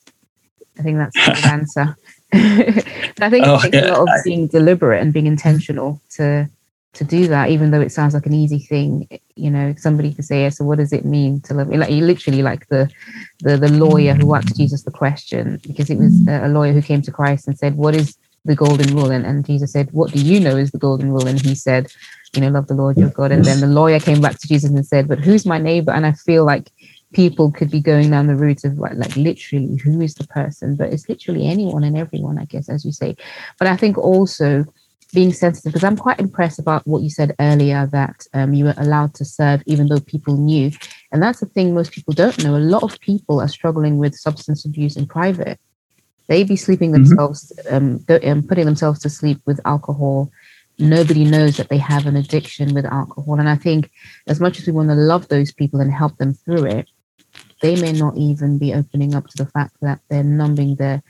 I 0.78 0.82
think 0.82 0.98
that's 0.98 1.14
the 1.14 1.48
answer. 1.52 1.96
I 2.32 3.30
think 3.30 3.46
oh, 3.46 3.56
it 3.56 3.62
takes 3.62 3.74
yeah, 3.74 3.86
a 3.86 3.98
lot 3.98 4.02
of 4.02 4.24
being 4.24 4.48
deliberate 4.48 5.00
and 5.00 5.12
being 5.12 5.26
intentional 5.26 6.00
to 6.16 6.50
to 6.94 7.04
do 7.04 7.26
that, 7.28 7.50
even 7.50 7.70
though 7.70 7.80
it 7.80 7.92
sounds 7.92 8.14
like 8.14 8.26
an 8.26 8.34
easy 8.34 8.58
thing. 8.58 9.08
You 9.34 9.50
know, 9.50 9.74
somebody 9.76 10.14
could 10.14 10.24
say, 10.24 10.42
yeah, 10.42 10.48
"So 10.48 10.64
what 10.64 10.78
does 10.78 10.92
it 10.92 11.04
mean 11.04 11.40
to 11.42 11.54
love?" 11.54 11.68
Like 11.68 11.90
you 11.90 12.04
literally, 12.04 12.42
like 12.42 12.68
the 12.68 12.88
the 13.40 13.56
the 13.56 13.68
lawyer 13.68 14.14
who 14.14 14.34
asked 14.34 14.56
Jesus 14.56 14.82
the 14.82 14.90
question 14.90 15.60
because 15.66 15.90
it 15.90 15.98
was 15.98 16.26
a 16.28 16.48
lawyer 16.48 16.72
who 16.72 16.82
came 16.82 17.02
to 17.02 17.12
Christ 17.12 17.46
and 17.46 17.58
said, 17.58 17.76
"What 17.76 17.94
is 17.94 18.16
the 18.44 18.54
golden 18.54 18.96
rule?" 18.96 19.10
And, 19.10 19.26
and 19.26 19.44
Jesus 19.44 19.72
said, 19.72 19.90
"What 19.92 20.12
do 20.12 20.20
you 20.20 20.40
know 20.40 20.56
is 20.56 20.70
the 20.70 20.78
golden 20.78 21.10
rule?" 21.12 21.26
And 21.26 21.40
he 21.40 21.54
said, 21.54 21.92
"You 22.34 22.42
know, 22.42 22.48
love 22.48 22.68
the 22.68 22.74
Lord 22.74 22.96
your 22.96 23.10
God." 23.10 23.32
And 23.32 23.44
then 23.44 23.60
the 23.60 23.66
lawyer 23.66 24.00
came 24.00 24.20
back 24.20 24.38
to 24.38 24.48
Jesus 24.48 24.70
and 24.70 24.86
said, 24.86 25.08
"But 25.08 25.18
who's 25.18 25.44
my 25.44 25.58
neighbor?" 25.58 25.92
And 25.92 26.06
I 26.06 26.12
feel 26.12 26.44
like 26.44 26.70
people 27.12 27.50
could 27.50 27.70
be 27.70 27.80
going 27.80 28.10
down 28.10 28.26
the 28.26 28.34
route 28.36 28.64
of 28.64 28.78
like, 28.78 28.94
like 28.94 29.16
literally 29.16 29.76
who 29.76 30.00
is 30.00 30.14
the 30.14 30.26
person, 30.26 30.74
but 30.76 30.92
it's 30.92 31.08
literally 31.08 31.46
anyone 31.46 31.84
and 31.84 31.96
everyone, 31.96 32.38
I 32.38 32.44
guess, 32.44 32.68
as 32.68 32.84
you 32.84 32.92
say. 32.92 33.16
But 33.58 33.68
I 33.68 33.76
think 33.76 33.96
also 33.96 34.64
being 35.14 35.32
sensitive 35.32 35.72
because 35.72 35.84
I'm 35.84 35.96
quite 35.96 36.20
impressed 36.20 36.58
about 36.58 36.86
what 36.86 37.02
you 37.02 37.10
said 37.10 37.34
earlier 37.40 37.86
that 37.92 38.26
um, 38.34 38.52
you 38.52 38.64
were 38.66 38.74
allowed 38.76 39.14
to 39.14 39.24
serve 39.24 39.62
even 39.66 39.88
though 39.88 40.00
people 40.00 40.36
knew, 40.36 40.70
and 41.12 41.22
that's 41.22 41.40
the 41.40 41.46
thing 41.46 41.72
most 41.72 41.92
people 41.92 42.12
don't 42.12 42.42
know. 42.42 42.56
A 42.56 42.58
lot 42.58 42.82
of 42.82 43.00
people 43.00 43.40
are 43.40 43.48
struggling 43.48 43.98
with 43.98 44.14
substance 44.14 44.64
abuse 44.64 44.96
in 44.96 45.06
private. 45.06 45.58
They 46.26 46.44
be 46.44 46.56
sleeping 46.56 46.92
mm-hmm. 46.92 47.04
themselves, 47.04 47.52
mm-hmm. 47.66 48.26
um, 48.26 48.30
um, 48.30 48.42
putting 48.42 48.66
themselves 48.66 49.00
to 49.00 49.10
sleep 49.10 49.40
with 49.46 49.60
alcohol. 49.64 50.30
Nobody 50.78 51.24
knows 51.24 51.56
that 51.56 51.68
they 51.68 51.78
have 51.78 52.06
an 52.06 52.16
addiction 52.16 52.74
with 52.74 52.84
alcohol, 52.84 53.38
and 53.38 53.48
I 53.48 53.56
think 53.56 53.90
as 54.26 54.40
much 54.40 54.58
as 54.58 54.66
we 54.66 54.72
want 54.72 54.88
to 54.88 54.94
love 54.94 55.28
those 55.28 55.52
people 55.52 55.80
and 55.80 55.92
help 55.92 56.18
them 56.18 56.34
through 56.34 56.64
it, 56.64 56.88
they 57.62 57.80
may 57.80 57.92
not 57.92 58.16
even 58.16 58.58
be 58.58 58.74
opening 58.74 59.14
up 59.14 59.26
to 59.28 59.36
the 59.36 59.50
fact 59.50 59.76
that 59.80 60.00
they're 60.08 60.22
numbing 60.22 60.74
their, 60.76 61.02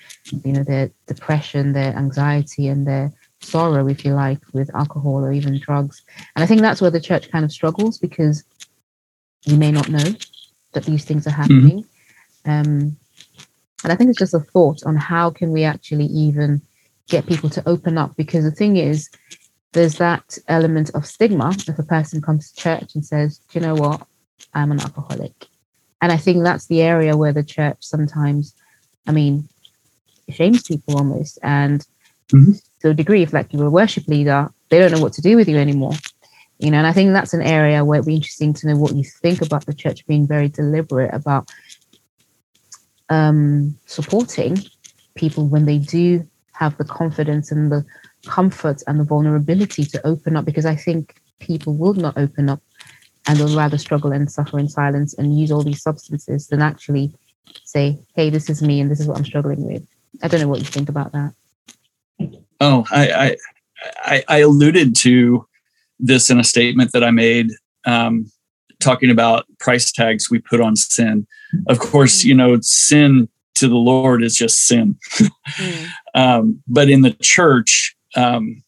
you 0.44 0.52
know, 0.52 0.62
their 0.62 0.90
depression, 1.07 1.72
their 1.72 1.96
anxiety, 1.96 2.68
and 2.68 2.86
their 2.86 3.12
sorrow, 3.45 3.88
if 3.88 4.05
you 4.05 4.14
like, 4.14 4.40
with 4.53 4.74
alcohol 4.74 5.24
or 5.24 5.32
even 5.32 5.59
drugs. 5.59 6.03
And 6.34 6.42
I 6.42 6.47
think 6.47 6.61
that's 6.61 6.80
where 6.80 6.90
the 6.90 7.01
church 7.01 7.30
kind 7.30 7.45
of 7.45 7.53
struggles 7.53 7.99
because 7.99 8.45
you 9.45 9.57
may 9.57 9.70
not 9.70 9.88
know 9.88 10.14
that 10.72 10.84
these 10.84 11.05
things 11.05 11.26
are 11.26 11.30
mm-hmm. 11.30 11.40
happening. 11.40 11.84
Mm-hmm. 12.47 12.51
Um, 12.51 12.97
and 13.82 13.92
I 13.92 13.97
think 13.97 14.11
it's 14.11 14.18
just 14.18 14.34
a 14.34 14.40
thought 14.40 14.82
on 14.84 14.97
how 14.97 15.30
can 15.30 15.53
we 15.53 15.64
actually 15.64 16.07
even 16.07 16.62
get 17.09 17.26
people 17.26 17.51
to 17.51 17.68
open 17.68 17.99
up 17.99 18.16
because 18.16 18.45
the 18.45 18.51
thing 18.51 18.76
is 18.76 19.11
there's 19.72 19.99
that 19.99 20.38
element 20.49 20.90
of 20.95 21.07
stigma 21.07 21.55
if 21.68 21.78
a 21.78 21.82
person 21.82 22.22
comes 22.22 22.51
to 22.51 22.62
church 22.62 22.95
and 22.95 23.05
says 23.05 23.38
do 23.51 23.59
you 23.59 23.66
know 23.66 23.74
what 23.74 24.07
i'm 24.55 24.72
an 24.72 24.80
alcoholic 24.80 25.49
and 26.05 26.12
I 26.12 26.18
think 26.18 26.45
that's 26.45 26.66
the 26.66 26.82
area 26.82 27.16
where 27.16 27.32
the 27.32 27.42
church 27.42 27.78
sometimes, 27.80 28.55
I 29.07 29.12
mean, 29.12 29.49
shames 30.28 30.62
people 30.62 30.99
almost. 30.99 31.38
And 31.42 31.80
mm-hmm. 32.28 32.53
A 32.91 32.95
degree, 32.95 33.22
if 33.22 33.32
like 33.32 33.53
you're 33.53 33.66
a 33.66 33.70
worship 33.70 34.07
leader, 34.09 34.51
they 34.68 34.78
don't 34.78 34.93
know 34.93 35.01
what 35.01 35.12
to 35.14 35.22
do 35.22 35.37
with 35.37 35.49
you 35.49 35.57
anymore. 35.57 35.93
You 36.59 36.70
know, 36.70 36.78
and 36.78 36.87
I 36.87 36.93
think 36.93 37.12
that's 37.12 37.35
an 37.35 37.43
area 37.43 37.85
where 37.85 37.99
it'd 37.99 38.07
be 38.07 38.14
interesting 38.14 38.55
to 38.55 38.68
know 38.68 38.76
what 38.76 38.95
you 38.95 39.05
think 39.05 39.43
about 39.43 39.66
the 39.66 39.74
church 39.74 40.07
being 40.07 40.26
very 40.26 40.49
deliberate 40.49 41.12
about 41.12 41.51
um, 43.11 43.76
supporting 43.87 44.59
people 45.14 45.47
when 45.47 45.66
they 45.66 45.78
do 45.78 46.26
have 46.53 46.76
the 46.78 46.85
confidence 46.85 47.51
and 47.51 47.70
the 47.70 47.85
comfort 48.26 48.82
and 48.87 48.99
the 48.99 49.05
vulnerability 49.05 49.85
to 49.85 50.07
open 50.07 50.37
up 50.37 50.45
because 50.45 50.64
I 50.64 50.76
think 50.76 51.16
people 51.41 51.74
will 51.74 51.95
not 51.95 52.16
open 52.16 52.49
up 52.49 52.62
and 53.26 53.39
they'll 53.39 53.57
rather 53.57 53.78
struggle 53.78 54.12
and 54.12 54.30
suffer 54.30 54.59
in 54.59 54.68
silence 54.68 55.14
and 55.14 55.39
use 55.39 55.51
all 55.51 55.62
these 55.62 55.82
substances 55.82 56.49
than 56.49 56.62
actually 56.62 57.12
say, 57.64 57.99
hey, 58.14 58.30
this 58.30 58.49
is 58.49 58.62
me 58.62 58.80
and 58.80 58.91
this 58.91 59.01
is 59.01 59.07
what 59.07 59.18
I'm 59.18 59.24
struggling 59.24 59.64
with. 59.64 59.87
I 60.22 60.28
don't 60.28 60.41
know 60.41 60.49
what 60.49 60.61
you 60.61 60.66
think 60.66 60.89
about 60.89 61.12
that. 61.12 61.35
Oh, 62.61 62.84
I 62.90 63.36
I, 63.96 64.24
I 64.28 64.38
alluded 64.38 64.96
to 65.00 65.46
this 65.98 66.30
in 66.30 66.38
a 66.38 66.44
statement 66.44 66.92
that 66.92 67.05
I 67.05 67.11
made 67.11 67.50
um, 67.86 68.30
talking 68.80 69.11
about 69.11 69.46
price 69.59 69.92
tags 69.92 70.30
we 70.30 70.38
put 70.38 70.61
on 70.61 70.76
sin. 70.76 71.26
Of 71.68 71.78
course, 71.78 72.22
mm. 72.22 72.24
you 72.24 72.34
know, 72.34 72.59
sin 72.61 73.28
to 73.57 73.68
the 73.68 73.76
Lord 73.76 74.22
is 74.22 74.36
just 74.36 74.66
sin. 74.66 74.98
mm. 75.12 75.88
um, 76.14 76.62
but 76.66 76.90
in 76.90 77.02
the 77.02 77.12
church, 77.22 77.96
um, 78.16 78.62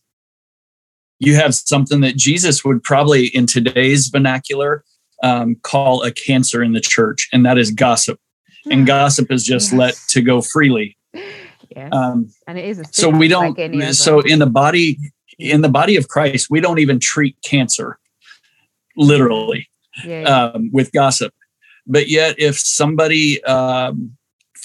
you 1.19 1.35
have 1.35 1.55
something 1.55 2.01
that 2.03 2.17
Jesus 2.17 2.65
would 2.65 2.83
probably, 2.83 3.27
in 3.29 3.47
today's 3.47 4.09
vernacular, 4.09 4.85
um, 5.23 5.57
call 5.63 6.03
a 6.03 6.13
cancer 6.13 6.63
in 6.63 6.73
the 6.73 6.81
church, 6.81 7.29
and 7.33 7.45
that 7.47 7.57
is 7.59 7.71
gossip. 7.71 8.21
And 8.67 8.81
hmm. 8.81 8.87
gossip 8.87 9.33
is 9.33 9.45
just 9.45 9.73
yes. 9.73 9.79
let 9.79 9.95
to 10.09 10.21
go 10.21 10.43
freely. 10.43 10.97
Yeah. 11.77 11.89
Um, 11.93 12.31
and 12.47 12.59
it 12.59 12.65
is. 12.65 12.83
so 12.91 13.11
we 13.11 13.29
don't. 13.29 13.57
Like 13.57 13.95
so 13.95 14.21
in 14.21 14.39
the 14.39 14.47
body, 14.47 14.99
in 15.39 15.61
the 15.61 15.69
body 15.69 15.97
of 15.97 16.09
Christ, 16.09 16.49
we 16.49 16.61
don't 16.61 16.79
even 16.79 16.99
treat 16.99 17.37
cancer 17.45 17.99
literally 18.97 19.69
yeah, 20.05 20.21
yeah. 20.21 20.45
Um, 20.45 20.71
with 20.73 20.91
gossip. 20.93 21.35
But 21.87 22.09
yet, 22.09 22.35
if 22.39 22.59
somebody 22.59 23.45
um, 23.45 24.17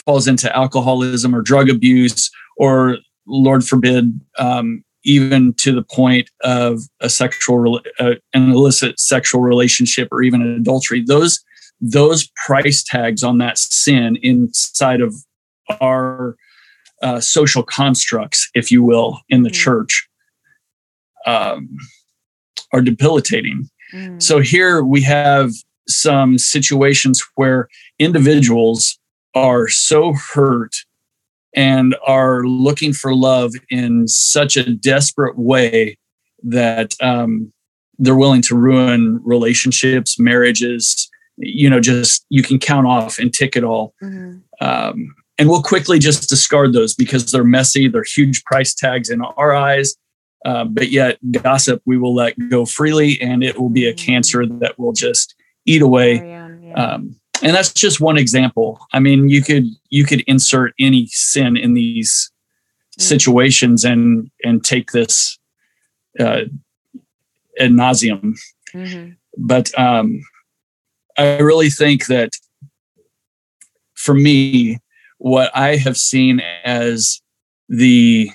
falls 0.06 0.28
into 0.28 0.56
alcoholism 0.56 1.36
or 1.36 1.42
drug 1.42 1.70
abuse, 1.70 2.32
or 2.58 2.98
Lord 3.28 3.66
forbid, 3.66 4.20
um, 4.40 4.84
even 5.04 5.54
to 5.56 5.74
the 5.74 5.84
point 5.84 6.30
of 6.42 6.82
a 7.00 7.10
sexual 7.10 7.82
uh, 8.00 8.14
an 8.34 8.52
illicit 8.52 9.00
sexual 9.00 9.42
relationship 9.42 10.08
or 10.12 10.22
even 10.22 10.42
an 10.42 10.56
adultery 10.56 11.04
those 11.04 11.44
those 11.80 12.30
price 12.46 12.84
tags 12.84 13.24
on 13.24 13.40
that 13.40 13.58
sin 13.58 14.16
inside 14.22 15.02
of 15.02 15.16
our 15.80 16.36
uh, 17.02 17.20
social 17.20 17.64
constructs 17.64 18.50
if 18.54 18.72
you 18.72 18.84
will 18.84 19.20
in 19.30 19.44
the 19.44 19.50
mm. 19.50 19.54
church 19.54 20.08
um, 21.26 21.78
are 22.74 22.82
debilitating 22.82 23.70
mm. 23.94 24.22
so 24.22 24.40
here 24.40 24.84
we 24.84 25.02
have 25.02 25.52
some 25.88 26.38
situations 26.38 27.24
where 27.36 27.68
individuals 28.00 28.98
are 29.36 29.68
so 29.68 30.14
hurt 30.14 30.76
and 31.56 31.96
are 32.06 32.44
looking 32.44 32.94
for 32.94 33.14
love 33.14 33.54
in 33.70 34.08
such 34.08 34.56
a 34.56 34.74
desperate 34.74 35.38
way 35.38 35.98
that 36.44 36.94
um, 37.02 37.52
they're 37.98 38.16
willing 38.16 38.42
to 38.44 38.56
ruin 38.56 39.20
relationships, 39.24 40.18
marriages. 40.18 41.10
You 41.38 41.70
know, 41.70 41.80
just 41.80 42.26
you 42.30 42.44
can 42.44 42.60
count 42.60 42.88
off 42.88 43.20
and 43.20 43.34
tick 43.34 43.56
it 43.56 43.64
all. 43.64 43.94
Mm-hmm. 44.02 44.40
Um, 44.66 45.16
and 45.38 45.50
we'll 45.50 45.64
quickly 45.64 46.00
just 46.00 46.30
discard 46.30 46.74
those 46.74 46.94
because 46.94 47.32
they're 47.32 47.44
messy. 47.44 47.88
They're 47.88 48.04
huge 48.04 48.44
price 48.44 48.74
tags 48.74 49.10
in 49.10 49.22
our 49.22 49.54
eyes. 49.54 49.96
Uh, 50.44 50.66
but 50.66 50.90
yet, 50.90 51.20
gossip 51.32 51.82
we 51.86 51.98
will 51.98 52.16
let 52.16 52.36
go 52.50 52.66
freely, 52.66 53.22
and 53.22 53.44
it 53.44 53.60
will 53.60 53.70
be 53.70 53.88
a 53.88 53.94
cancer 53.94 54.42
mm-hmm. 54.44 54.60
that 54.60 54.80
will 54.80 54.94
just 54.94 55.36
eat 55.66 55.82
away. 55.82 56.18
um, 56.76 57.16
and 57.42 57.56
that's 57.56 57.74
just 57.74 58.00
one 58.00 58.18
example 58.18 58.80
i 58.94 59.00
mean 59.00 59.30
you 59.30 59.42
could 59.42 59.66
you 59.90 60.06
could 60.06 60.22
insert 60.22 60.74
any 60.80 61.08
sin 61.08 61.58
in 61.58 61.74
these 61.74 62.32
mm. 62.98 63.02
situations 63.02 63.84
and 63.84 64.30
and 64.44 64.64
take 64.64 64.92
this 64.92 65.38
uh 66.20 66.44
ad 67.60 67.72
nauseum 67.72 68.38
mm-hmm. 68.74 69.12
but 69.38 69.78
um 69.78 70.22
i 71.18 71.38
really 71.38 71.70
think 71.70 72.08
that 72.08 72.30
for 73.96 74.14
me 74.14 74.80
what 75.22 75.56
i 75.56 75.76
have 75.76 75.98
seen 75.98 76.42
as 76.64 77.22
the 77.70 78.30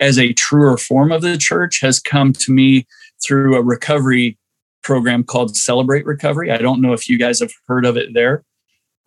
as 0.00 0.18
a 0.18 0.32
truer 0.32 0.76
form 0.76 1.12
of 1.12 1.22
the 1.22 1.38
church 1.38 1.80
has 1.80 2.00
come 2.00 2.32
to 2.32 2.52
me 2.52 2.86
through 3.24 3.56
a 3.56 3.62
recovery 3.62 4.38
program 4.82 5.24
called 5.24 5.56
Celebrate 5.56 6.06
Recovery. 6.06 6.52
I 6.52 6.58
don't 6.58 6.80
know 6.80 6.92
if 6.92 7.08
you 7.08 7.18
guys 7.18 7.40
have 7.40 7.52
heard 7.66 7.84
of 7.86 7.96
it 7.96 8.10
there. 8.12 8.44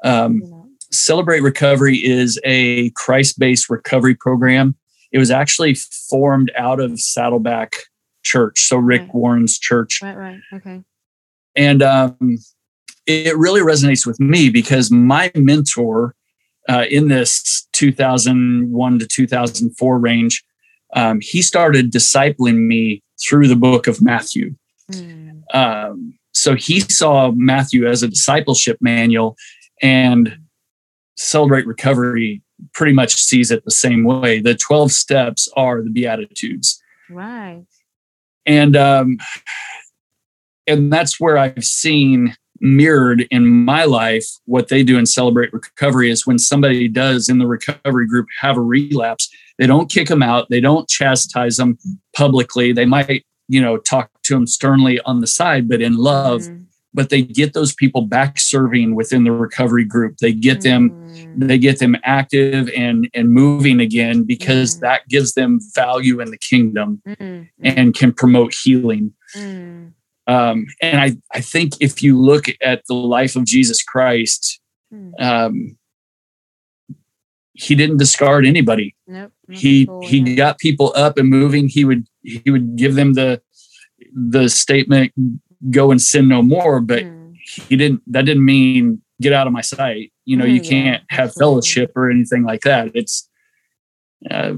Um, 0.03 0.41
Celebrate 0.91 1.41
Recovery 1.41 1.97
is 1.97 2.39
a 2.43 2.89
Christ 2.91 3.39
based 3.39 3.69
recovery 3.69 4.15
program. 4.15 4.75
It 5.11 5.19
was 5.19 5.31
actually 5.31 5.75
formed 6.09 6.51
out 6.57 6.79
of 6.79 6.99
Saddleback 6.99 7.75
Church, 8.23 8.61
so 8.61 8.77
Rick 8.77 9.01
right. 9.01 9.15
Warren's 9.15 9.57
church. 9.57 10.01
Right, 10.01 10.17
right, 10.17 10.39
okay. 10.53 10.83
And 11.55 11.81
um, 11.81 12.37
it 13.05 13.37
really 13.37 13.61
resonates 13.61 14.05
with 14.05 14.19
me 14.19 14.49
because 14.49 14.91
my 14.91 15.31
mentor 15.35 16.15
uh, 16.67 16.85
in 16.89 17.07
this 17.07 17.67
2001 17.73 18.99
to 18.99 19.07
2004 19.07 19.99
range, 19.99 20.43
um, 20.93 21.19
he 21.21 21.41
started 21.41 21.91
discipling 21.91 22.67
me 22.67 23.03
through 23.21 23.47
the 23.47 23.55
book 23.55 23.87
of 23.87 24.01
Matthew. 24.01 24.55
Mm. 24.91 25.43
Um, 25.53 26.17
so 26.33 26.55
he 26.55 26.79
saw 26.79 27.31
Matthew 27.31 27.87
as 27.87 28.03
a 28.03 28.07
discipleship 28.07 28.77
manual, 28.79 29.35
and 29.81 30.37
Celebrate 31.15 31.65
Recovery 31.65 32.41
pretty 32.73 32.93
much 32.93 33.15
sees 33.15 33.51
it 33.51 33.63
the 33.65 33.71
same 33.71 34.03
way. 34.03 34.39
The 34.39 34.55
12 34.55 34.91
steps 34.91 35.49
are 35.55 35.81
the 35.81 35.89
Beatitudes. 35.89 36.81
Right. 37.09 37.65
And 38.45 38.75
um, 38.75 39.17
and 40.67 40.91
that's 40.91 41.19
where 41.19 41.37
I've 41.37 41.63
seen 41.63 42.35
mirrored 42.61 43.27
in 43.31 43.45
my 43.65 43.83
life 43.83 44.25
what 44.45 44.69
they 44.69 44.83
do 44.83 44.97
in 44.97 45.05
celebrate 45.05 45.53
recovery 45.53 46.09
is 46.09 46.25
when 46.25 46.39
somebody 46.39 46.87
does 46.87 47.29
in 47.29 47.37
the 47.37 47.47
recovery 47.47 48.07
group 48.07 48.27
have 48.39 48.57
a 48.57 48.61
relapse 48.61 49.29
they 49.57 49.67
don't 49.67 49.89
kick 49.89 50.07
them 50.07 50.23
out 50.23 50.47
they 50.49 50.59
don't 50.59 50.87
chastise 50.87 51.57
them 51.57 51.77
publicly 52.15 52.71
they 52.71 52.85
might 52.85 53.25
you 53.47 53.61
know 53.61 53.77
talk 53.77 54.09
to 54.23 54.33
them 54.33 54.47
sternly 54.47 54.99
on 55.01 55.21
the 55.21 55.27
side 55.27 55.67
but 55.67 55.81
in 55.81 55.97
love 55.97 56.41
mm. 56.41 56.65
but 56.93 57.09
they 57.09 57.21
get 57.21 57.53
those 57.53 57.73
people 57.73 58.01
back 58.01 58.39
serving 58.39 58.95
within 58.95 59.23
the 59.23 59.31
recovery 59.31 59.85
group 59.85 60.17
they 60.17 60.33
get 60.33 60.61
them 60.61 60.89
mm. 60.89 61.47
they 61.47 61.57
get 61.57 61.79
them 61.79 61.95
active 62.03 62.69
and 62.75 63.09
and 63.13 63.29
moving 63.29 63.79
again 63.79 64.23
because 64.23 64.77
mm. 64.77 64.79
that 64.81 65.07
gives 65.07 65.33
them 65.33 65.59
value 65.73 66.19
in 66.19 66.31
the 66.31 66.37
kingdom 66.37 67.01
and 67.61 67.93
can 67.93 68.11
promote 68.11 68.53
healing 68.53 69.13
mm. 69.35 69.91
Um, 70.27 70.67
and 70.81 70.99
I, 70.99 71.17
I 71.33 71.41
think 71.41 71.73
if 71.79 72.03
you 72.03 72.19
look 72.19 72.45
at 72.61 72.83
the 72.87 72.93
life 72.93 73.35
of 73.35 73.45
Jesus 73.45 73.81
Christ, 73.81 74.59
hmm. 74.91 75.11
um, 75.19 75.77
he 77.53 77.75
didn't 77.75 77.97
discard 77.97 78.45
anybody. 78.45 78.95
Nope, 79.07 79.31
he 79.49 79.89
he 80.03 80.35
got 80.35 80.59
people 80.59 80.93
up 80.95 81.17
and 81.17 81.29
moving. 81.29 81.69
He 81.69 81.85
would 81.85 82.05
he 82.21 82.51
would 82.51 82.75
give 82.75 82.95
them 82.95 83.13
the 83.13 83.41
the 84.13 84.47
statement, 84.49 85.13
"Go 85.71 85.91
and 85.91 86.01
sin 86.01 86.27
no 86.27 86.43
more." 86.43 86.81
But 86.81 87.03
mm. 87.03 87.35
he 87.67 87.75
didn't. 87.75 88.01
That 88.05 88.25
didn't 88.25 88.45
mean 88.45 89.01
get 89.21 89.33
out 89.33 89.47
of 89.47 89.53
my 89.53 89.61
sight. 89.61 90.13
You 90.25 90.37
know, 90.37 90.45
mm, 90.45 90.53
you 90.53 90.61
can't 90.61 91.03
yeah, 91.09 91.17
have 91.17 91.33
fellowship 91.33 91.93
or 91.95 92.11
anything 92.11 92.43
like 92.43 92.61
that. 92.61 92.91
It's 92.93 93.27
uh, 94.29 94.53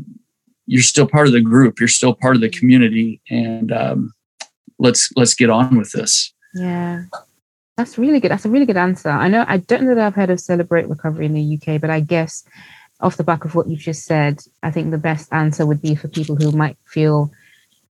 you're 0.65 0.81
still 0.81 1.07
part 1.07 1.27
of 1.27 1.33
the 1.33 1.41
group. 1.41 1.79
You're 1.79 1.87
still 1.87 2.13
part 2.13 2.35
of 2.35 2.41
the 2.41 2.47
hmm. 2.47 2.59
community, 2.59 3.21
and 3.29 3.71
um, 3.71 4.13
let's 4.79 5.11
let's 5.15 5.35
get 5.35 5.49
on 5.49 5.77
with 5.77 5.91
this. 5.91 6.33
Yeah. 6.53 7.03
That's 7.77 7.97
really 7.97 8.19
good. 8.19 8.31
That's 8.31 8.45
a 8.45 8.49
really 8.49 8.65
good 8.65 8.77
answer. 8.77 9.09
I 9.09 9.29
know 9.29 9.45
I 9.47 9.57
don't 9.57 9.83
know 9.83 9.95
that 9.95 10.05
I've 10.05 10.15
heard 10.15 10.29
of 10.29 10.39
Celebrate 10.39 10.89
Recovery 10.89 11.25
in 11.25 11.33
the 11.33 11.57
UK, 11.57 11.79
but 11.79 11.89
I 11.89 12.01
guess 12.01 12.43
off 12.99 13.17
the 13.17 13.23
back 13.23 13.45
of 13.45 13.55
what 13.55 13.69
you've 13.69 13.79
just 13.79 14.03
said, 14.03 14.41
I 14.63 14.71
think 14.71 14.91
the 14.91 14.97
best 14.97 15.31
answer 15.31 15.65
would 15.65 15.81
be 15.81 15.95
for 15.95 16.09
people 16.09 16.35
who 16.35 16.51
might 16.51 16.77
feel 16.85 17.31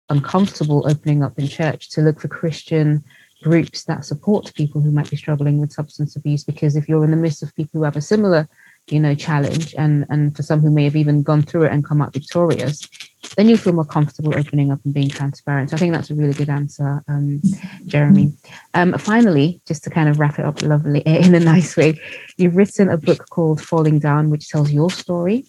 uncomfortable 0.09 0.87
opening 0.87 1.23
up 1.23 1.39
in 1.39 1.47
church 1.47 1.89
to 1.91 2.01
look 2.01 2.19
for 2.19 2.27
Christian 2.27 3.03
groups 3.41 3.85
that 3.85 4.05
support 4.05 4.53
people 4.53 4.81
who 4.81 4.91
might 4.91 5.09
be 5.09 5.17
struggling 5.17 5.59
with 5.59 5.71
substance 5.71 6.15
abuse. 6.15 6.43
Because 6.43 6.75
if 6.75 6.87
you're 6.87 7.03
in 7.03 7.11
the 7.11 7.17
midst 7.17 7.41
of 7.41 7.55
people 7.55 7.79
who 7.79 7.83
have 7.85 7.95
a 7.95 8.01
similar 8.01 8.47
you 8.91 8.99
know 8.99 9.15
challenge 9.15 9.73
and 9.77 10.05
and 10.09 10.35
for 10.35 10.43
some 10.43 10.59
who 10.59 10.71
may 10.71 10.83
have 10.83 10.95
even 10.95 11.23
gone 11.23 11.41
through 11.41 11.63
it 11.63 11.71
and 11.71 11.85
come 11.85 12.01
out 12.01 12.13
victorious 12.13 12.87
then 13.35 13.49
you 13.49 13.57
feel 13.57 13.73
more 13.73 13.85
comfortable 13.85 14.35
opening 14.37 14.71
up 14.71 14.79
and 14.85 14.93
being 14.93 15.09
transparent. 15.09 15.69
So 15.69 15.75
i 15.75 15.79
think 15.79 15.93
that's 15.93 16.09
a 16.09 16.15
really 16.15 16.33
good 16.33 16.49
answer 16.49 17.03
um, 17.07 17.41
jeremy. 17.85 18.33
Um, 18.73 18.97
finally 18.97 19.61
just 19.67 19.83
to 19.83 19.89
kind 19.89 20.09
of 20.09 20.19
wrap 20.19 20.39
it 20.39 20.45
up 20.45 20.61
lovely 20.61 20.99
in 21.05 21.35
a 21.35 21.39
nice 21.39 21.75
way 21.77 21.99
you've 22.37 22.55
written 22.55 22.89
a 22.89 22.97
book 22.97 23.29
called 23.29 23.61
falling 23.61 23.99
down 23.99 24.29
which 24.29 24.49
tells 24.49 24.71
your 24.71 24.89
story 24.89 25.45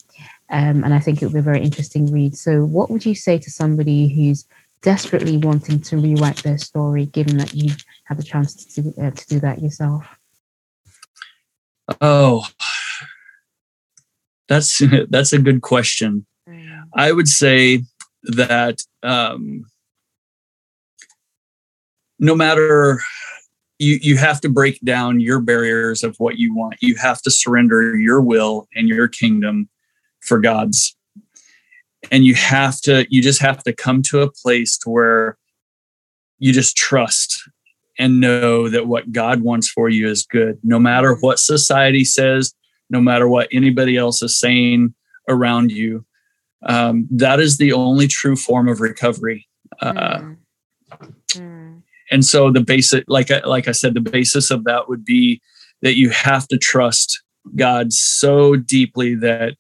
um, 0.51 0.85
and 0.85 0.93
i 0.93 0.99
think 0.99 1.23
it 1.23 1.27
will 1.27 1.33
be 1.33 1.39
a 1.39 1.43
very 1.43 1.63
interesting 1.63 2.13
read. 2.13 2.37
So 2.37 2.65
what 2.65 2.91
would 2.91 3.07
you 3.07 3.15
say 3.15 3.39
to 3.39 3.51
somebody 3.51 4.09
who's 4.09 4.47
desperately 4.83 5.37
wanting 5.37 5.81
to 5.81 5.99
rewrite 5.99 6.43
their 6.43 6.59
story 6.59 7.07
given 7.07 7.37
that 7.37 7.55
you've 7.55 7.85
had 8.05 8.19
the 8.19 8.23
chance 8.23 8.55
to 8.75 8.93
uh, 9.01 9.11
to 9.11 9.27
do 9.27 9.41
that 9.41 9.63
yourself? 9.63 10.07
Oh 12.01 12.47
that's 14.51 14.83
that's 15.09 15.33
a 15.33 15.39
good 15.39 15.63
question. 15.63 16.27
Mm. 16.47 16.83
I 16.95 17.13
would 17.13 17.29
say 17.29 17.85
that 18.25 18.83
um, 19.03 19.65
no 22.19 22.35
matter 22.35 23.01
you 23.79 23.99
you 24.03 24.19
have 24.19 24.43
to 24.43 24.51
break 24.51 24.79
down 24.83 25.21
your 25.21 25.41
barriers 25.41 26.05
of 26.05 26.15
what 26.19 26.39
you 26.39 26.55
want. 26.55 26.77
You 26.81 26.97
have 26.97 27.23
to 27.23 27.31
surrender 27.31 27.97
your 27.97 28.21
will 28.21 28.69
and 28.75 28.89
your 28.89 29.09
kingdom 29.09 29.71
for 30.21 30.39
God's. 30.39 30.95
And 32.11 32.25
you 32.25 32.35
have 32.35 32.81
to 32.83 33.07
you 33.09 33.23
just 33.23 33.41
have 33.41 33.63
to 33.65 33.73
come 33.73 34.03
to 34.11 34.21
a 34.21 34.31
place 34.31 34.77
to 34.79 34.91
where 34.91 35.39
you 36.39 36.53
just 36.53 36.77
trust 36.77 37.43
and 37.99 38.21
know 38.21 38.69
that 38.69 38.87
what 38.87 39.13
God 39.13 39.43
wants 39.43 39.69
for 39.69 39.89
you 39.89 40.09
is 40.09 40.27
good 40.27 40.59
no 40.63 40.79
matter 40.79 41.15
what 41.15 41.39
society 41.39 42.05
says 42.05 42.55
no 42.91 43.01
matter 43.01 43.29
what 43.29 43.49
anybody 43.53 43.97
else 43.97 44.23
is 44.23 44.39
saying 44.39 44.95
around 45.29 45.73
you. 45.73 46.05
Um, 46.67 47.09
that 47.11 47.41
is 47.41 47.57
the 47.57 47.73
only 47.73 48.07
true 48.07 48.37
form 48.37 48.69
of 48.69 48.81
recovery. 48.81 49.49
Uh, 49.81 50.21
mm. 51.33 51.83
And 52.11 52.25
so 52.25 52.51
the 52.51 52.61
basic, 52.61 53.05
like 53.07 53.31
I, 53.31 53.39
like 53.41 53.69
I 53.69 53.73
said, 53.73 53.95
the 53.95 54.01
basis 54.01 54.51
of 54.51 54.65
that 54.65 54.89
would 54.89 55.05
be 55.05 55.41
that 55.83 55.97
you 55.97 56.11
have 56.11 56.47
to 56.49 56.59
trust 56.59 57.23
God 57.57 57.93
so 57.93 58.57
deeply 58.57 59.15
that 59.17 59.55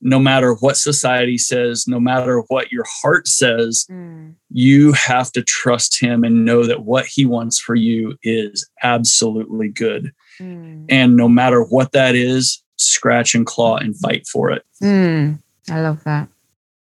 no 0.00 0.18
matter 0.18 0.54
what 0.54 0.76
society 0.76 1.38
says, 1.38 1.86
no 1.86 2.00
matter 2.00 2.40
what 2.48 2.72
your 2.72 2.84
heart 2.86 3.28
says, 3.28 3.86
mm. 3.90 4.34
you 4.50 4.92
have 4.92 5.30
to 5.32 5.42
trust 5.42 6.00
Him 6.00 6.24
and 6.24 6.44
know 6.44 6.64
that 6.64 6.84
what 6.84 7.06
He 7.06 7.24
wants 7.24 7.60
for 7.60 7.74
you 7.74 8.16
is 8.22 8.68
absolutely 8.82 9.68
good. 9.68 10.12
Mm. 10.42 10.86
And 10.88 11.16
no 11.16 11.28
matter 11.28 11.62
what 11.62 11.92
that 11.92 12.14
is, 12.14 12.62
scratch 12.76 13.34
and 13.34 13.46
claw 13.46 13.76
and 13.76 13.96
fight 13.98 14.26
for 14.26 14.50
it. 14.50 14.64
Mm, 14.82 15.40
I 15.70 15.80
love 15.80 16.02
that. 16.04 16.28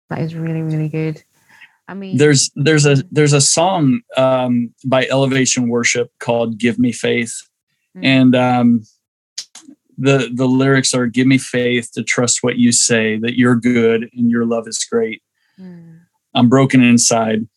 That 0.08 0.20
is 0.20 0.34
really, 0.34 0.62
really 0.62 0.88
good. 0.88 1.22
I 1.86 1.94
mean, 1.94 2.16
there's 2.16 2.50
there's 2.54 2.86
a 2.86 3.02
there's 3.10 3.32
a 3.32 3.40
song 3.40 4.00
um, 4.16 4.72
by 4.84 5.06
Elevation 5.06 5.68
Worship 5.68 6.10
called 6.20 6.58
"Give 6.58 6.78
Me 6.78 6.92
Faith," 6.92 7.34
mm. 7.96 8.04
and 8.04 8.34
um, 8.34 8.84
the 9.98 10.30
the 10.32 10.46
lyrics 10.46 10.94
are 10.94 11.06
"Give 11.06 11.26
me 11.26 11.38
faith 11.38 11.90
to 11.94 12.02
trust 12.02 12.42
what 12.42 12.58
you 12.58 12.72
say, 12.72 13.18
that 13.18 13.36
you're 13.36 13.56
good 13.56 14.08
and 14.12 14.30
your 14.30 14.46
love 14.46 14.68
is 14.68 14.84
great. 14.84 15.22
Mm. 15.58 15.98
I'm 16.34 16.48
broken 16.48 16.82
inside. 16.82 17.48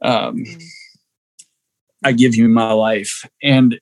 Um, 0.00 0.44
mm. 0.44 0.62
I 2.04 2.12
give 2.12 2.36
you 2.36 2.48
my 2.48 2.72
life," 2.72 3.28
and 3.42 3.80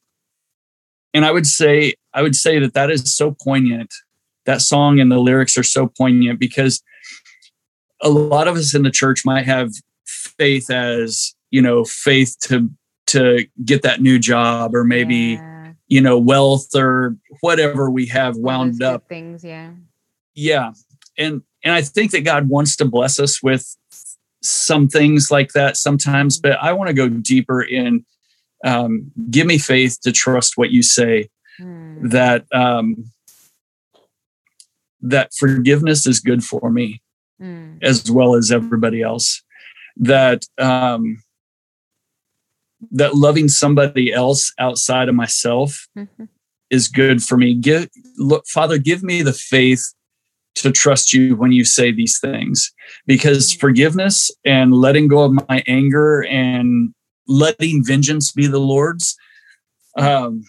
and 1.15 1.25
I 1.25 1.31
would 1.31 1.47
say 1.47 1.95
I 2.15 2.23
would 2.23 2.37
say 2.37 2.59
that 2.59 2.75
that 2.75 2.91
is 2.91 3.15
so 3.15 3.33
poignant. 3.33 3.93
That 4.47 4.63
song 4.63 4.99
and 4.99 5.13
the 5.13 5.19
lyrics 5.19 5.59
are 5.59 5.63
so 5.63 5.87
poignant 5.87 6.41
because 6.41 6.83
a 8.01 8.09
lot 8.09 8.49
of 8.49 8.57
us 8.57 8.75
in 8.75 8.83
the 8.83 8.91
church 8.91 9.25
might 9.25 9.45
have 9.45 9.73
faith 10.07 10.71
as 10.71 11.35
you 11.51 11.61
know 11.61 11.85
faith 11.85 12.37
to 12.41 12.71
to 13.07 13.47
get 13.65 13.83
that 13.83 14.01
new 14.01 14.19
job 14.19 14.75
or 14.75 14.85
maybe 14.85 15.15
yeah. 15.15 15.73
you 15.89 16.01
know 16.01 16.19
wealth 16.19 16.75
or 16.75 17.17
whatever 17.41 17.91
we 17.91 18.07
have 18.07 18.37
wound 18.37 18.83
up 18.83 19.07
things 19.09 19.45
yeah 19.45 19.71
yeah 20.35 20.73
and 21.17 21.43
and 21.65 21.75
i 21.75 21.83
think 21.83 22.11
that 22.11 22.23
god 22.23 22.49
wants 22.49 22.77
to 22.77 22.85
bless 22.85 23.19
us 23.19 23.43
with 23.43 23.77
some 24.43 24.89
things 24.89 25.31
like 25.31 25.53
that 25.53 25.77
sometimes 25.77 26.39
mm-hmm. 26.39 26.51
but 26.51 26.59
i 26.63 26.73
want 26.73 26.89
to 26.89 26.95
go 26.95 27.09
deeper 27.09 27.63
in 27.63 28.05
um, 28.65 29.11
give 29.31 29.47
me 29.47 29.59
faith 29.59 30.01
to 30.03 30.13
trust 30.13 30.57
what 30.57 30.71
you 30.71 30.83
say 30.83 31.29
mm. 31.61 32.11
that 32.11 32.45
um, 32.53 33.11
that 35.01 35.33
forgiveness 35.35 36.07
is 36.07 36.21
good 36.21 36.43
for 36.43 36.71
me 36.71 37.01
mm. 37.41 37.79
as 37.83 38.11
well 38.11 38.35
as 38.35 38.51
everybody 38.51 39.03
else 39.03 39.43
that 39.97 40.45
um, 40.59 41.23
that 42.91 43.15
loving 43.15 43.49
somebody 43.49 44.13
else 44.13 44.53
outside 44.59 45.09
of 45.09 45.15
myself 45.15 45.89
mm-hmm. 45.97 46.25
is 46.71 46.89
good 46.89 47.23
for 47.23 47.37
me 47.37 47.55
give 47.55 47.89
look 48.17 48.47
father 48.47 48.79
give 48.79 49.03
me 49.03 49.23
the 49.23 49.33
faith 49.33 49.85
to 50.55 50.73
trust 50.73 51.13
you 51.13 51.37
when 51.37 51.53
you 51.53 51.65
say 51.65 51.93
these 51.93 52.19
things 52.19 52.73
because 53.07 53.53
forgiveness 53.53 54.31
and 54.45 54.75
letting 54.75 55.07
go 55.09 55.23
of 55.25 55.33
my 55.49 55.63
anger 55.67 56.25
and 56.27 56.93
letting 57.29 57.85
vengeance 57.85 58.33
be 58.33 58.47
the 58.47 58.59
Lord's. 58.59 59.17
Um, 59.97 60.45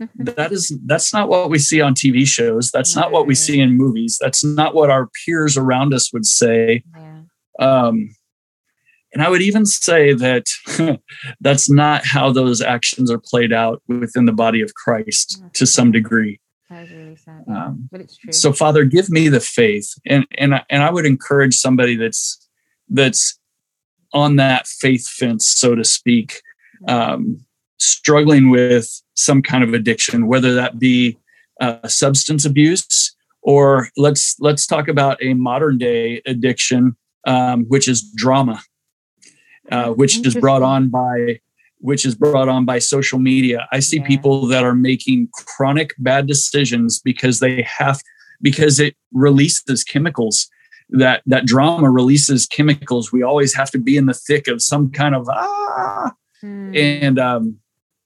mm-hmm. 0.00 0.24
that 0.24 0.52
is 0.52 0.76
that's 0.86 1.12
not 1.12 1.28
what 1.28 1.50
we 1.50 1.58
see 1.58 1.80
on 1.80 1.94
TV 1.94 2.26
shows. 2.26 2.70
That's 2.70 2.94
not 2.94 3.12
what 3.12 3.26
we 3.26 3.34
see 3.34 3.60
in 3.60 3.76
movies. 3.76 4.18
That's 4.20 4.44
not 4.44 4.74
what 4.74 4.90
our 4.90 5.08
peers 5.24 5.56
around 5.56 5.94
us 5.94 6.12
would 6.12 6.26
say. 6.26 6.82
Yeah. 6.96 7.22
Um, 7.58 8.14
and 9.12 9.22
I 9.22 9.30
would 9.30 9.42
even 9.42 9.64
say 9.64 10.12
that 10.14 10.44
that's 11.40 11.70
not 11.70 12.04
how 12.04 12.30
those 12.30 12.60
actions 12.60 13.10
are 13.10 13.18
played 13.18 13.52
out 13.52 13.82
within 13.88 14.26
the 14.26 14.32
body 14.32 14.60
of 14.60 14.74
Christ 14.74 15.42
to 15.54 15.66
some 15.66 15.90
degree. 15.90 16.40
Really 16.70 17.16
um, 17.48 17.88
but 17.90 18.02
it's 18.02 18.18
true. 18.18 18.32
So, 18.32 18.52
Father, 18.52 18.84
give 18.84 19.08
me 19.08 19.28
the 19.28 19.40
faith, 19.40 19.94
and 20.04 20.26
and 20.36 20.54
and 20.68 20.82
I 20.82 20.90
would 20.90 21.06
encourage 21.06 21.54
somebody 21.54 21.96
that's 21.96 22.46
that's 22.90 23.37
on 24.12 24.36
that 24.36 24.66
faith 24.66 25.06
fence, 25.08 25.48
so 25.48 25.74
to 25.74 25.84
speak, 25.84 26.42
um, 26.86 27.44
struggling 27.78 28.50
with 28.50 29.02
some 29.14 29.42
kind 29.42 29.64
of 29.64 29.74
addiction, 29.74 30.26
whether 30.26 30.54
that 30.54 30.78
be 30.78 31.18
uh, 31.60 31.86
substance 31.88 32.44
abuse 32.44 33.14
or 33.42 33.88
let's 33.96 34.36
let's 34.40 34.66
talk 34.66 34.88
about 34.88 35.22
a 35.22 35.34
modern 35.34 35.78
day 35.78 36.22
addiction, 36.26 36.96
um, 37.26 37.64
which 37.64 37.88
is 37.88 38.02
drama, 38.14 38.60
uh, 39.70 39.90
which 39.90 40.24
is 40.26 40.34
brought 40.34 40.62
on 40.62 40.88
by 40.88 41.40
which 41.80 42.04
is 42.04 42.14
brought 42.14 42.48
on 42.48 42.64
by 42.64 42.78
social 42.78 43.18
media. 43.18 43.68
I 43.72 43.80
see 43.80 43.98
yeah. 43.98 44.06
people 44.06 44.46
that 44.48 44.64
are 44.64 44.74
making 44.74 45.28
chronic 45.32 45.94
bad 45.98 46.26
decisions 46.26 47.00
because 47.00 47.40
they 47.40 47.62
have 47.62 48.00
because 48.42 48.80
it 48.80 48.96
releases 49.12 49.84
chemicals 49.84 50.48
that 50.90 51.22
that 51.26 51.44
drama 51.44 51.90
releases 51.90 52.46
chemicals 52.46 53.12
we 53.12 53.22
always 53.22 53.54
have 53.54 53.70
to 53.70 53.78
be 53.78 53.96
in 53.96 54.06
the 54.06 54.14
thick 54.14 54.48
of 54.48 54.62
some 54.62 54.90
kind 54.90 55.14
of 55.14 55.28
ah 55.28 56.12
mm. 56.42 56.76
and 56.76 57.18
um 57.18 57.58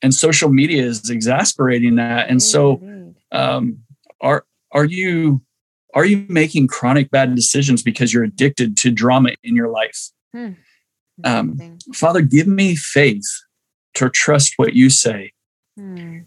and 0.03 0.13
social 0.13 0.49
media 0.49 0.83
is 0.83 1.09
exasperating 1.09 1.95
that 1.97 2.29
and 2.29 2.43
so 2.43 2.83
um 3.31 3.79
are 4.21 4.45
are 4.73 4.85
you 4.85 5.41
are 5.95 6.05
you 6.05 6.25
making 6.29 6.67
chronic 6.67 7.11
bad 7.11 7.35
decisions 7.35 7.83
because 7.83 8.13
you're 8.13 8.25
addicted 8.25 8.77
to 8.77 8.91
drama 8.91 9.31
in 9.45 9.55
your 9.55 9.69
life 9.69 10.11
mm. 10.35 10.57
um 11.23 11.79
father 11.93 12.21
give 12.21 12.49
me 12.49 12.75
faith 12.75 13.27
to 13.95 14.11
trust 14.11 14.55
what 14.57 14.75
you 14.75 14.91
say. 14.91 15.33
Hmm. 15.77 16.21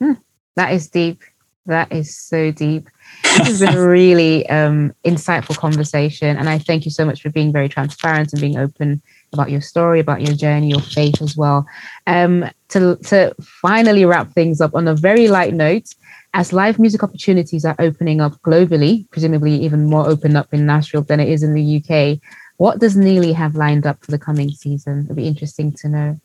Hmm. 0.00 0.12
That 0.56 0.72
is 0.72 0.88
deep. 0.88 1.22
That 1.70 1.92
is 1.92 2.16
so 2.16 2.50
deep. 2.50 2.88
This 3.22 3.46
has 3.46 3.60
been 3.60 3.76
a 3.76 3.88
really 3.88 4.44
um, 4.48 4.92
insightful 5.04 5.56
conversation. 5.56 6.36
And 6.36 6.48
I 6.48 6.58
thank 6.58 6.84
you 6.84 6.90
so 6.90 7.04
much 7.04 7.22
for 7.22 7.30
being 7.30 7.52
very 7.52 7.68
transparent 7.68 8.32
and 8.32 8.40
being 8.40 8.58
open 8.58 9.00
about 9.32 9.52
your 9.52 9.60
story, 9.60 10.00
about 10.00 10.20
your 10.20 10.34
journey, 10.34 10.70
your 10.70 10.80
faith 10.80 11.22
as 11.22 11.36
well. 11.36 11.64
Um, 12.08 12.50
to, 12.70 12.96
to 13.04 13.32
finally 13.40 14.04
wrap 14.04 14.32
things 14.32 14.60
up 14.60 14.74
on 14.74 14.88
a 14.88 14.96
very 14.96 15.28
light 15.28 15.54
note, 15.54 15.94
as 16.34 16.52
live 16.52 16.80
music 16.80 17.04
opportunities 17.04 17.64
are 17.64 17.76
opening 17.78 18.20
up 18.20 18.32
globally, 18.42 19.08
presumably 19.12 19.54
even 19.54 19.86
more 19.86 20.08
open 20.08 20.34
up 20.34 20.52
in 20.52 20.66
Nashville 20.66 21.02
than 21.02 21.20
it 21.20 21.28
is 21.28 21.44
in 21.44 21.54
the 21.54 21.76
UK, 21.76 22.18
what 22.56 22.80
does 22.80 22.96
Neely 22.96 23.32
have 23.32 23.54
lined 23.54 23.86
up 23.86 24.04
for 24.04 24.10
the 24.10 24.18
coming 24.18 24.50
season? 24.50 25.04
It'd 25.04 25.14
be 25.14 25.28
interesting 25.28 25.72
to 25.74 25.88
know. 25.88 26.20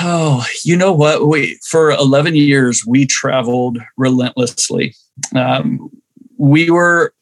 Oh, 0.00 0.44
you 0.64 0.76
know 0.76 0.92
what? 0.92 1.26
We 1.28 1.58
for 1.68 1.90
11 1.90 2.34
years 2.34 2.84
we 2.86 3.06
traveled 3.06 3.78
relentlessly. 3.96 4.94
Um, 5.34 5.90
we 6.38 6.70
were 6.70 7.14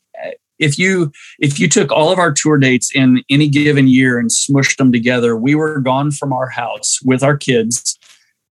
if 0.61 0.79
you 0.79 1.11
if 1.41 1.59
you 1.59 1.69
took 1.69 1.91
all 1.91 2.13
of 2.13 2.19
our 2.19 2.33
tour 2.33 2.59
dates 2.59 2.95
in 2.95 3.25
any 3.29 3.49
given 3.49 3.89
year 3.89 4.19
and 4.19 4.31
smushed 4.31 4.77
them 4.77 4.93
together, 4.93 5.37
we 5.37 5.55
were 5.55 5.81
gone 5.81 6.13
from 6.13 6.33
our 6.33 6.49
house 6.49 7.01
with 7.05 7.23
our 7.23 7.37
kids 7.37 7.99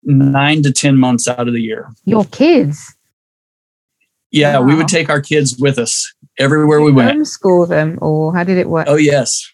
nine 0.05 0.63
to 0.63 0.73
ten 0.73 0.97
months 0.97 1.27
out 1.27 1.49
of 1.49 1.55
the 1.55 1.63
year. 1.63 1.91
Your 2.05 2.25
kids? 2.27 2.95
Yeah, 4.31 4.59
wow. 4.59 4.65
we 4.65 4.75
would 4.75 4.89
take 4.89 5.09
our 5.09 5.21
kids 5.21 5.57
with 5.59 5.79
us 5.79 6.13
everywhere 6.39 6.81
we 6.81 6.93
went. 6.93 7.19
Homeschool 7.19 7.69
them, 7.69 7.99
or 8.01 8.35
how 8.35 8.45
did 8.45 8.59
it 8.59 8.69
work? 8.69 8.87
Oh 8.89 8.97
yes, 8.97 9.51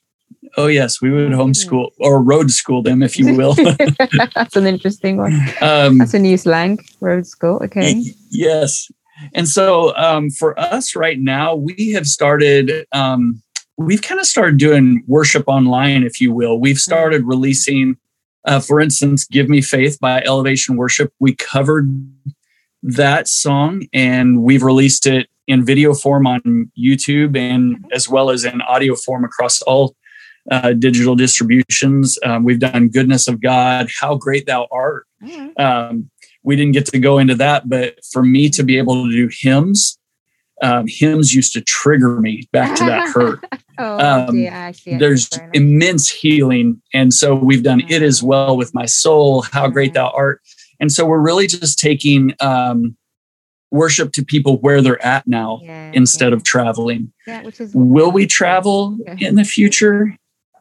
Oh 0.56 0.66
yes, 0.66 1.00
we 1.00 1.10
would 1.10 1.32
homeschool 1.32 1.90
or 1.98 2.22
road 2.22 2.50
school 2.50 2.82
them, 2.82 3.02
if 3.02 3.18
you 3.18 3.34
will. 3.34 3.54
That's 4.34 4.56
an 4.56 4.66
interesting 4.66 5.16
one. 5.16 5.34
Um, 5.60 5.98
That's 5.98 6.14
a 6.14 6.18
new 6.18 6.36
slang, 6.36 6.78
road 7.00 7.26
school. 7.26 7.60
Okay. 7.64 8.02
Yes, 8.30 8.90
and 9.34 9.48
so 9.48 9.94
um, 9.96 10.30
for 10.30 10.58
us 10.58 10.96
right 10.96 11.18
now, 11.18 11.54
we 11.54 11.92
have 11.92 12.06
started. 12.06 12.86
Um, 12.92 13.42
we've 13.76 14.02
kind 14.02 14.20
of 14.20 14.26
started 14.26 14.58
doing 14.58 15.04
worship 15.06 15.44
online, 15.46 16.02
if 16.02 16.20
you 16.20 16.32
will. 16.32 16.58
We've 16.58 16.78
started 16.78 17.24
releasing, 17.24 17.96
uh, 18.44 18.60
for 18.60 18.80
instance, 18.80 19.24
"Give 19.24 19.48
Me 19.48 19.60
Faith" 19.60 19.98
by 20.00 20.22
Elevation 20.22 20.76
Worship. 20.76 21.12
We 21.20 21.34
covered 21.34 21.88
that 22.82 23.28
song, 23.28 23.86
and 23.92 24.42
we've 24.42 24.62
released 24.62 25.06
it 25.06 25.28
in 25.50 25.64
video 25.64 25.92
form 25.92 26.28
on 26.28 26.70
YouTube 26.78 27.36
and 27.36 27.84
as 27.92 28.08
well 28.08 28.30
as 28.30 28.44
in 28.44 28.62
audio 28.62 28.94
form 28.94 29.24
across 29.24 29.60
all 29.62 29.96
uh, 30.50 30.72
digital 30.72 31.14
distributions. 31.14 32.18
Um, 32.24 32.44
we've 32.44 32.60
done 32.60 32.88
Goodness 32.88 33.28
of 33.28 33.40
God, 33.40 33.88
How 34.00 34.16
Great 34.16 34.46
Thou 34.46 34.66
Art. 34.70 35.06
Mm-hmm. 35.22 35.60
Um, 35.60 36.10
we 36.42 36.56
didn't 36.56 36.72
get 36.72 36.86
to 36.86 36.98
go 36.98 37.18
into 37.18 37.34
that, 37.36 37.68
but 37.68 37.98
for 38.12 38.22
me 38.22 38.48
to 38.50 38.62
be 38.62 38.78
able 38.78 39.04
to 39.04 39.10
do 39.10 39.28
hymns, 39.30 39.98
um, 40.62 40.86
hymns 40.86 41.34
used 41.34 41.52
to 41.54 41.60
trigger 41.60 42.20
me 42.20 42.48
back 42.52 42.76
to 42.78 42.84
that 42.84 43.08
hurt. 43.08 43.44
oh, 43.78 44.26
um, 44.28 44.36
yeah, 44.36 44.72
there's 44.86 45.28
immense 45.52 46.10
healing. 46.10 46.80
And 46.92 47.12
so 47.14 47.34
we've 47.34 47.62
done 47.62 47.80
mm-hmm. 47.80 47.92
It 47.92 48.02
Is 48.02 48.22
Well 48.22 48.56
with 48.56 48.74
My 48.74 48.86
Soul, 48.86 49.42
How 49.42 49.68
Great 49.68 49.94
Thou 49.94 50.10
Art. 50.10 50.40
And 50.78 50.90
so 50.90 51.06
we're 51.06 51.20
really 51.20 51.46
just 51.46 51.78
taking 51.78 52.34
um, 52.40 52.96
worship 53.70 54.12
to 54.12 54.24
people 54.24 54.58
where 54.58 54.82
they're 54.82 55.04
at 55.04 55.26
now 55.26 55.60
yeah, 55.62 55.92
instead 55.94 56.30
yeah. 56.30 56.36
of 56.36 56.44
traveling. 56.44 57.12
Yeah, 57.26 57.48
Will 57.72 58.10
we 58.10 58.26
travel 58.26 58.98
in 59.18 59.36
the 59.36 59.44
future? 59.44 60.16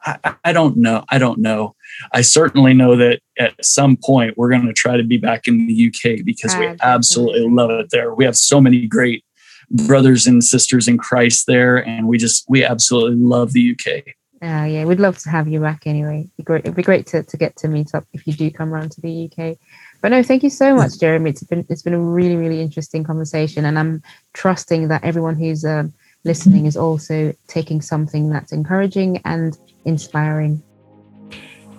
I, 0.05 0.35
I, 0.45 0.53
don't 0.53 0.77
know. 0.77 1.03
I 1.09 1.17
don't 1.17 1.39
know. 1.39 1.75
I 2.13 2.21
certainly 2.21 2.73
know 2.73 2.95
that 2.95 3.21
at 3.37 3.53
some 3.63 3.97
point 3.97 4.37
we're 4.37 4.49
going 4.49 4.65
to 4.65 4.73
try 4.73 4.97
to 4.97 5.03
be 5.03 5.17
back 5.17 5.47
in 5.47 5.67
the 5.67 5.87
UK 5.87 6.23
because 6.23 6.55
we 6.55 6.75
absolutely 6.81 7.49
love 7.49 7.69
it 7.71 7.89
there. 7.91 8.13
We 8.13 8.25
have 8.25 8.37
so 8.37 8.61
many 8.61 8.87
great 8.87 9.23
brothers 9.69 10.25
and 10.27 10.43
sisters 10.43 10.87
in 10.87 10.97
Christ 10.97 11.45
there, 11.47 11.77
and 11.77 12.07
we 12.07 12.17
just 12.17 12.45
we 12.47 12.63
absolutely 12.63 13.17
love 13.17 13.53
the 13.53 13.75
UK. 13.75 14.15
Uh, 14.41 14.63
yeah, 14.63 14.85
we'd 14.85 15.01
love 15.01 15.17
to 15.19 15.29
have 15.29 15.49
you 15.49 15.59
back 15.59 15.85
anyway. 15.85 16.21
It'd 16.21 16.37
be 16.37 16.43
great. 16.43 16.59
It'd 16.61 16.75
be 16.75 16.83
great 16.83 17.05
to, 17.07 17.23
to 17.23 17.37
get 17.37 17.57
to 17.57 17.67
meet 17.67 17.93
up 17.93 18.05
if 18.13 18.25
you 18.25 18.33
do 18.33 18.49
come 18.49 18.73
around 18.73 18.91
to 18.93 19.01
the 19.01 19.29
UK. 19.29 19.57
But 20.01 20.11
no, 20.11 20.23
thank 20.23 20.43
you 20.43 20.49
so 20.49 20.75
much, 20.75 20.97
Jeremy. 20.99 21.31
It's 21.31 21.43
been 21.43 21.65
it's 21.69 21.81
been 21.81 21.93
a 21.93 21.99
really 21.99 22.37
really 22.37 22.61
interesting 22.61 23.03
conversation, 23.03 23.65
and 23.65 23.77
I'm 23.77 24.01
trusting 24.33 24.87
that 24.87 25.03
everyone 25.03 25.35
who's 25.35 25.65
um, 25.65 25.93
listening 26.23 26.65
is 26.65 26.77
also 26.77 27.33
taking 27.47 27.81
something 27.81 28.29
that's 28.29 28.51
encouraging 28.51 29.21
and 29.25 29.57
inspiring. 29.85 30.61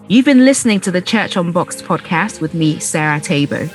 You've 0.09 0.25
been 0.25 0.45
listening 0.45 0.81
to 0.81 0.91
the 0.91 1.01
Church 1.01 1.37
Unboxed 1.37 1.85
podcast 1.85 2.41
with 2.41 2.53
me, 2.53 2.81
Sarah 2.81 3.21
Tabo. 3.21 3.71